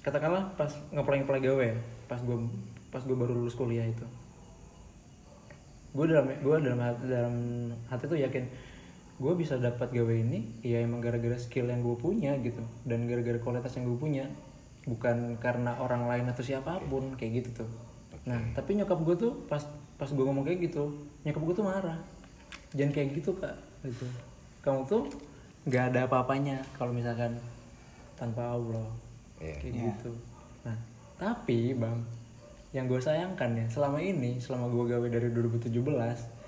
katakanlah 0.00 0.48
pas 0.56 0.72
ngeplay 0.90 1.22
ngeplay 1.22 1.40
gawe 1.44 1.68
pas 2.08 2.18
gue 2.24 2.36
pas 2.88 3.02
gue 3.04 3.16
baru 3.16 3.36
lulus 3.36 3.54
kuliah 3.54 3.84
itu. 3.84 4.06
Gue 5.92 6.08
dalam 6.08 6.32
gue 6.32 6.56
dalam 6.64 6.80
hati, 6.80 7.04
dalam 7.04 7.34
hati 7.92 8.04
tuh 8.08 8.16
yakin 8.16 8.48
gue 9.22 9.32
bisa 9.38 9.54
dapat 9.54 9.94
gawe 9.94 10.14
ini 10.18 10.58
ya 10.66 10.82
emang 10.82 10.98
gara-gara 10.98 11.38
skill 11.38 11.70
yang 11.70 11.86
gue 11.86 11.94
punya 11.94 12.34
gitu. 12.42 12.58
Dan 12.82 13.06
gara-gara 13.06 13.38
kualitas 13.38 13.78
yang 13.78 13.86
gue 13.86 13.98
punya. 13.98 14.26
Bukan 14.82 15.38
karena 15.38 15.78
orang 15.78 16.10
lain 16.10 16.26
atau 16.26 16.42
siapa 16.42 16.82
pun 16.90 17.14
kayak 17.14 17.46
gitu 17.46 17.62
tuh. 17.62 17.70
Nah 18.26 18.42
tapi 18.58 18.74
nyokap 18.74 18.98
gue 19.06 19.14
tuh 19.14 19.32
pas 19.46 19.62
pas 19.94 20.10
gue 20.10 20.24
ngomong 20.26 20.42
kayak 20.42 20.66
gitu 20.66 20.90
nyokap 21.22 21.42
gue 21.46 21.54
tuh 21.54 21.66
marah. 21.66 21.98
Jangan 22.74 22.90
kayak 22.90 23.08
gitu 23.22 23.30
kak 23.38 23.54
gitu. 23.86 24.06
Kamu 24.66 24.90
tuh 24.90 25.06
nggak 25.70 25.94
ada 25.94 26.10
apa-apanya 26.10 26.58
kalau 26.74 26.90
misalkan 26.90 27.38
tanpa 28.18 28.58
Allah. 28.58 28.90
Iya. 29.38 29.54
kayak 29.62 29.70
Iya. 29.70 29.84
gitu. 29.94 30.12
Nah 30.66 30.76
tapi 31.22 31.78
bang 31.78 32.02
yang 32.74 32.90
gue 32.90 32.98
sayangkan 32.98 33.54
ya 33.54 33.66
selama 33.70 34.02
ini 34.02 34.42
selama 34.42 34.66
gue 34.66 34.84
gawe 34.90 35.06
dari 35.06 35.28
2017 35.30 36.41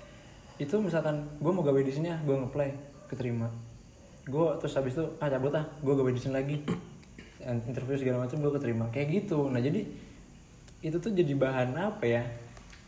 itu 0.55 0.75
misalkan 0.79 1.15
gue 1.35 1.51
mau 1.51 1.61
gawe 1.61 1.77
di 1.77 1.91
sini 1.91 2.07
ah 2.07 2.19
gue 2.19 2.31
ngeplay 2.33 2.71
keterima. 3.05 3.51
Gue 4.23 4.55
terus 4.57 4.73
habis 4.73 4.93
itu 4.93 5.05
ah 5.19 5.27
cabut 5.27 5.51
ah 5.51 5.65
gue 5.77 5.93
gawe 5.93 6.07
di 6.07 6.21
sini 6.21 6.33
lagi. 6.33 6.57
Interview 7.45 7.95
segala 7.95 8.25
macam 8.25 8.39
gue 8.39 8.51
keterima. 8.51 8.85
Kayak 8.89 9.07
gitu. 9.21 9.47
Nah 9.47 9.59
jadi 9.59 9.83
itu 10.79 10.97
tuh 10.97 11.11
jadi 11.11 11.33
bahan 11.33 11.73
apa 11.73 12.03
ya? 12.03 12.23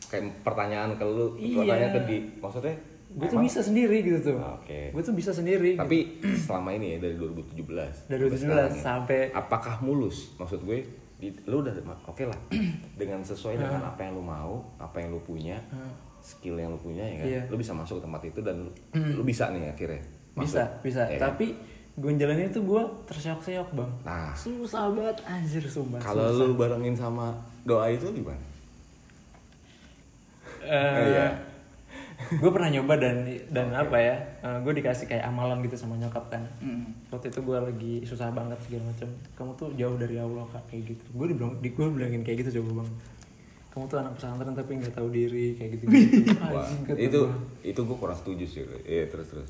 Kayak 0.08 0.40
pertanyaan 0.42 0.96
ke 0.96 1.04
lu 1.04 1.36
Iya. 1.36 1.62
pertanyaan 1.62 1.92
ke 1.92 2.02
di 2.06 2.18
maksudnya 2.40 2.76
gue 3.08 3.28
tuh 3.28 3.40
bisa 3.40 3.60
sendiri 3.60 3.98
gitu 4.02 4.20
tuh. 4.22 4.38
Ah, 4.38 4.56
oke. 4.56 4.80
gue 4.94 5.04
tuh 5.04 5.16
bisa 5.16 5.32
sendiri 5.32 5.76
gitu. 5.76 5.82
tapi 5.82 6.00
selama 6.46 6.70
ini 6.72 6.96
ya 6.96 7.04
dari 7.04 7.16
2017 7.16 8.08
Dari 8.08 8.20
2017 8.22 8.36
sampai 8.36 8.38
sekarang 8.38 8.72
ya, 8.72 8.80
sampai- 8.80 9.28
apakah 9.34 9.76
mulus? 9.80 10.18
Maksud 10.36 10.64
gue 10.64 10.88
di, 11.18 11.34
lu 11.50 11.60
udah 11.60 11.74
oke 12.06 12.24
lah. 12.24 12.40
Dengan 13.00 13.20
sesuai 13.22 13.58
dengan 13.58 13.84
apa 13.86 14.00
yang 14.02 14.14
lu 14.14 14.24
mau 14.24 14.64
apa 14.78 15.02
yang 15.02 15.12
lu 15.12 15.20
punya 15.20 15.60
skill 16.28 16.60
yang 16.60 16.70
lu 16.70 16.78
punya 16.78 17.00
ya 17.02 17.16
kan? 17.16 17.26
Iya. 17.26 17.42
lu 17.48 17.56
bisa 17.56 17.72
masuk 17.72 17.98
ke 17.98 18.04
tempat 18.04 18.22
itu 18.26 18.40
dan 18.42 18.56
lu, 18.60 18.72
lu 18.92 19.24
bisa 19.24 19.48
nih 19.48 19.72
akhirnya 19.72 20.04
bisa 20.36 20.68
masuk. 20.68 20.84
bisa 20.84 21.02
Ya 21.06 21.16
kan? 21.16 21.32
tapi 21.32 21.56
gue 21.96 22.12
jalanin 22.14 22.48
itu 22.48 22.62
gue 22.62 22.82
terseok-seok 23.06 23.70
bang. 23.74 23.92
Nah. 24.04 24.30
Susah 24.36 24.86
banget 24.92 25.18
anjir 25.26 25.64
sumpah. 25.66 25.98
Kalau 25.98 26.30
lu 26.30 26.54
barengin 26.54 26.94
sama 26.94 27.32
doa 27.64 27.88
itu 27.88 28.06
gimana? 28.12 28.38
Eh, 30.62 30.98
Iya. 31.08 31.28
gue 32.18 32.50
pernah 32.50 32.68
nyoba 32.68 32.98
dan 32.98 33.22
dan 33.48 33.70
apa 33.72 33.94
ya 33.96 34.18
gue 34.60 34.74
dikasih 34.74 35.06
kayak 35.06 35.26
amalan 35.26 35.62
gitu 35.62 35.74
sama 35.74 35.94
nyokap 35.96 36.28
kan. 36.28 36.44
Hmm. 36.60 36.90
waktu 37.08 37.30
itu 37.30 37.40
gue 37.40 37.58
lagi 37.58 37.94
susah 38.04 38.30
banget 38.30 38.58
segala 38.62 38.90
macam. 38.90 39.10
Kamu 39.34 39.52
tuh 39.56 39.70
jauh 39.74 39.96
dari 39.96 40.18
Allah 40.18 40.44
kak 40.50 40.64
kayak 40.68 40.92
gitu. 40.92 41.04
Gue 41.14 41.30
dibilang 41.30 41.56
di 41.58 41.70
gue 41.72 41.86
bilangin 41.88 42.22
kayak 42.22 42.38
gitu 42.44 42.60
coba 42.60 42.84
bang 42.84 42.90
kamu 43.78 43.86
tuh 43.94 44.02
anak 44.02 44.14
pesantren 44.18 44.58
tapi 44.58 44.72
nggak 44.82 44.94
tahu 44.98 45.14
diri 45.14 45.54
kayak 45.54 45.70
gitu 45.78 45.84
gitu 45.86 46.34
Wah, 46.50 46.66
itu 46.98 47.22
itu 47.62 47.80
gue 47.86 47.98
kurang 48.02 48.18
setuju 48.18 48.46
sih 48.50 48.66
iya 48.90 49.06
terus 49.06 49.30
terus. 49.30 49.50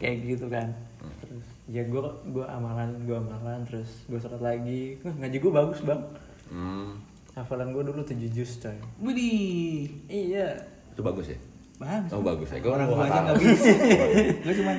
Kayak 0.00 0.16
gitu 0.24 0.46
kan. 0.48 0.72
Terus 1.20 1.44
ya 1.68 1.84
gue 1.84 2.00
gue 2.32 2.46
amalan 2.48 2.88
gue 3.04 3.12
amalan 3.12 3.60
terus 3.68 4.08
gue 4.08 4.16
sholat 4.16 4.40
lagi. 4.40 4.96
Wah, 5.04 5.14
ngaji 5.20 5.36
gue 5.36 5.52
bagus 5.52 5.78
bang. 5.84 6.00
Hmm, 6.48 6.96
hafalan 7.36 7.76
gue 7.76 7.84
dulu 7.84 8.00
tujuh 8.00 8.30
juz 8.32 8.56
coy. 8.58 8.78
Widih, 9.04 9.92
iya. 10.08 10.56
Itu 10.96 11.04
bagus 11.04 11.36
ya? 11.36 11.38
Bagus. 11.78 12.10
oh 12.16 12.24
bagus. 12.24 12.48
Ya 12.48 12.58
gue 12.64 12.72
Orang 12.72 12.88
gua 12.88 13.04
aja 13.04 13.20
nggak 13.28 13.36
bisa. 13.38 13.70
Gue 14.48 14.54
cuman 14.56 14.76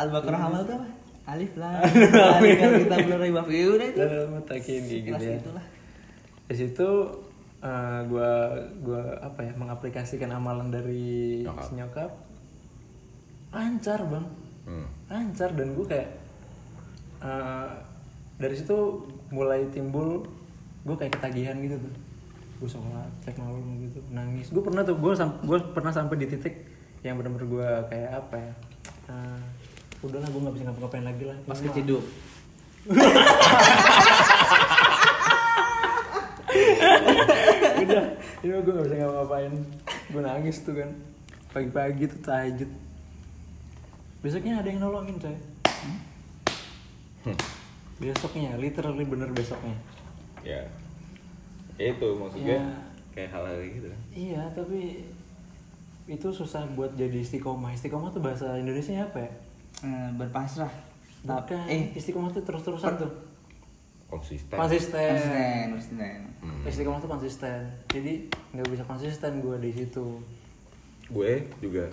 Al-Baqarah 0.00 0.40
hafal 0.40 0.62
tuh 0.64 0.74
apa? 0.78 0.88
Alif 1.28 1.52
lah. 1.60 1.84
Alif 2.40 2.56
kita 2.86 2.96
belum 3.04 3.20
riba. 3.20 3.42
Ya 3.50 3.66
udah 3.68 3.88
itu. 3.90 4.00
mutakin 4.32 4.80
kayak 4.86 5.02
gitu 5.04 5.24
ya. 5.26 5.36
itulah. 5.42 5.64
di 6.50 6.54
situ 6.58 6.90
eh, 7.60 8.00
gua 8.08 8.30
gua 8.80 9.02
apa 9.20 9.40
ya 9.44 9.52
mengaplikasikan 9.54 10.30
amalan 10.32 10.68
dari 10.68 11.44
Nyokap. 11.44 11.64
si 11.64 11.72
nyokap 11.76 12.10
lancar 13.50 14.00
bang. 14.06 14.26
Hmm. 14.60 14.86
lancar 15.10 15.50
dan 15.58 15.74
gue 15.74 15.82
kayak 15.82 16.08
eh, 17.20 17.68
dari 18.38 18.54
situ 18.54 18.76
mulai 19.34 19.66
timbul 19.74 20.22
gue 20.80 20.96
kayak 20.96 21.18
ketagihan 21.18 21.58
gitu 21.58 21.76
tuh 21.76 21.94
gue 22.60 22.68
sholat 22.68 23.08
cek 23.24 23.40
malam 23.40 23.64
gitu 23.88 24.00
nangis. 24.12 24.52
Gue 24.52 24.60
pernah 24.60 24.84
tuh 24.84 24.94
gue 25.00 25.12
gue 25.18 25.58
pernah 25.72 25.90
sampai 25.90 26.16
di 26.20 26.26
titik 26.28 26.54
yang 27.00 27.16
benar-benar 27.16 27.48
gue 27.48 27.68
kayak 27.88 28.10
apa 28.20 28.36
ya 28.36 28.52
eh, 29.10 29.40
udahlah 30.04 30.28
gue 30.28 30.40
nggak 30.40 30.54
bisa 30.54 30.64
ngapa-ngapain 30.68 31.04
lagi 31.08 31.24
lah. 31.26 31.36
Pas 31.48 31.58
Ini 31.58 31.68
udah 38.40 38.48
ini 38.48 38.64
gue 38.64 38.72
gak 38.72 38.86
bisa 38.88 38.96
ngapa-ngapain. 38.96 39.52
Gue 40.08 40.22
nangis 40.22 40.56
tuh 40.60 40.74
kan. 40.74 40.90
Pagi-pagi 41.50 42.04
tuh 42.06 42.20
tahajud 42.22 42.70
besoknya 44.20 44.60
ada 44.60 44.68
yang 44.68 44.80
nolongin 44.80 45.16
coy. 45.16 45.36
Besoknya 47.96 48.56
literally 48.56 49.04
bener 49.04 49.28
besoknya. 49.30 49.76
Ya. 50.40 50.60
Itu 51.76 52.16
maksudnya 52.16 52.60
Ya. 52.60 52.64
kayak 53.10 53.30
hal-hal 53.32 53.58
gitu 53.66 53.88
iya 54.14 54.46
tapi 54.54 55.02
itu 56.06 56.28
susah 56.28 56.64
buat 56.72 56.92
jadi 56.94 57.20
istiqomah. 57.20 57.72
Istiqomah 57.72 58.12
tuh 58.12 58.20
bahasa 58.20 58.56
Indonesia 58.56 59.00
apa 59.00 59.18
ya? 59.20 59.30
Eh, 59.82 60.08
berpasrah. 60.16 60.70
bukan. 61.20 61.64
Eh, 61.68 61.92
istiqomah 61.92 62.28
tuh 62.30 62.40
terus-terusan 62.40 62.96
tuh 62.96 63.10
konsisten 64.10 64.52
konsisten 64.52 65.06
konsisten, 65.08 65.64
konsisten. 65.70 66.18
Hmm. 66.40 66.66
istiqomah 66.66 66.98
tuh 66.98 67.08
konsisten 67.08 67.58
jadi 67.86 68.12
nggak 68.50 68.68
bisa 68.68 68.82
konsisten 68.84 69.38
gue 69.38 69.56
di 69.58 69.70
situ 69.72 70.06
gue 71.08 71.32
juga 71.58 71.86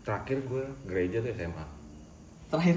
terakhir 0.00 0.40
gue 0.42 0.64
gereja 0.84 1.20
tuh 1.20 1.32
SMA 1.32 1.66
Terakhir, 2.50 2.76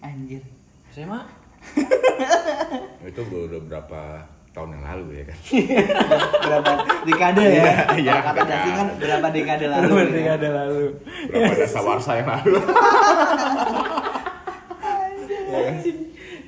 anjir. 0.00 0.42
SMA 0.90 1.20
itu 3.06 3.20
gue 3.22 3.40
udah 3.46 3.60
berapa 3.62 4.02
tahun 4.50 4.74
yang 4.74 4.84
lalu 4.84 5.06
ya 5.14 5.24
kan 5.24 5.38
berapa 6.42 6.72
dekade 7.06 7.40
ya? 7.40 7.72
Iya, 7.94 8.12
Kalau 8.12 8.26
kata 8.26 8.34
dekade. 8.34 8.50
Justin 8.52 8.74
kan 8.74 8.88
berapa 8.98 9.26
dekade 9.30 9.66
lalu? 9.70 9.86
Berarti 9.88 10.20
ya? 10.20 10.32
ada 10.34 10.48
lalu 10.52 10.82
berapa 11.30 11.52
dasa 11.54 11.80
warsa 11.80 12.12
yang 12.18 12.28
lalu 12.28 12.52
kan? 15.52 15.74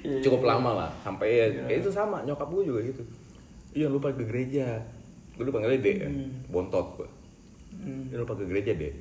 Cukup 0.05 0.45
lama 0.45 0.85
lah 0.85 0.91
sampai 1.01 1.29
ya 1.33 1.47
kayak 1.65 1.81
itu 1.81 1.91
sama 1.91 2.21
nyokap 2.29 2.49
gue 2.53 2.65
juga 2.69 2.81
gitu. 2.85 3.03
Iya 3.75 3.89
lupa 3.89 4.13
ke 4.13 4.23
gereja. 4.29 4.85
Gue 5.35 5.51
lupa 5.51 5.59
panggilnya 5.59 5.83
dek 5.83 5.97
ya 5.99 6.11
bontot 6.47 6.87
gue 6.95 7.09
Dia 8.11 8.23
lupa 8.23 8.39
ke 8.39 8.47
gereja 8.47 8.71
dek 8.71 8.95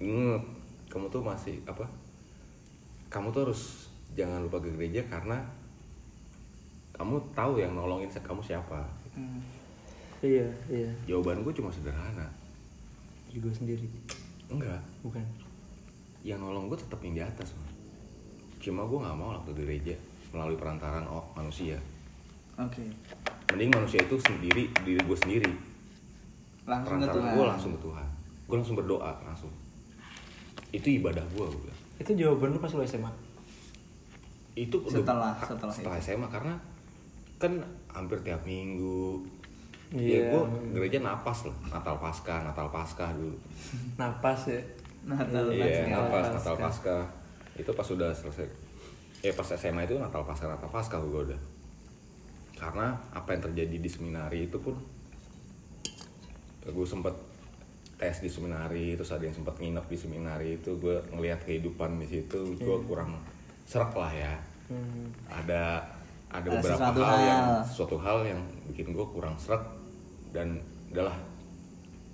Ingat, 0.00 0.42
kamu 0.88 1.06
tuh 1.12 1.20
masih 1.20 1.60
apa 1.68 1.84
kamu 3.12 3.30
tuh 3.30 3.46
harus 3.46 3.86
jangan 4.18 4.42
lupa 4.42 4.58
ke 4.58 4.72
gereja 4.74 5.04
karena 5.06 5.38
kamu 6.94 7.18
tahu 7.34 7.58
yang 7.58 7.74
nolongin 7.74 8.10
kamu 8.10 8.42
siapa. 8.42 8.86
Iya 10.22 10.46
iya. 10.70 10.90
Jawaban 11.06 11.42
gue 11.42 11.54
cuma 11.54 11.70
sederhana. 11.70 12.26
Juga 13.30 13.50
sendiri? 13.54 13.86
Enggak. 14.50 14.78
Bukan. 15.02 15.22
Yang 16.26 16.38
nolong 16.42 16.66
gue 16.70 16.78
tetap 16.78 16.98
yang 17.02 17.14
di 17.18 17.22
atas 17.22 17.54
man. 17.54 17.73
Cuma 18.64 18.82
gue 18.82 18.98
nggak 18.98 19.12
mau 19.14 19.28
waktu 19.30 19.50
di 19.52 19.62
gereja 19.62 19.96
melalui 20.30 20.56
perantaran 20.56 21.04
oh, 21.04 21.20
manusia 21.32 21.76
Oke. 22.56 22.80
mending 23.50 23.70
manusia 23.70 24.00
itu 24.00 24.16
sendiri 24.18 24.64
diri 24.80 24.98
gue 24.98 25.18
sendiri 25.18 25.52
Langsung 26.64 26.96
ke 26.96 27.04
perantaran 27.04 27.14
Tuhan. 27.14 27.34
gue 27.34 27.44
langsung 27.46 27.70
ke 27.70 27.80
Tuhan 27.82 28.06
gue 28.44 28.56
langsung 28.56 28.74
berdoa 28.74 29.12
langsung 29.20 29.52
itu 30.70 30.88
ibadah 30.92 31.22
gue 31.28 31.44
gue 31.44 31.60
bilang. 31.60 31.80
itu 31.94 32.10
jawaban 32.16 32.48
lu 32.48 32.58
pas 32.58 32.70
lu 32.70 32.82
SMA 32.82 33.12
itu 34.54 34.76
udah- 34.76 34.96
Setelah- 34.96 35.36
setelah 35.38 35.72
setelah 35.72 35.98
SMA 35.98 36.28
karena 36.28 36.54
kan 37.36 37.52
hampir 37.88 38.18
tiap 38.20 38.40
minggu 38.42 39.20
Iya. 39.90 40.10
ya 40.10 40.20
gue 40.32 40.42
gereja 40.72 40.98
napas 41.00 41.44
lah 41.44 41.54
Natal 41.68 41.94
Paskah 41.96 42.42
Natal 42.42 42.66
Paskah 42.66 43.14
dulu 43.14 43.36
napas 43.94 44.40
ya 44.48 44.58
Natal 45.04 45.46
iya 45.48 45.62
Paskah. 45.62 45.86
napas 45.86 46.10
Paskah. 46.10 46.32
Natal 46.34 46.56
Paskah 46.58 47.02
itu 47.54 47.70
pas 47.70 47.86
sudah 47.86 48.10
selesai. 48.10 48.46
Eh 49.22 49.32
pas 49.32 49.46
SMA 49.46 49.86
itu 49.86 49.96
Natal 49.96 50.26
Paskah 50.26 50.50
Natal 50.50 50.70
Paskah 50.70 50.98
gue 51.00 51.22
udah. 51.32 51.40
Karena 52.58 52.94
apa 53.14 53.34
yang 53.34 53.42
terjadi 53.50 53.76
di 53.78 53.90
seminari 53.90 54.46
itu 54.50 54.58
pun 54.58 54.74
gue 56.64 56.86
sempet 56.88 57.12
tes 58.00 58.24
di 58.24 58.30
seminari 58.32 58.96
terus 58.96 59.12
ada 59.12 59.22
yang 59.22 59.36
sempat 59.36 59.60
nginep 59.60 59.84
di 59.86 59.98
seminari 60.00 60.48
itu 60.56 60.80
gue 60.80 60.96
ngelihat 61.12 61.44
kehidupan 61.44 62.00
di 62.00 62.08
situ 62.08 62.56
gue 62.58 62.78
kurang 62.88 63.20
serak 63.68 63.94
lah 63.94 64.10
ya. 64.10 64.34
Hmm. 64.64 65.12
ada 65.28 65.84
ada 66.32 66.48
beberapa 66.48 66.72
sesuatu 66.72 67.02
hal, 67.04 67.20
yang 67.20 67.44
hal. 67.44 67.60
sesuatu 67.68 67.96
hal 68.00 68.18
yang 68.24 68.40
bikin 68.72 68.96
gue 68.96 69.06
kurang 69.12 69.36
serak 69.36 69.60
dan 70.32 70.56
udahlah 70.88 71.14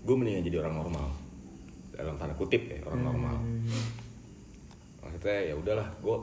gue 0.02 0.14
mendingan 0.18 0.44
jadi 0.44 0.58
orang 0.66 0.74
normal. 0.84 1.08
Dalam 1.94 2.16
tanda 2.16 2.32
kutip 2.32 2.64
ya 2.64 2.80
orang 2.84 3.02
normal 3.06 3.36
maksudnya 5.00 5.38
ya 5.42 5.54
udahlah 5.54 5.88
gue 5.96 6.16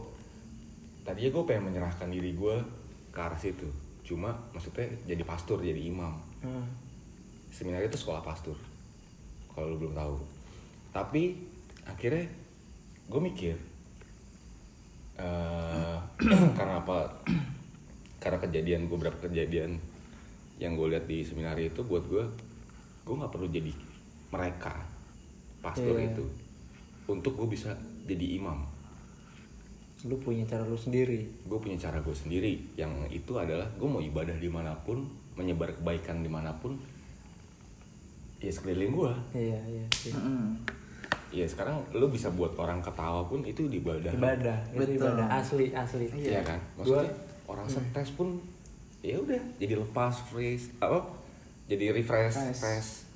tadinya 1.01 1.29
gue 1.31 1.43
pengen 1.45 1.63
menyerahkan 1.67 2.07
diri 2.07 2.31
gue 2.31 2.55
ke 3.09 3.19
arah 3.19 3.35
situ 3.35 3.65
cuma 4.01 4.31
maksudnya 4.51 4.85
jadi 5.05 5.23
pastor 5.23 5.59
jadi 5.59 5.81
imam 5.81 6.13
Hmm. 6.37 6.69
seminar 7.49 7.81
itu 7.81 7.97
sekolah 7.97 8.21
pastor 8.21 8.53
kalau 9.49 9.73
lu 9.73 9.77
belum 9.79 9.95
tahu 9.95 10.15
tapi 10.91 11.33
akhirnya 11.83 12.29
gue 13.07 13.21
mikir 13.23 13.57
eh, 15.17 15.97
karena 16.57 16.77
apa 16.77 17.09
karena 18.17 18.37
kejadian 18.39 18.85
gue 18.85 18.97
berapa 18.97 19.17
kejadian 19.19 19.81
yang 20.57 20.73
gue 20.73 20.87
lihat 20.89 21.05
di 21.05 21.21
seminar 21.21 21.57
itu 21.57 21.81
buat 21.81 22.05
gue 22.05 22.23
gue 23.01 23.15
nggak 23.15 23.33
perlu 23.33 23.47
jadi 23.47 23.73
mereka 24.29 24.73
pastor 25.59 25.97
Iya. 25.97 26.13
itu 26.13 26.23
untuk 27.07 27.33
gue 27.39 27.47
bisa 27.55 27.73
jadi 28.07 28.37
imam. 28.39 28.63
Lu 30.05 30.15
punya 30.21 30.45
cara 30.45 30.63
lu 30.67 30.77
sendiri. 30.77 31.25
Gue 31.47 31.57
punya 31.57 31.79
cara 31.79 31.99
gue 31.99 32.13
sendiri. 32.15 32.59
Yang 32.77 33.23
itu 33.23 33.33
adalah 33.35 33.65
gue 33.75 33.87
mau 33.89 34.03
ibadah 34.03 34.35
di 34.37 34.51
mana 34.51 34.75
pun 34.85 35.07
menyebar 35.37 35.73
kebaikan 35.77 36.25
di 36.25 36.29
mana 36.29 36.51
pun 36.57 36.75
ya 38.37 38.53
sekeliling 38.53 38.93
gue 38.93 39.13
iya 39.33 39.57
iya, 39.65 39.85
iya. 40.05 40.13
Mm-mm. 40.13 40.61
ya 41.33 41.45
sekarang 41.45 41.81
lu 41.93 42.05
bisa 42.09 42.29
buat 42.29 42.53
orang 42.57 42.81
ketawa 42.85 43.25
pun 43.25 43.43
itu 43.43 43.65
di 43.67 43.81
ibadah. 43.81 44.13
Ibadah 44.13 44.57
itu 44.73 44.77
Betul. 44.79 44.97
ibadah 45.01 45.27
asli 45.41 45.65
asli. 45.73 46.05
Iya 46.15 46.41
kan? 46.45 46.59
Maksudnya 46.77 47.11
orang 47.49 47.67
stres 47.67 48.09
pun 48.15 48.39
ya 49.03 49.19
udah 49.19 49.41
jadi 49.59 49.75
lepas 49.77 50.23
freeze 50.31 50.73
apa? 50.79 51.03
Jadi 51.67 51.91
refresh 51.91 52.37
Fresh. 52.55 53.06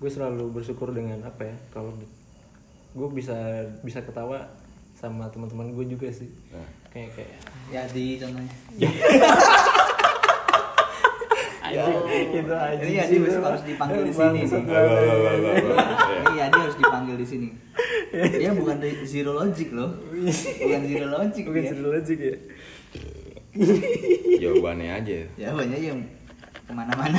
Gue 0.00 0.10
selalu 0.10 0.48
bersyukur 0.56 0.96
dengan 0.96 1.20
apa 1.22 1.44
ya 1.44 1.56
kalau 1.68 1.92
gue 2.90 3.08
bisa 3.12 3.36
bisa 3.84 4.00
ketawa 4.00 4.48
sama 4.96 5.28
teman-teman 5.28 5.76
gue 5.76 5.84
juga 5.92 6.08
sih 6.08 6.32
nah 6.48 6.64
kayak 6.90 7.12
kayak 7.14 7.32
Ya 7.70 7.86
di 7.94 8.18
contohnya. 8.18 8.50
itu 11.70 12.50
aja 12.50 12.82
Ini 12.82 12.98
ya 12.98 13.04
dia 13.06 13.20
besok 13.22 13.42
harus 13.46 13.62
dipanggil 13.62 14.02
di 14.02 14.10
sini 14.10 14.26
nih. 14.34 14.46
Iya. 14.50 14.82
Iya 16.34 16.44
dia 16.50 16.60
harus 16.66 16.76
dipanggil 16.82 17.14
di 17.14 17.26
sini. 17.30 17.48
Dia 18.10 18.50
bukan 18.50 18.82
dari 18.82 19.06
zero 19.06 19.38
logic 19.38 19.70
loh. 19.70 19.94
Bukan 20.66 20.80
zero 20.82 21.06
logic 21.14 21.46
Bukan 21.46 21.62
cerita 21.62 21.86
logik 21.86 22.18
ya 22.18 22.34
jawabannya 24.40 24.90
aja 25.02 25.18
Jawabannya 25.38 25.78
yang 25.78 25.98
ke 26.66 26.72
mana-mana. 26.74 27.18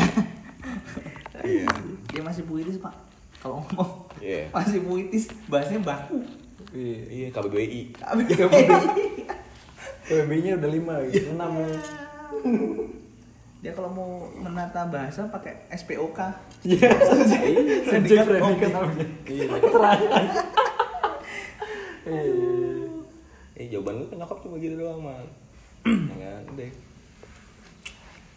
Iya. 1.44 1.66
Dia 2.08 2.22
masih 2.22 2.44
puitis 2.44 2.78
pak. 2.78 2.94
Kalau 3.38 3.60
ngomong 3.60 3.90
Iya. 4.18 4.50
masih 4.52 4.80
puitis, 4.82 5.30
bahasanya 5.46 5.82
baku. 5.82 6.22
iya. 6.72 6.98
Iya 7.08 7.28
KBBI 7.30 7.82
PB 10.04 10.30
nya 10.40 10.52
udah 10.56 10.70
lima 10.70 10.96
gitu. 11.08 11.32
Enam 11.32 11.52
ya. 11.58 11.70
Dia 13.62 13.72
kalau 13.72 13.90
mau 13.90 14.10
menata 14.36 14.86
bahasa 14.86 15.26
pakai 15.28 15.70
SPOK. 15.72 16.20
iya. 16.64 16.90
Sindikat 17.84 18.26
Predikat 18.26 18.42
Objek. 18.42 18.70
namanya 18.72 19.06
iya. 19.26 19.46
Eh 23.54 23.70
jawaban 23.70 24.02
lu 24.02 24.06
ke 24.06 24.16
nyokap 24.16 24.38
cuma 24.42 24.58
gitu 24.58 24.74
doang 24.76 25.02
man 25.02 25.26
ya 26.22 26.34
udah 26.48 26.70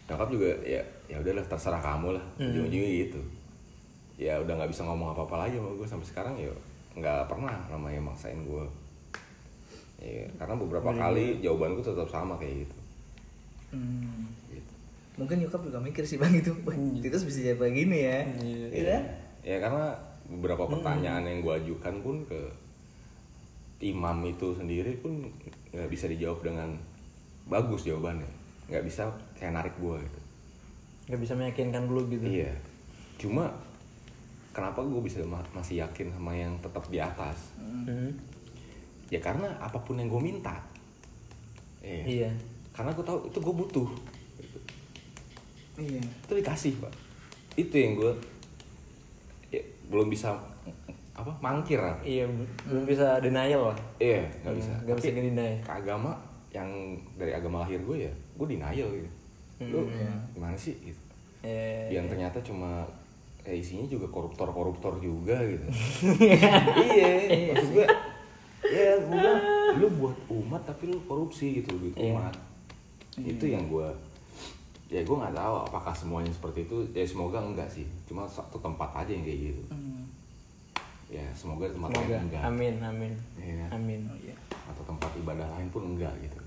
nyokap 0.05 0.29
juga 0.29 0.51
ya 0.63 0.85
ya 1.05 1.21
udahlah 1.21 1.45
terserah 1.45 1.81
kamu 1.81 2.17
lah 2.17 2.25
ujung-ujungnya 2.41 2.91
gitu 3.07 3.21
ya 4.15 4.39
udah 4.41 4.55
nggak 4.57 4.71
bisa 4.71 4.87
ngomong 4.87 5.13
apa-apa 5.13 5.47
lagi 5.47 5.59
sama 5.59 5.71
gue 5.75 5.89
sampai 5.89 6.07
sekarang 6.07 6.35
ya 6.39 6.53
nggak 6.95 7.27
pernah 7.27 7.57
namanya 7.69 8.01
maksain 8.01 8.39
gue 8.47 8.65
ya, 9.99 10.25
karena 10.39 10.55
beberapa 10.55 10.91
kali 10.95 11.43
jawaban 11.43 11.75
gue 11.75 11.85
tetap 11.85 12.09
sama 12.09 12.37
kayak 12.37 12.69
gitu, 12.69 12.77
Hmm. 13.75 14.31
gitu. 14.55 14.73
Mungkin 15.19 15.43
nyokap 15.43 15.67
juga 15.67 15.83
mikir 15.83 16.07
sih 16.07 16.15
bang 16.15 16.31
itu. 16.31 16.55
Wah, 16.63 16.79
Titus 17.03 17.27
bisa 17.27 17.43
jadi 17.43 17.59
begini 17.59 18.07
ya. 18.07 18.21
Iya. 18.39 18.67
Iya. 18.71 18.87
kan? 18.87 19.03
ya 19.45 19.57
karena 19.59 19.87
beberapa 20.31 20.65
pertanyaan 20.71 21.27
yang 21.27 21.39
gue 21.43 21.55
ajukan 21.59 21.95
pun 22.01 22.17
ke 22.25 22.41
imam 23.83 24.25
itu 24.25 24.57
sendiri 24.57 24.97
pun 25.03 25.27
nggak 25.69 25.91
bisa 25.91 26.09
dijawab 26.09 26.41
dengan 26.41 26.73
bagus 27.45 27.85
jawabannya 27.85 28.31
nggak 28.73 28.85
bisa 28.89 29.11
kayak 29.37 29.53
narik 29.53 29.75
gue 29.77 30.01
gitu 30.01 30.19
nggak 31.05 31.21
bisa 31.21 31.33
meyakinkan 31.35 31.85
dulu 31.85 32.09
gitu 32.09 32.25
Iya. 32.25 32.53
Cuma 33.17 33.49
kenapa 34.51 34.81
gue 34.81 35.01
bisa 35.01 35.21
ma- 35.23 35.45
masih 35.53 35.81
yakin 35.81 36.09
sama 36.11 36.33
yang 36.33 36.55
tetap 36.59 36.85
di 36.89 36.97
atas? 36.97 37.53
Hmm. 37.57 38.09
Ya 39.09 39.19
karena 39.19 39.51
apa 39.59 39.77
pun 39.79 39.97
yang 39.97 40.09
gue 40.09 40.23
minta. 40.23 40.57
Iya. 41.79 42.05
iya 42.05 42.31
Karena 42.71 42.91
gue 42.91 43.03
tahu 43.03 43.29
itu 43.29 43.39
gue 43.39 43.55
butuh. 43.55 43.89
Iya. 45.77 46.01
Itu 46.01 46.33
dikasih 46.35 46.73
pak. 46.79 46.93
Itu 47.55 47.75
yang 47.75 47.95
gue 47.95 48.13
ya, 49.51 49.63
belum 49.87 50.09
bisa 50.09 50.35
apa 51.15 51.31
mangkir 51.39 51.79
lah. 51.79 51.95
iya 52.03 52.27
belum 52.67 52.83
bisa 52.83 53.23
denial 53.23 53.71
lah 53.71 53.79
Iya 54.03 54.27
nggak 54.43 54.55
bisa. 54.59 54.73
nggak 54.83 54.97
bisa 54.99 55.09
ngedeny 55.09 55.63
ke 55.63 55.71
agama 55.71 56.11
yang 56.51 56.67
dari 57.15 57.31
agama 57.31 57.63
lahir 57.63 57.79
gue 57.79 58.03
ya 58.03 58.13
gue 58.35 58.47
denial 58.49 58.89
gitu. 58.91 59.11
Lu 59.61 59.87
gimana 60.31 60.55
sih? 60.55 60.75
Gitu. 60.77 61.01
Iya, 61.41 61.95
yang 61.95 62.07
ternyata 62.07 62.41
cuma 62.41 62.83
eh, 63.41 63.55
isinya 63.55 63.85
juga 63.85 64.09
koruptor-koruptor 64.09 64.97
juga 64.99 65.37
gitu. 65.41 65.67
iya, 66.89 67.11
maksud 67.51 67.71
gue 67.73 67.87
ya 68.65 68.97
gue 68.97 69.13
bilang 69.13 69.41
lu 69.77 69.89
buat 69.95 70.17
umat 70.27 70.63
tapi 70.65 70.89
lu 70.89 70.99
korupsi 71.03 71.61
gitu 71.61 71.75
duit 71.75 71.93
Iya. 71.95 72.13
umat. 72.13 72.35
Itu 73.17 73.45
yang 73.45 73.69
gue 73.69 73.87
ya 74.87 75.01
gue 75.01 75.17
nggak 75.17 75.35
tahu 75.35 75.55
apakah 75.65 75.93
semuanya 75.93 76.31
seperti 76.31 76.63
itu 76.63 76.77
ya 76.93 77.03
semoga 77.03 77.41
enggak 77.41 77.67
sih 77.67 77.83
cuma 78.05 78.23
satu 78.25 78.57
tempat 78.57 78.95
aja 78.95 79.11
yang 79.11 79.23
kayak 79.23 79.41
gitu 79.51 79.63
Hmm. 79.67 80.07
ya 81.09 81.25
semoga 81.33 81.67
tempat 81.67 81.89
semoga 81.91 82.15
lain 82.15 82.23
enggak 82.23 82.43
amin 82.45 82.75
amin 82.79 83.13
Iya 83.35 83.55
kan? 83.59 83.69
amin 83.75 84.01
Oh 84.07 84.19
iya. 84.19 84.35
atau 84.65 84.85
tempat 84.85 85.11
ibadah 85.17 85.49
lain 85.51 85.67
pun 85.69 85.83
enggak 85.89 86.13
gitu 86.21 86.39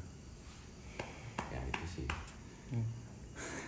ya 1.49 1.59
itu 1.61 1.83
sih 1.91 2.07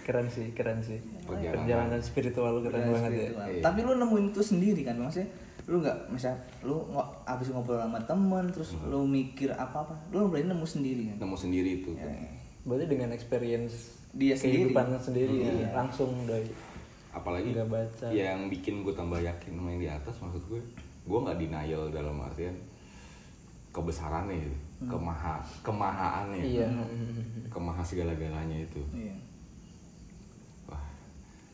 keren 0.09 0.25
sih 0.27 0.49
keren 0.51 0.81
sih 0.81 0.97
Perjalanan. 1.21 1.53
perjalanan 1.53 1.99
spiritual 2.01 2.49
lu 2.51 2.61
keren 2.63 2.81
banget 2.83 3.11
ya 3.11 3.17
spiritual. 3.29 3.45
Iya. 3.47 3.61
Tapi 3.61 3.79
lu 3.79 3.93
nemuin 3.95 4.25
itu 4.27 4.41
sendiri 4.41 4.81
kan 4.81 4.97
maksudnya 4.97 5.29
lu 5.63 5.77
nggak 5.77 5.97
misal 6.09 6.33
lu 6.59 6.81
nggak 6.87 7.07
abis 7.27 7.47
ngobrol 7.47 7.77
sama 7.77 8.01
temen 8.01 8.45
terus 8.49 8.73
Hmm. 8.73 8.89
lu 8.89 9.05
mikir 9.05 9.53
apa 9.53 9.77
apa 9.79 9.93
lu 10.09 10.25
berarti 10.25 10.49
nemu 10.49 10.65
sendiri 10.65 11.01
kan 11.07 11.17
nemu 11.19 11.35
sendiri 11.35 11.69
itu 11.79 11.91
Ya, 11.93 12.09
ya. 12.09 12.29
berarti 12.63 12.85
dengan 12.87 13.09
experience 13.11 14.01
Dia 14.11 14.33
sendiri. 14.33 14.73
kehidupan 14.73 14.97
sendiri 14.97 15.33
ya, 15.37 15.51
Iya. 15.53 15.67
langsung 15.71 16.09
dari 16.25 16.49
apalagi 17.11 17.53
Nggak 17.53 17.69
baca. 17.69 18.05
yang 18.09 18.49
bikin 18.49 18.81
gue 18.81 18.91
tambah 18.91 19.17
yakin 19.19 19.53
sama 19.53 19.69
yang 19.69 19.79
di 19.79 19.89
atas 19.91 20.15
maksud 20.17 20.41
gue 20.43 20.61
gue 21.05 21.19
nggak 21.19 21.37
denial 21.37 21.83
dalam 21.89 22.17
artian 22.19 22.57
kebesarannya 23.69 24.35
gitu 24.39 24.57
kemaha 24.81 25.37
kemahaannya 25.61 26.41
iya 26.41 26.65
kemaha 27.47 27.81
segala-galanya 27.83 28.57
itu 28.59 28.81
Iya. 28.91 29.13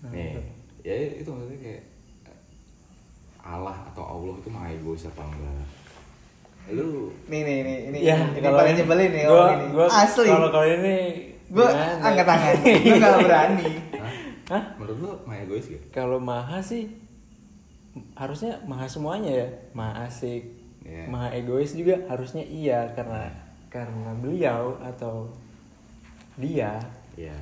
Wah 0.03 0.11
nih 0.11 0.41
ya 0.81 0.93
itu 1.21 1.29
maksudnya 1.29 1.59
kayak 1.61 1.83
Allah 3.45 3.77
atau 3.93 4.03
Allah 4.03 4.35
itu 4.41 4.49
maha 4.49 4.67
egois 4.73 5.05
apa 5.05 5.21
enggak 5.21 5.67
lu 6.73 7.13
nih 7.29 7.41
nih 7.45 7.57
nih 7.61 7.77
ini 7.93 7.97
ya 8.01 8.17
ini 8.33 8.41
paling 8.41 8.75
nyebelin 8.75 9.09
nih 9.13 9.23
gua, 9.29 9.45
ini 9.53 9.65
gua, 9.69 9.85
asli 9.85 10.25
kalau 10.25 10.49
kalau 10.49 10.65
ini 10.65 10.95
gua 11.53 11.67
gimana? 11.69 12.05
angkat 12.09 12.25
tangan 12.25 12.53
gua 12.81 12.97
gak 12.97 13.17
berani 13.21 13.69
Hah? 14.01 14.13
Hah? 14.49 14.63
menurut 14.81 14.97
lu 14.97 15.11
maha 15.29 15.37
egois 15.45 15.65
gak? 15.69 15.81
kalau 15.93 16.17
maha 16.17 16.57
sih 16.65 16.89
harusnya 18.17 18.57
maha 18.65 18.89
semuanya 18.89 19.31
ya 19.45 19.47
maha 19.77 20.09
asik 20.09 20.43
Iya. 20.85 21.09
maha 21.09 21.33
egois 21.33 21.73
juga 21.73 21.97
harusnya 22.05 22.45
iya 22.45 22.93
karena 22.93 23.33
karena 23.73 24.13
beliau 24.21 24.77
atau 24.85 25.33
dia 26.37 26.77
Iya 27.17 27.33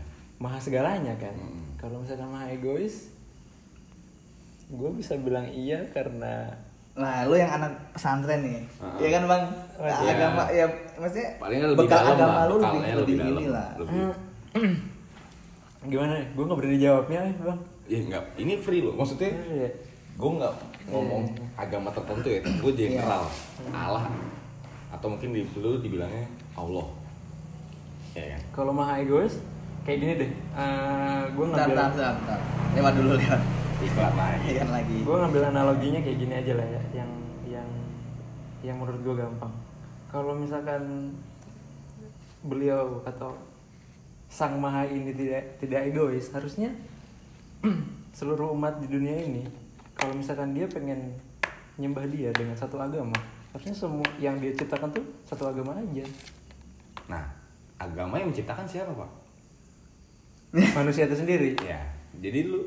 maha 0.43 0.59
segalanya 0.59 1.15
kan. 1.15 1.31
Mm. 1.31 1.79
kalau 1.79 1.97
misalkan 1.97 2.27
maha 2.27 2.47
egois 2.49 3.07
gue 4.65 4.89
bisa 4.91 5.15
bilang 5.17 5.47
iya 5.47 5.79
karena 5.89 6.51
Nah, 6.93 7.25
lu 7.25 7.33
yang 7.33 7.49
anak 7.49 7.73
pesantren 7.89 8.45
nih, 8.45 8.61
Ah. 8.77 8.93
ya 9.01 9.09
kan 9.09 9.25
bang? 9.25 9.43
Oh, 9.73 9.81
Nah, 9.81 9.97
iya. 9.97 10.13
agama 10.13 10.43
ya 10.47 10.65
maksudnya 10.93 11.29
paling 11.41 11.57
lebih 11.65 11.89
bekal 11.89 11.97
dalam 11.97 12.13
agama 12.13 12.29
lah 12.29 12.45
lu 12.45 12.53
lebih 12.53 12.61
bekalnya 12.61 12.93
lebih, 12.93 13.15
dalam 13.17 13.33
ini 13.33 13.45
lah. 13.49 13.67
lebih. 13.73 13.97
Gimana? 15.89 16.13
Ya 16.13 16.25
gue 16.29 16.43
nggak 16.45 16.59
berani 16.61 16.77
jawabnya 16.77 17.19
eh, 17.23 17.35
bang. 17.35 17.59
Ya 17.83 17.97
enggak 17.99 18.23
ini 18.37 18.53
free 18.55 18.81
loh. 18.81 18.93
Maksudnya 18.93 19.31
Iya. 19.43 19.69
gue 20.13 20.31
nggak 20.37 20.53
ngomong 20.85 21.23
agama 21.55 21.89
tertentu 21.89 22.27
ya 22.29 22.39
gue 22.45 22.71
general. 22.77 23.23
Allah. 23.73 24.05
Atau 24.93 25.07
mungkin 25.09 25.33
di 25.33 25.41
lu 25.57 25.81
dibilangnya 25.81 26.29
Allah. 26.53 26.85
Ya 28.13 28.37
kan? 28.37 28.41
Kalau 28.53 28.69
maha 28.69 29.01
egois 29.01 29.41
kayak 29.84 29.97
gini 29.99 30.13
deh 30.15 30.31
Eh 30.55 31.23
gue 31.34 31.45
ngambil 31.45 31.75
bentar, 31.75 31.89
bentar, 31.91 32.13
bentar. 32.19 32.39
Lewat 32.73 32.93
dulu 32.97 33.11
lewat. 33.19 33.41
iklan 33.84 34.15
lagi 34.15 34.51
kan 34.55 34.69
lagi. 34.71 34.97
gue 35.03 35.15
ngambil 35.19 35.43
analoginya 35.51 35.99
kayak 35.99 36.17
gini 36.23 36.34
aja 36.39 36.53
lah 36.55 36.67
ya 36.71 36.81
yang 37.03 37.11
yang 37.43 37.69
yang 38.63 38.75
menurut 38.79 39.03
gue 39.03 39.15
gampang 39.19 39.51
kalau 40.07 40.31
misalkan 40.39 41.11
beliau 42.47 43.03
atau 43.03 43.36
sang 44.31 44.55
maha 44.55 44.88
ini 44.88 45.11
tidak 45.11 45.59
tidak 45.59 45.91
egois 45.91 46.31
harusnya 46.31 46.71
seluruh 48.17 48.55
umat 48.55 48.79
di 48.79 48.88
dunia 48.88 49.19
ini 49.19 49.43
kalau 49.99 50.15
misalkan 50.15 50.55
dia 50.55 50.63
pengen 50.71 51.11
nyembah 51.75 52.07
dia 52.07 52.31
dengan 52.31 52.55
satu 52.55 52.79
agama 52.79 53.19
harusnya 53.51 53.75
semua 53.75 54.07
yang 54.15 54.39
dia 54.39 54.55
ciptakan 54.55 54.95
tuh 54.95 55.03
satu 55.27 55.51
agama 55.51 55.75
aja 55.75 56.07
nah 57.11 57.25
agama 57.75 58.15
yang 58.15 58.31
menciptakan 58.31 58.63
siapa 58.63 58.95
pak 58.95 59.22
manusia 60.77 61.05
itu 61.05 61.15
sendiri. 61.15 61.57
Ya 61.59 61.81
jadi 62.15 62.45
lu 62.45 62.61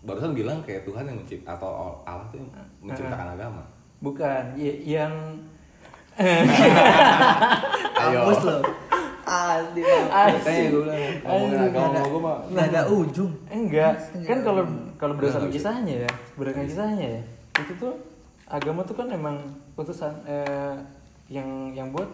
barusan 0.00 0.32
bilang 0.32 0.60
kayak 0.60 0.82
Tuhan 0.82 1.04
yang 1.04 1.16
mencipta 1.16 1.52
atau 1.52 1.70
Allah 2.02 2.26
tuh 2.28 2.38
yang 2.38 2.50
menciptakan 2.80 3.28
agama. 3.32 3.62
Bukan 4.00 4.56
y- 4.56 4.82
yang 4.88 5.12
Kampus 7.92 8.40
lo. 8.44 8.58
Asli. 9.22 9.80
Makanya 9.86 10.42
gue 10.66 10.82
bilang 10.82 11.00
ngomongin 11.22 11.60
agama 11.62 11.70
Nggak 11.70 11.94
ada- 11.94 12.02
gue 12.04 12.20
mah 12.20 12.36
nggak 12.48 12.66
ada 12.66 12.82
ujung. 12.88 13.32
enggak. 13.46 13.94
Kan 14.26 14.38
kalau 14.42 14.62
kalau 14.96 15.14
berdasarkan 15.14 15.48
kisahnya 15.48 15.94
ya 16.04 16.10
berdasarkan 16.34 16.66
kisahnya 16.66 17.06
ya 17.10 17.22
itu 17.56 17.72
tuh 17.74 17.92
agama 18.44 18.82
tuh 18.82 18.92
kan 18.94 19.08
emang 19.08 19.36
utusan 19.74 20.12
eh, 20.24 20.76
yang 21.28 21.46
yang 21.72 21.88
buat 21.88 22.04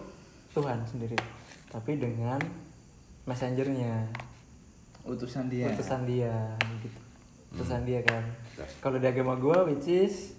Tuhan 0.53 0.79
sendiri 0.85 1.19
tapi 1.67 1.97
dengan 1.97 2.39
messengernya 3.25 4.07
Utusan 5.07 5.47
dia. 5.47 5.71
utusan 5.71 6.03
dia 6.03 6.35
gitu. 6.83 7.01
Utusan 7.55 7.87
dia 7.87 8.03
kan. 8.03 8.25
Kalau 8.83 8.99
di 8.99 9.07
agama 9.07 9.39
gua 9.39 9.63
which 9.65 9.87
is 9.87 10.35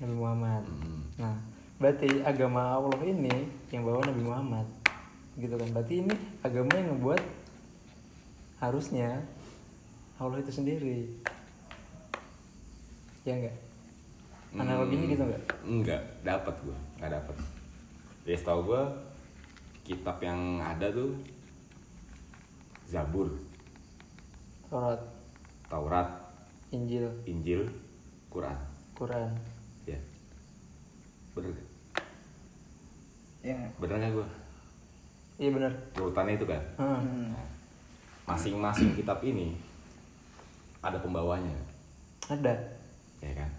Nabi 0.00 0.14
Muhammad. 0.16 0.64
Hmm. 0.64 1.00
nah 1.20 1.36
berarti 1.76 2.24
agama 2.24 2.80
Allah 2.80 3.00
ini 3.04 3.48
yang 3.68 3.84
bawa 3.84 4.04
Nabi 4.04 4.22
Muhammad 4.24 4.66
gitu 5.36 5.54
kan. 5.54 5.68
Berarti 5.76 5.94
ini 6.04 6.14
agama 6.40 6.72
yang 6.72 6.96
ngebuat 6.96 7.22
harusnya 8.64 9.20
Allah 10.16 10.40
itu 10.40 10.52
sendiri. 10.52 11.08
Ya 13.28 13.36
enggak 13.36 13.56
analoginya 14.56 15.06
gitu 15.06 15.22
enggak 15.22 15.42
Enggak, 15.62 16.02
dapat 16.26 16.54
gue, 16.66 16.78
nggak 16.98 17.12
dapat. 17.14 17.34
Ya 18.26 18.36
setahu 18.36 18.60
gue 18.66 18.82
kitab 19.86 20.18
yang 20.22 20.58
ada 20.62 20.90
tuh 20.90 21.14
Zabur, 22.90 23.30
Taurat 24.70 25.00
Taurat, 25.66 26.08
Injil 26.70 27.10
Injil, 27.26 27.66
Quran. 28.30 28.54
Quran 28.94 29.30
Ya, 29.82 29.98
bener 31.34 31.50
gak? 31.50 31.66
Ya. 33.42 33.58
Bener 33.80 33.96
gak 33.98 34.12
gue? 34.14 34.28
iya 35.40 35.50
benar 35.50 35.72
Urutannya 35.96 36.36
itu 36.36 36.44
kan. 36.46 36.62
Hmm. 36.76 37.32
Nah, 37.32 37.48
Masing-masing 38.28 38.94
kitab 38.94 39.18
ini 39.26 39.58
ada 40.78 40.96
pembawanya, 41.02 41.50
ada 42.30 42.54
ya 43.18 43.32
kan? 43.34 43.50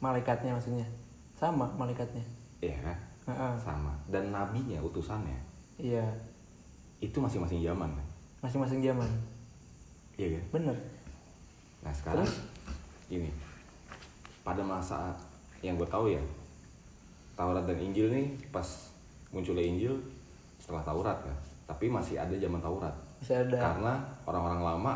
malaikatnya 0.00 0.54
maksudnya 0.54 0.86
sama 1.34 1.66
malaikatnya 1.76 2.22
Iya 2.62 2.76
kan? 2.80 2.98
Heeh. 3.26 3.52
Sama. 3.58 3.92
Dan 4.06 4.30
nabinya, 4.30 4.78
utusannya 4.80 5.34
iya 5.80 6.04
itu 7.00 7.16
masing-masing 7.16 7.64
zaman 7.64 7.88
kan? 7.90 8.06
masing-masing 8.44 8.84
zaman 8.84 9.08
Iya 10.20 10.36
kan? 10.36 10.44
bener. 10.52 10.76
Nah 11.80 11.92
sekarang 11.92 12.28
ini 13.08 13.32
pada 14.40 14.60
masa 14.60 15.16
yang 15.60 15.76
gue 15.76 15.86
tahu 15.86 16.08
ya 16.08 16.20
Taurat 17.32 17.64
dan 17.64 17.80
Injil 17.80 18.12
nih 18.12 18.28
pas 18.48 18.64
munculnya 19.30 19.64
Injil 19.64 19.96
setelah 20.60 20.84
Taurat 20.84 21.16
kan, 21.16 21.36
tapi 21.64 21.88
masih 21.88 22.20
ada 22.20 22.36
zaman 22.36 22.60
Taurat. 22.60 22.92
Masih 23.16 23.36
ada. 23.40 23.56
Karena 23.56 23.92
orang-orang 24.22 24.60
lama 24.60 24.94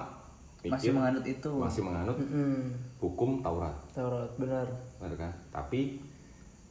Masih 0.60 0.68
mikir 0.68 0.92
menganut 0.92 1.24
itu. 1.24 1.50
masih 1.56 1.80
menganut 1.80 2.16
Mm-mm. 2.20 2.68
hukum 3.00 3.40
Taurat, 3.40 3.72
Taurat 3.92 4.28
benar 4.36 4.68
benar 5.00 5.16
kan? 5.18 5.32
Tapi 5.50 6.00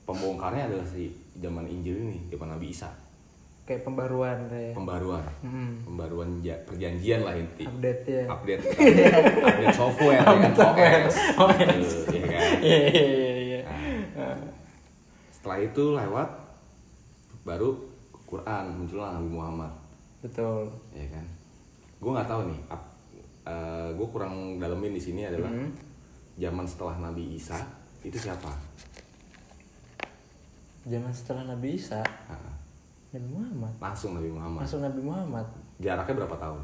pembongkarnya 0.03 0.69
adalah 0.69 0.85
si 0.85 1.09
zaman 1.37 1.65
Injil 1.65 1.97
ini, 1.97 2.17
zaman 2.29 2.53
Nabi 2.53 2.69
Isa, 2.69 2.89
kayak 3.63 3.81
pembaruan 3.81 4.37
kayak. 4.45 4.73
Pembaruan, 4.73 5.23
Mm. 5.39 5.73
pembaruan 5.83 6.29
ja- 6.39 6.59
perjanjian 6.61 7.21
lah 7.21 7.31
inti. 7.33 7.63
update 7.63 8.03
ya. 8.03 8.23
Update. 8.27 8.63
Update 9.47 9.71
software 9.73 10.19
ya 10.19 10.23
kan 10.25 10.51
OS, 10.53 11.15
Eh, 11.23 11.69
iya 12.11 12.25
kan? 12.27 12.41
iya. 12.59 12.77
Iya 12.91 13.07
iya 13.07 13.33
iya 13.39 13.59
Nah, 14.13 14.35
setelah 15.29 15.57
itu 15.59 15.83
lewat 15.91 16.29
baru 17.41 17.69
Quran 18.23 18.63
muncullah 18.73 19.13
Nabi 19.13 19.29
Muhammad. 19.29 19.71
Betul. 20.19 20.67
Ya 20.91 21.07
kan? 21.09 21.25
Gue 21.97 22.11
nggak 22.11 22.27
tahu 22.27 22.41
nih 22.47 22.59
gue 23.93 24.07
kurang 24.09 24.33
dalemin 24.55 24.91
di 24.91 25.01
sini 25.01 25.23
adalah 25.23 25.47
Hmm. 25.49 25.71
zaman 26.35 26.63
setelah 26.63 26.95
Nabi 27.01 27.35
Isa 27.35 27.59
itu 28.01 28.15
siapa? 28.17 28.51
Zaman 30.83 31.11
setelah 31.11 31.43
Nabi 31.45 31.69
Isa? 31.73 32.03
Nah, 32.03 32.51
Nabi 33.13 33.27
Muhammad. 33.29 33.73
Langsung 33.79 34.11
Nabi 34.13 34.29
Muhammad. 34.29 34.61
Masuk 34.61 34.79
Nabi 34.81 34.99
Muhammad. 34.99 35.45
Jaraknya 35.77 36.13
berapa 36.15 36.35
tahun? 36.35 36.61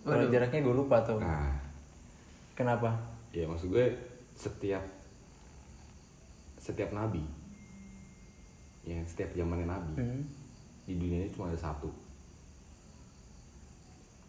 Kalau 0.00 0.24
jaraknya 0.26 0.60
gue 0.60 0.74
lupa 0.74 0.96
tuh. 1.00 1.18
Nah. 1.18 1.54
Kenapa? 2.52 2.90
Ya 3.30 3.46
maksud 3.46 3.70
gue 3.70 3.86
setiap 4.34 4.82
setiap 6.56 6.90
nabi 6.90 7.24
ya 8.82 8.96
setiap 9.02 9.32
zamannya 9.32 9.64
nabi 9.66 9.92
Hmm. 9.94 10.22
di 10.84 10.94
dunia 10.94 11.18
ini 11.20 11.30
cuma 11.30 11.46
ada 11.46 11.56
satu. 11.56 11.88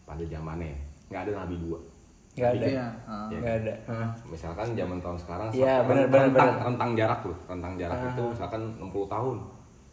Pada 0.04 0.24
zamannya 0.24 0.76
nggak 1.08 1.22
ada 1.22 1.32
nabi 1.38 1.56
dua. 1.58 1.80
Nggak 2.34 2.52
ada. 2.54 2.66
Iya. 2.68 2.88
ah. 3.04 3.28
Ya 3.28 3.38
nggak 3.38 3.56
ada. 3.62 3.74
Ah. 3.86 4.10
misalkan 4.26 4.68
zaman 4.72 5.00
tahun 5.00 5.18
sekarang 5.18 5.48
Iya, 5.50 5.74
satu- 5.74 5.88
benar, 5.90 6.06
benar, 6.06 6.24
rentang, 6.26 6.50
benar. 6.52 6.68
rentang 6.68 6.92
jarak 6.94 7.20
tuh 7.22 7.36
rentang 7.50 7.74
jarak 7.76 7.98
Ah. 7.98 8.08
itu 8.08 8.24
misalkan 8.30 8.62
60 8.78 9.08
tahun 9.08 9.36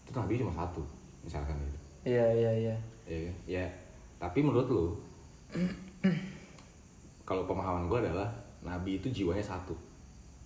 itu 0.04 0.10
nabi 0.14 0.32
cuma 0.36 0.52
satu 0.54 0.82
misalkan 1.22 1.56
gitu. 1.58 1.78
Iya 2.06 2.26
iya 2.32 2.50
iya. 2.54 2.76
Ya, 3.08 3.18
kan? 3.24 3.34
ya 3.46 3.64
tapi 4.18 4.38
menurut 4.42 4.68
lu 4.68 4.86
kalau 7.22 7.44
pemahaman 7.44 7.86
gue 7.86 7.98
adalah 8.00 8.28
nabi 8.60 8.98
itu 8.98 9.08
jiwanya 9.08 9.44
satu. 9.44 9.74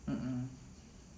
Mm-mm. 0.02 0.42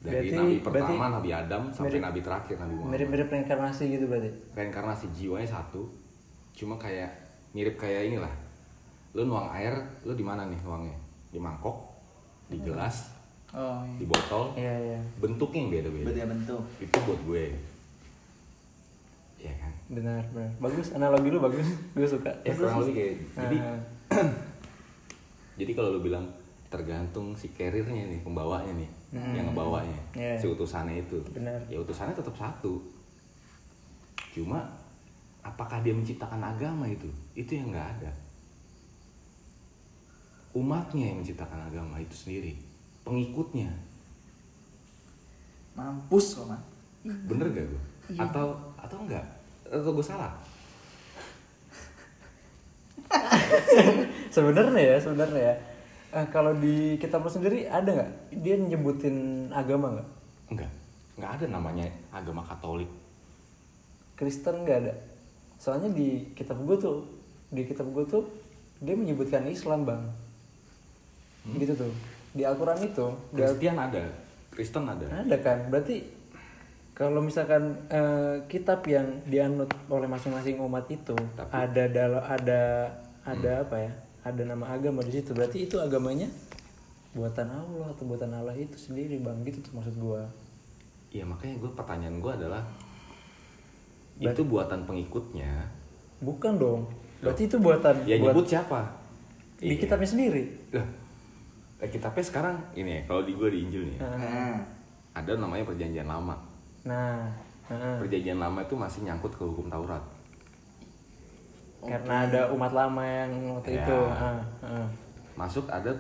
dari 0.05 0.29
Berarti- 0.29 0.37
nabi 0.37 0.55
berarti 0.61 0.93
pertama 0.93 1.05
nabi 1.09 1.31
Adam 1.33 1.63
sampai 1.73 1.97
mirip- 1.97 2.05
nabi 2.05 2.21
terakhir 2.21 2.57
nabi 2.61 2.73
Muhammad. 2.77 2.93
mirip-mirip 2.93 3.29
reinkarnasi 3.33 3.83
gitu 3.89 4.05
berarti? 4.05 4.31
Reinkarnasi 4.53 5.05
jiwanya 5.17 5.49
satu 5.49 5.89
cuma 6.53 6.77
kayak 6.77 7.09
mirip 7.57 7.81
kayak 7.81 8.13
inilah. 8.13 8.29
Lu 9.17 9.25
nuang 9.25 9.49
air 9.49 9.73
lu 10.05 10.13
di 10.13 10.21
mana 10.21 10.45
nih 10.45 10.61
nuangnya 10.61 10.93
di 11.33 11.41
mangkok 11.41 11.89
di 12.53 12.61
gelas 12.61 13.17
oh 13.57 13.81
di 13.97 14.05
iya. 14.05 14.11
botol. 14.13 14.45
Iya 14.53 14.75
iya. 14.77 15.01
Bentuknya 15.17 15.59
yang 15.65 15.71
beda-beda. 15.73 16.07
Beda 16.13 16.25
bentuk. 16.29 16.63
Itu 16.85 16.97
buat 17.09 17.21
gue 17.25 17.45
ya 19.45 19.55
kan? 19.55 19.73
Benar 19.89 20.23
benar. 20.31 20.51
Bagus 20.59 20.91
analogi 20.91 21.29
lu 21.29 21.39
bagus. 21.39 21.69
Gue 21.93 22.09
suka. 22.09 22.33
Ya 22.43 22.53
kurang 22.53 22.81
lebih 22.81 22.95
kayak 22.95 23.15
jadi 23.37 23.57
Ah, 23.61 23.79
jadi 25.61 25.71
kalau 25.73 25.93
lu 25.93 26.01
bilang 26.01 26.25
tergantung 26.67 27.37
si 27.37 27.49
carriernya 27.51 28.09
nih 28.09 28.21
pembawanya 28.21 28.75
nih 28.75 28.91
yang 29.15 29.47
ngebawanya 29.47 30.01
Iya. 30.13 30.35
si 30.35 30.47
utusannya 30.49 30.99
itu. 31.01 31.23
Benar. 31.31 31.61
ya 31.69 31.79
utusannya 31.79 32.13
tetap 32.13 32.35
satu. 32.35 32.83
Cuma 34.33 34.59
apakah 35.41 35.79
dia 35.81 35.95
menciptakan 35.95 36.43
agama 36.43 36.89
itu? 36.89 37.07
Itu 37.33 37.55
yang 37.55 37.71
nggak 37.71 37.89
ada. 37.95 38.11
Umatnya 40.53 41.11
yang 41.11 41.19
menciptakan 41.21 41.61
agama 41.65 41.99
itu 41.99 42.15
sendiri. 42.15 42.55
Pengikutnya. 43.03 43.71
Mampus 45.75 46.39
kok 46.39 46.47
man 46.47 46.63
bener 47.05 47.53
gak 47.53 47.69
gue 47.69 47.83
atau 48.17 48.57
atau 48.85 48.97
enggak? 49.01 49.24
Atau 49.68 49.91
gue 49.97 50.05
salah? 50.05 50.32
Sebenarnya 54.35 54.82
ya 54.82 54.97
sebenarnya 55.01 55.41
ya. 55.41 55.55
Eh, 56.14 56.26
kalau 56.30 56.55
di 56.55 56.95
kitab 57.03 57.26
lu 57.26 57.30
sendiri 57.30 57.66
ada 57.66 57.91
nggak? 57.91 58.11
Dia 58.39 58.55
nyebutin 58.55 59.51
agama 59.51 59.99
nggak? 59.99 60.09
Enggak. 60.55 60.70
Nggak 61.18 61.30
ada 61.41 61.47
namanya 61.51 61.87
agama 62.14 62.47
Katolik. 62.47 62.91
Kristen 64.14 64.62
nggak 64.62 64.78
ada. 64.87 64.95
Soalnya 65.59 65.91
di 65.91 66.30
kitab 66.39 66.62
gue 66.62 66.76
tuh 66.78 67.03
di 67.51 67.66
kitab 67.66 67.91
gue 67.91 68.05
tuh 68.07 68.22
dia 68.78 68.95
menyebutkan 68.95 69.47
Islam 69.51 69.87
bang. 69.87 70.03
Gitu 71.59 71.74
tuh. 71.74 71.91
Di 72.35 72.43
Al-Quran 72.47 72.78
itu 72.82 73.07
Kristen 73.35 73.78
ada 73.78 74.03
Kristen 74.55 74.87
ada. 74.87 75.07
Ada 75.11 75.37
kan? 75.43 75.59
Berarti 75.66 75.99
kalau 76.95 77.19
misalkan 77.19 77.75
eh, 77.91 78.47
kitab 78.47 78.87
yang 78.87 79.27
dianut 79.27 79.67
oleh 79.91 80.07
masing-masing 80.07 80.63
umat 80.63 80.87
itu 80.87 81.15
Tapi- 81.35 81.51
ada 81.51 81.85
dalam 81.91 82.23
ada 82.23 82.63
ada 83.27 83.53
apa 83.67 83.77
ya? 83.83 83.93
Ada 84.25 84.43
nama 84.47 84.65
agama 84.73 85.05
di 85.05 85.13
situ. 85.21 85.35
Berarti 85.37 85.69
itu 85.69 85.77
agamanya 85.83 86.31
buatan 87.13 87.51
Allah 87.51 87.93
atau 87.93 88.07
buatan 88.09 88.31
Allah 88.33 88.55
itu 88.57 88.79
sendiri 88.79 89.21
bang? 89.21 89.37
Gitu 89.43 89.61
tuh 89.61 89.77
maksud 89.77 89.95
gua. 89.99 90.25
Iya 91.11 91.29
makanya 91.29 91.61
gue 91.63 91.71
pertanyaan 91.77 92.19
gue 92.19 92.33
adalah 92.33 92.63
itu 94.19 94.43
buatan 94.47 94.87
pengikutnya. 94.89 95.69
Bukan 96.23 96.57
dong. 96.57 96.89
Berarti 97.21 97.51
itu 97.51 97.57
buatan 97.59 98.07
ya 98.07 98.17
buat 98.23 98.33
nyebut 98.33 98.47
siapa? 98.49 98.81
di 99.65 99.81
kitabnya 99.81 100.09
sendiri? 100.09 100.45
Lah 100.77 101.05
eh, 101.85 101.91
kitabnya 101.93 102.25
sekarang 102.25 102.57
ini 102.73 102.91
ya 102.97 103.01
kalau 103.05 103.23
di 103.25 103.33
gue 103.37 103.49
di 103.53 103.59
Injil 103.67 103.83
nih 103.93 103.97
ya, 104.01 104.09
nah 104.09 104.57
ada 105.15 105.31
namanya 105.37 105.69
perjanjian 105.69 106.09
lama 106.09 106.35
nah 106.85 107.32
heeh. 107.66 107.97
perjanjian 108.05 108.37
lama 108.37 108.61
itu 108.61 108.76
masih 108.76 109.01
nyangkut 109.09 109.32
ke 109.32 109.43
hukum 109.43 109.72
Taurat. 109.72 110.05
Karena 111.85 112.24
ada 112.24 112.49
umat 112.53 112.72
lama 112.72 113.05
yang 113.05 113.32
waktu 113.57 113.76
Ya. 113.76 113.85
itu 113.85 113.99
ah, 114.09 114.41
ah. 114.64 114.89
masuk 115.37 115.68
ada 115.68 115.93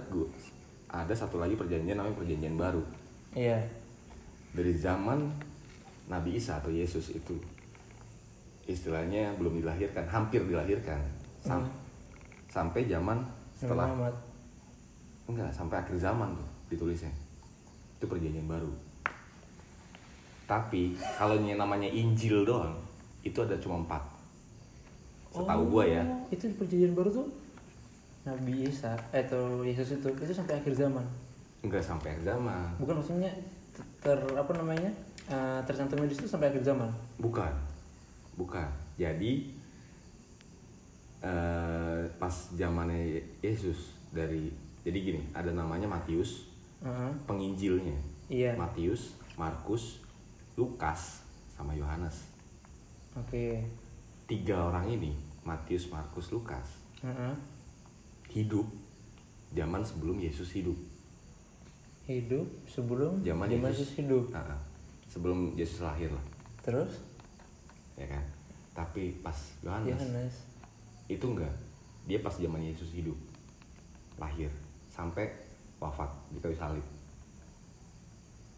ada 0.88 1.12
satu 1.12 1.36
lagi 1.40 1.56
perjanjian 1.56 1.96
namanya 1.96 2.16
perjanjian 2.16 2.56
baru. 2.56 2.80
Iya. 3.36 3.60
Dari 4.56 4.72
zaman 4.72 5.28
Nabi 6.08 6.36
Isa 6.36 6.56
atau 6.60 6.72
Yesus 6.72 7.12
itu 7.12 7.36
istilahnya 8.64 9.36
belum 9.36 9.60
dilahirkan 9.60 10.08
hampir 10.08 10.40
dilahirkan. 10.44 11.00
Sam- 11.44 11.68
sampai 12.48 12.88
zaman 12.88 13.20
setelah 13.52 13.88
Muhammad. 13.92 14.14
Enggak 15.28 15.50
sampai 15.52 15.80
akhir 15.80 15.96
zaman 16.00 16.32
tuh 16.32 16.48
ditulisnya. 16.72 17.12
Itu 18.00 18.08
perjanjian 18.08 18.48
baru 18.48 18.72
tapi 20.44 20.92
kalau 21.16 21.40
yang 21.40 21.56
namanya 21.56 21.88
Injil 21.88 22.44
doang 22.44 22.76
itu 23.24 23.36
ada 23.40 23.56
cuma 23.56 23.80
empat. 23.80 24.02
Setahu 25.32 25.62
gua 25.66 25.84
ya. 25.88 26.02
Oh, 26.04 26.28
itu 26.30 26.46
di 26.46 26.54
perjanjian 26.54 26.94
baru 26.94 27.10
tuh? 27.10 27.26
Nabi 28.24 28.64
Isa 28.64 28.96
eh, 29.12 29.20
atau 29.20 29.60
Yesus 29.60 30.00
itu 30.00 30.08
itu 30.08 30.32
sampai 30.32 30.56
akhir 30.56 30.72
zaman? 30.72 31.04
Enggak 31.60 31.84
sampai 31.84 32.16
akhir 32.16 32.36
zaman. 32.36 32.72
Bukan 32.80 32.96
maksudnya 33.00 33.32
ter 34.00 34.16
apa 34.16 34.52
namanya? 34.56 34.92
Eh, 35.28 35.60
tercantumnya 35.64 36.08
di 36.08 36.16
situ 36.16 36.28
sampai 36.28 36.52
akhir 36.52 36.64
zaman? 36.64 36.88
Bukan. 37.20 37.52
Bukan. 38.36 38.68
Jadi 38.96 39.52
eh, 41.24 42.02
pas 42.20 42.34
zamannya 42.52 43.20
Yesus 43.40 43.96
dari 44.12 44.52
jadi 44.84 44.98
gini 45.00 45.20
ada 45.32 45.50
namanya 45.52 45.88
Matius 45.88 46.48
Heeh. 46.84 47.10
penginjilnya. 47.24 47.96
Iya. 48.28 48.52
Matius 48.56 49.16
Markus 49.36 50.03
Lukas 50.54 51.26
sama 51.50 51.74
Yohanes. 51.74 52.30
Oke. 53.14 53.62
Tiga 54.26 54.70
orang 54.70 54.86
ini 54.90 55.14
Matius 55.44 55.90
Markus 55.92 56.32
Lukas 56.32 56.80
Heeh. 57.04 57.34
hidup 58.32 58.64
zaman 59.52 59.82
sebelum 59.84 60.16
Yesus 60.18 60.50
hidup. 60.54 60.78
Hidup 62.06 62.46
sebelum 62.66 63.20
zaman 63.22 63.50
zaman 63.50 63.70
Yesus 63.70 63.92
Yesus. 63.94 63.98
hidup. 64.02 64.24
Ah, 64.34 64.54
ah. 64.54 64.60
sebelum 65.10 65.52
Yesus 65.58 65.82
lahir 65.82 66.10
lah. 66.10 66.24
Terus? 66.64 67.02
Ya 67.94 68.06
kan? 68.08 68.24
Tapi 68.74 69.18
pas 69.22 69.36
Yohanes. 69.62 69.94
Yohanes. 69.94 70.34
Itu 71.06 71.34
enggak. 71.34 71.54
Dia 72.08 72.18
pas 72.22 72.34
zaman 72.34 72.62
Yesus 72.62 72.90
hidup. 72.94 73.16
Lahir. 74.18 74.50
Sampai 74.90 75.26
wafat 75.78 76.08
di 76.32 76.38
kayu 76.40 76.56
salib 76.56 76.93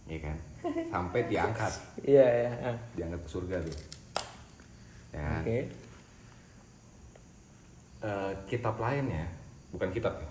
ya 0.06 0.18
kan? 0.22 0.36
Sampai 0.90 1.26
diangkat. 1.26 1.72
Iya 2.10 2.26
ah. 2.62 2.76
diangkat 2.94 3.20
ke 3.26 3.30
surga 3.30 3.56
tuh. 3.62 3.76
Ya. 5.10 5.20
Kan? 5.20 5.40
oke. 5.42 5.58
Eh, 8.06 8.32
kitab 8.46 8.78
lainnya 8.78 9.26
bukan 9.74 9.90
kitab 9.90 10.14
ya? 10.14 10.28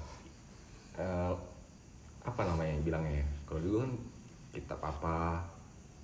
Eh, 1.04 1.34
apa 2.24 2.42
namanya 2.48 2.80
bilangnya 2.82 3.20
ya? 3.20 3.26
Kalau 3.44 3.60
dulu 3.60 3.78
kan 3.84 3.92
kitab 4.56 4.80
apa? 4.80 5.44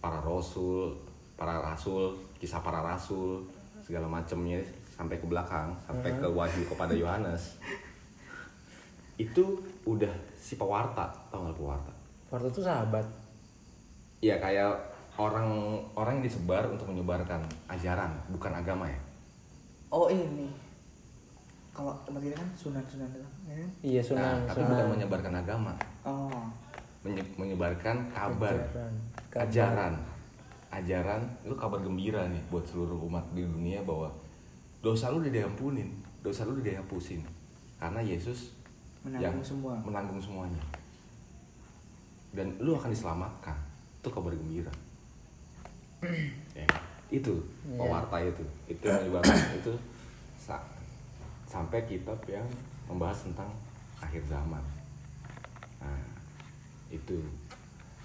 Para 0.01 0.19
rasul 0.19 0.97
para 1.37 1.57
rasul 1.61 2.13
kisah 2.37 2.61
para 2.61 2.81
rasul 2.81 3.41
segala 3.81 4.05
macamnya 4.05 4.61
sampai 4.93 5.17
ke 5.17 5.25
belakang 5.25 5.73
sampai 5.85 6.13
ke 6.13 6.27
wahyu 6.27 6.65
kepada 6.67 6.93
Yohanes. 6.93 7.57
Itu 9.21 9.61
udah 9.85 10.11
si 10.37 10.57
pewarta 10.57 11.13
tau 11.29 11.45
nggak 11.45 11.57
pewarta? 11.57 11.93
Waktu 12.33 12.47
itu 12.47 12.61
sahabat 12.63 13.05
ya 14.21 14.37
kayak 14.37 14.69
orang 15.17 15.49
orang 15.93 16.21
yang 16.21 16.25
disebar 16.25 16.63
untuk 16.65 16.87
menyebarkan 16.87 17.41
ajaran 17.67 18.13
bukan 18.29 18.53
agama 18.53 18.85
ya 18.85 18.99
oh 19.89 20.07
ini 20.07 20.47
kalau 21.71 21.91
tempat 22.03 22.21
kita 22.21 22.35
kan 22.35 22.49
sunan 22.53 22.83
sunan 22.85 23.07
doang 23.09 23.33
ya 23.43 23.55
kan? 23.57 23.69
iya 23.81 24.01
sunan 24.01 24.21
nah, 24.21 24.47
tapi 24.47 24.61
sunan. 24.61 24.69
bukan 24.71 24.87
menyebarkan 24.93 25.33
agama 25.35 25.73
oh 26.05 26.43
menye- 27.01 27.33
menyebarkan 27.35 27.97
kabar 28.09 28.55
Ajaran. 28.55 28.93
Kabar. 29.27 29.41
ajaran 29.47 29.93
ajaran 30.71 31.21
lu 31.43 31.55
kabar 31.55 31.79
gembira 31.81 32.29
nih 32.29 32.39
buat 32.47 32.63
seluruh 32.63 33.01
umat 33.03 33.25
di 33.33 33.43
dunia 33.43 33.81
bahwa 33.81 34.07
dosa 34.79 35.09
lu 35.09 35.19
udah 35.19 35.33
diampunin 35.33 35.89
dosa 36.21 36.45
lu 36.45 36.55
udah 36.55 36.65
dihapusin 36.67 37.25
karena 37.75 37.99
Yesus 37.99 38.53
Menanggung 39.01 39.23
yang 39.23 39.37
semua. 39.41 39.73
menanggung 39.81 40.21
semuanya 40.21 40.61
dan 42.31 42.47
lu 42.61 42.77
akan 42.77 42.93
diselamatkan 42.93 43.57
itu 44.01 44.09
kabar 44.09 44.33
gembira. 44.33 44.73
Ya, 46.57 46.65
itu 47.13 47.37
Iya. 47.61 47.77
pewarta 47.77 48.17
itu. 48.17 48.41
Itu 48.65 48.81
yang 48.81 48.97
menyebarkan 49.05 49.37
itu 49.53 49.73
sa- 50.35 50.65
sampai 51.45 51.85
kitab 51.85 52.17
yang 52.25 52.41
membahas 52.89 53.21
tentang 53.21 53.53
akhir 54.01 54.25
zaman. 54.25 54.65
Nah 55.77 56.01
itu. 56.89 57.21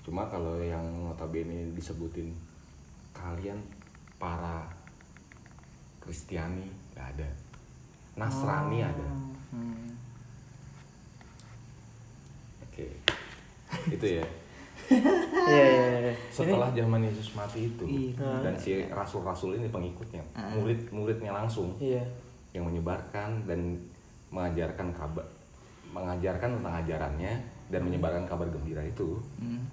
Cuma 0.04 0.28
kalau 0.28 0.60
yang 0.60 0.84
notabene 1.02 1.72
disebutin 1.72 2.30
kalian 3.10 3.58
para 4.20 4.68
Kristiani 5.98 6.68
nggak 6.92 7.16
ada. 7.16 7.30
Nasrani 8.14 8.84
ada. 8.84 9.08
hmm. 9.50 9.88
oke. 12.62 12.86
Itu 13.90 14.06
ya 14.20 14.26
iya 15.50 15.64
iya 15.66 15.86
iya. 16.00 16.14
Setelah 16.30 16.70
zaman 16.70 17.02
Yesus 17.02 17.34
mati 17.34 17.66
itu 17.66 17.84
Iya. 17.86 18.42
dan 18.42 18.54
si 18.54 18.86
rasul-rasul 18.86 19.56
ini 19.56 19.66
pengikutnya 19.68 20.22
murid-muridnya 20.54 21.32
langsung 21.32 21.74
iya. 21.78 22.02
yang 22.52 22.66
menyebarkan 22.66 23.44
dan 23.44 23.74
mengajarkan 24.30 24.90
kabar 24.92 25.26
mengajarkan 25.90 26.60
tentang 26.60 26.74
ajarannya 26.84 27.32
dan 27.66 27.80
menyebarkan 27.82 28.24
kabar 28.24 28.46
gembira 28.46 28.82
itu 28.82 29.16
Hmm. 29.38 29.64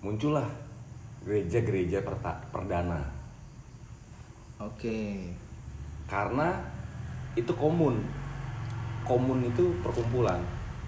muncullah 0.00 0.46
gereja-gereja 1.22 2.02
perdana. 2.50 2.98
Oke. 4.58 5.30
karena 6.04 6.60
itu 7.32 7.50
komun. 7.56 7.96
Komun 9.02 9.42
itu 9.42 9.64
perkumpulan 9.80 10.38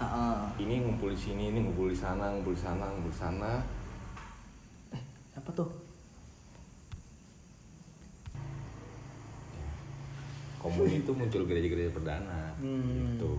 Heeh. 0.07 0.39
ini 0.61 0.75
ngumpul 0.81 1.09
di 1.09 1.19
sini 1.19 1.49
ini 1.49 1.59
ngumpul 1.61 1.89
di 1.89 1.97
sana 1.97 2.29
ngumpul 2.29 2.53
di 2.53 2.61
sana 2.61 2.85
ngumpul 2.87 3.09
di 3.09 3.17
sana 3.17 3.53
Apa 5.35 5.51
tuh? 5.51 5.67
komun 10.57 10.89
itu 10.89 11.11
muncul 11.11 11.45
gereja-gereja 11.45 11.91
perdana 11.91 12.53
Hmm. 12.57 13.13
gitu 13.13 13.37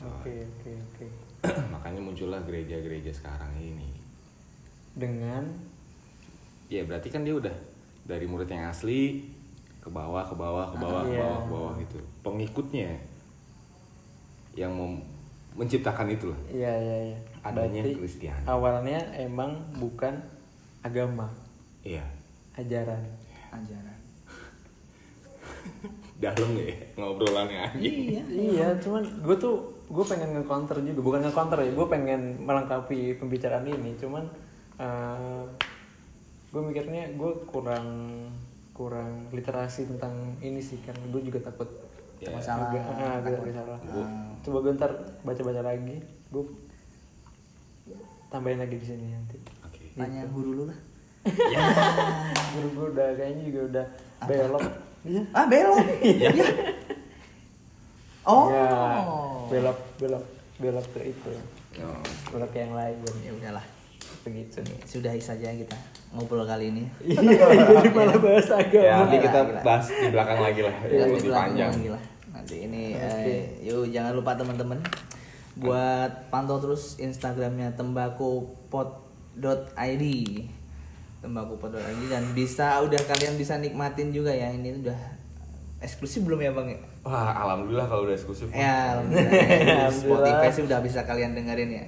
Oke 0.00 0.32
oke 0.54 0.70
oke. 0.72 1.06
makanya 1.72 2.00
muncullah 2.00 2.40
gereja-gereja 2.42 3.08
sekarang 3.10 3.52
ini 3.56 3.88
Dengan 4.94 5.44
ya 6.66 6.84
berarti 6.84 7.08
kan 7.08 7.20
dia 7.20 7.34
udah 7.34 7.52
dari 8.02 8.24
murid 8.24 8.46
yang 8.46 8.64
asli 8.66 9.28
ke 9.78 9.88
bawah 9.88 10.24
ke 10.24 10.32
bawah 10.32 10.72
ke 10.72 10.76
bawah 10.78 11.02
ke 11.02 11.12
Iya. 11.12 11.20
bawah 11.20 11.38
ke 11.38 11.48
bawah 11.50 11.72
gitu 11.78 11.98
pengikutnya 12.22 12.90
yang 14.54 14.72
mem- 14.72 15.04
menciptakan 15.54 16.10
itu 16.10 16.30
lah 16.30 16.40
Iya 16.50 16.72
iya 16.74 16.98
iya. 17.14 17.18
Adanya 17.46 17.82
Berarti 17.86 18.00
Kristiani. 18.00 18.44
Awalnya 18.48 19.00
emang 19.20 19.50
bukan 19.78 20.16
agama, 20.80 21.28
iya 21.84 22.04
ajaran. 22.58 23.02
Ajaran. 23.52 23.98
dalam 26.22 26.50
ya 26.56 26.72
ngobrolannya 26.96 27.58
aja 27.68 27.78
Iya. 27.78 28.22
Iya, 28.28 28.68
cuman 28.80 29.02
gue 29.22 29.36
tuh 29.36 29.74
gue 29.84 30.04
pengen 30.08 30.32
nge-counter 30.40 30.80
juga, 30.80 31.00
bukan 31.04 31.20
nge-counter 31.28 31.58
ya, 31.60 31.70
gue 31.76 31.86
pengen 31.92 32.40
melengkapi 32.40 33.20
pembicaraan 33.20 33.68
ini, 33.68 33.92
cuman 34.00 34.24
gue 36.54 36.62
mikirnya 36.62 37.10
gue 37.18 37.32
kurang 37.50 37.86
kurang 38.74 39.30
literasi 39.34 39.90
tentang 39.90 40.38
ini 40.38 40.58
sih 40.62 40.78
kan 40.82 40.94
gue 41.10 41.22
juga 41.22 41.42
takut 41.50 41.66
Ya, 42.22 42.28
Masalah. 42.30 42.70
agak, 42.70 42.82
ah, 42.86 43.14
agak 43.20 43.32
agak 43.42 43.54
salah. 43.54 43.78
Coba 44.44 44.58
gue 44.62 44.72
ntar 44.78 44.92
baca-baca 45.26 45.62
lagi. 45.64 45.96
Gue 46.30 46.44
tambahin 48.30 48.58
lagi 48.62 48.76
di 48.78 48.86
sini 48.86 49.06
nanti. 49.12 49.38
Oke. 49.66 49.94
Tanya 49.98 50.26
guru 50.30 50.50
lu 50.54 50.64
lah. 50.70 50.78
guru 52.54 52.68
gue 52.74 52.86
udah 52.94 53.08
kayaknya 53.16 53.42
juga 53.48 53.60
udah 53.70 53.86
belok. 54.28 54.64
Iya. 55.04 55.22
Ah, 55.34 55.44
belok. 55.48 55.78
Iya. 56.04 56.30
Oh. 58.24 58.48
Ya, 58.48 58.64
belok 59.52 59.78
belok 60.00 60.24
belok 60.56 60.86
ke 60.96 61.12
itu. 61.12 61.30
Oh, 61.84 62.00
belok 62.32 62.50
ke 62.56 62.58
yang 62.64 62.72
lain. 62.72 62.96
Ya 63.20 63.32
udahlah. 63.34 63.66
begitu 64.24 64.64
Sudahi 64.88 65.20
saja 65.20 65.52
kita 65.52 65.76
ngobrol 66.14 66.46
kali 66.46 66.70
ini. 66.70 66.86
iya 67.10 67.20
jadi 67.20 67.90
malah 67.90 68.18
bahas 68.22 68.48
agama 68.54 68.86
ya 68.86 68.94
nanti 69.02 69.16
kita 69.18 69.38
gila. 69.44 69.60
bahas 69.66 69.86
di 69.90 70.08
belakang 70.14 70.40
lagi 70.40 70.60
lah 70.62 70.74
yang 70.86 70.88
di 70.88 70.94
lebih 70.94 71.22
belakang 71.28 71.50
panjang 71.50 71.70
lagi 71.74 71.88
lah. 71.90 72.02
Nanti 72.34 72.56
ini 72.70 72.82
eh, 72.94 73.42
yuk 73.66 73.90
jangan 73.90 74.12
lupa 74.14 74.38
teman-teman 74.38 74.78
buat 75.54 76.34
pantau 76.34 76.58
terus 76.58 76.98
Instagramnya 76.98 77.78
tembakupot.id 77.78 80.04
tembakupot.id 81.22 82.02
dan 82.10 82.24
bisa 82.34 82.82
udah 82.82 82.98
kalian 83.06 83.38
bisa 83.38 83.54
nikmatin 83.62 84.10
juga 84.10 84.34
ya 84.34 84.50
ini 84.50 84.82
udah 84.82 84.98
eksklusif 85.78 86.26
belum 86.26 86.42
ya 86.42 86.50
bang 86.50 86.74
ya? 86.74 86.78
wah 87.04 87.36
alhamdulillah 87.44 87.86
kalau 87.86 88.08
udah 88.08 88.16
eksklusif 88.16 88.48
Ya, 88.50 88.96
alhamdulillah. 88.98 89.92
Di 89.92 90.00
Spotify 90.00 90.48
sih 90.50 90.64
udah 90.64 90.80
bisa 90.80 91.04
kalian 91.04 91.36
dengerin 91.36 91.70
ya. 91.70 91.84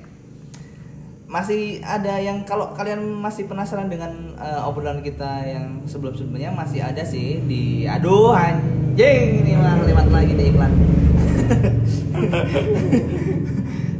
Masih 1.26 1.78
ada 1.80 2.16
yang 2.16 2.42
kalau 2.42 2.70
kalian 2.70 3.02
masih 3.16 3.44
penasaran 3.44 3.86
dengan 3.86 4.10
eh, 4.34 4.60
obrolan 4.62 5.00
kita 5.00 5.42
yang 5.42 5.82
sebelum-sebelumnya 5.82 6.50
masih 6.50 6.80
ada 6.80 7.02
sih 7.02 7.38
di 7.42 7.82
aduh 7.82 8.30
anjing 8.30 9.42
ini 9.42 9.52
mah 9.54 9.74
lewat 9.82 10.06
lagi 10.08 10.32
di 10.32 10.44
iklan. 10.48 10.70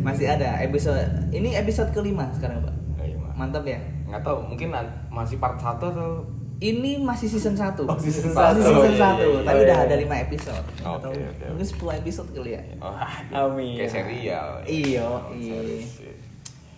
masih 0.07 0.27
ada 0.29 0.61
episode 0.61 0.99
ini 1.31 1.53
episode 1.53 1.91
kelima 1.91 2.29
sekarang 2.33 2.63
pak. 2.63 2.75
Iya. 3.01 3.17
Mantap 3.35 3.65
ya. 3.65 3.79
nggak 4.07 4.23
tahu 4.23 4.39
mungkin 4.47 4.71
masih 5.11 5.37
part 5.37 5.59
1 5.59 5.83
atau 5.83 6.23
Ini 6.57 6.97
masih 6.97 7.29
season 7.29 7.53
1 7.53 7.85
Oh, 7.85 8.01
season 8.01 8.33
Masih 8.33 8.33
satu. 8.33 8.61
season 8.65 8.89
Iya, 8.89 9.13
1 9.13 9.21
iya, 9.21 9.41
Tapi 9.45 9.59
iya. 9.61 9.67
udah 9.69 9.77
ada 9.77 9.95
5 9.99 10.25
episode 10.25 10.65
Oke, 10.65 10.89
Atau 10.89 11.11
oke, 11.13 11.45
mungkin 11.53 11.67
10 11.69 12.01
episode 12.01 12.29
kali 12.33 12.51
ya 12.55 12.63
oh, 12.81 12.97
Amin. 13.37 13.77
kayak 13.77 13.93
serial 13.93 14.49
Iya, 14.65 15.05
Oh, 15.05 15.21
iya. 15.37 15.61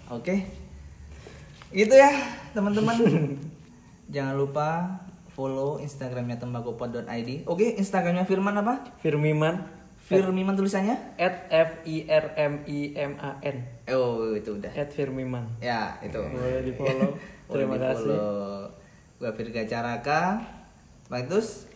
Oke. 0.09 0.45
Gitu 1.69 1.93
ya, 1.93 2.09
teman-teman. 2.57 2.97
Jangan 4.15 4.35
lupa 4.41 4.69
follow 5.37 5.77
Instagramnya 5.79 6.41
tembakupod.id. 6.41 7.45
Oke, 7.45 7.77
Instagramnya 7.77 8.25
Firman 8.25 8.57
apa? 8.57 8.89
Firmiman 9.05 9.69
Firmiman 10.09 10.57
tulisannya? 10.57 10.97
at 11.21 11.53
f 11.53 11.85
i 11.85 12.09
r 12.09 12.33
m 12.41 12.65
i 12.65 12.97
m 12.97 13.21
a 13.21 13.37
n 13.45 13.57
Oh, 13.93 14.33
itu 14.33 14.57
udah. 14.57 14.73
at 14.73 14.89
Firmiman 14.89 15.45
Ya, 15.61 16.01
itu. 16.01 16.17
boleh 16.17 16.65
di 16.65 16.73
follow 16.73 17.13
terima 17.53 17.77
Boleh 17.77 17.93
kasih. 17.93 18.17
Gua 19.21 19.31
Virga 19.37 19.63
Caraka. 19.69 20.41
Bang 21.13 21.29
Tus. 21.29 21.69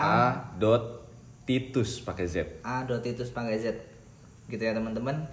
A 0.00 0.52
dot 0.56 1.04
Titus 1.44 2.00
pakai 2.00 2.24
Z 2.24 2.64
A. 2.64 2.88
Titus 2.88 3.28
Panggai 3.28 3.60
Z. 3.60 3.76
Gitu 4.48 4.60
ya, 4.60 4.72
teman-teman. 4.72 5.28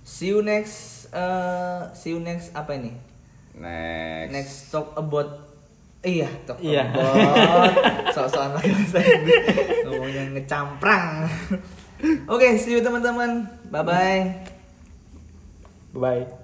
See 0.00 0.32
you 0.32 0.40
next 0.40 0.99
eh, 1.12 1.80
see 1.92 2.14
you 2.14 2.20
next 2.20 2.54
apa 2.54 2.74
ini? 2.76 2.92
next 3.56 4.32
Next 4.32 4.56
talk 4.70 4.94
about 4.96 5.50
Iya, 6.00 6.32
talk 6.48 6.56
Iya. 6.64 6.96
about 6.96 7.76
soal-soal 8.16 8.56
lagi 8.56 8.72
ngomongnya 9.84 10.32
ngecamprang. 10.32 11.28
Oke, 12.32 12.56
see 12.56 12.72
you 12.72 12.80
teman-teman. 12.80 13.44
Bye 13.68 13.84
bye. 13.84 14.22
bye 15.92 16.39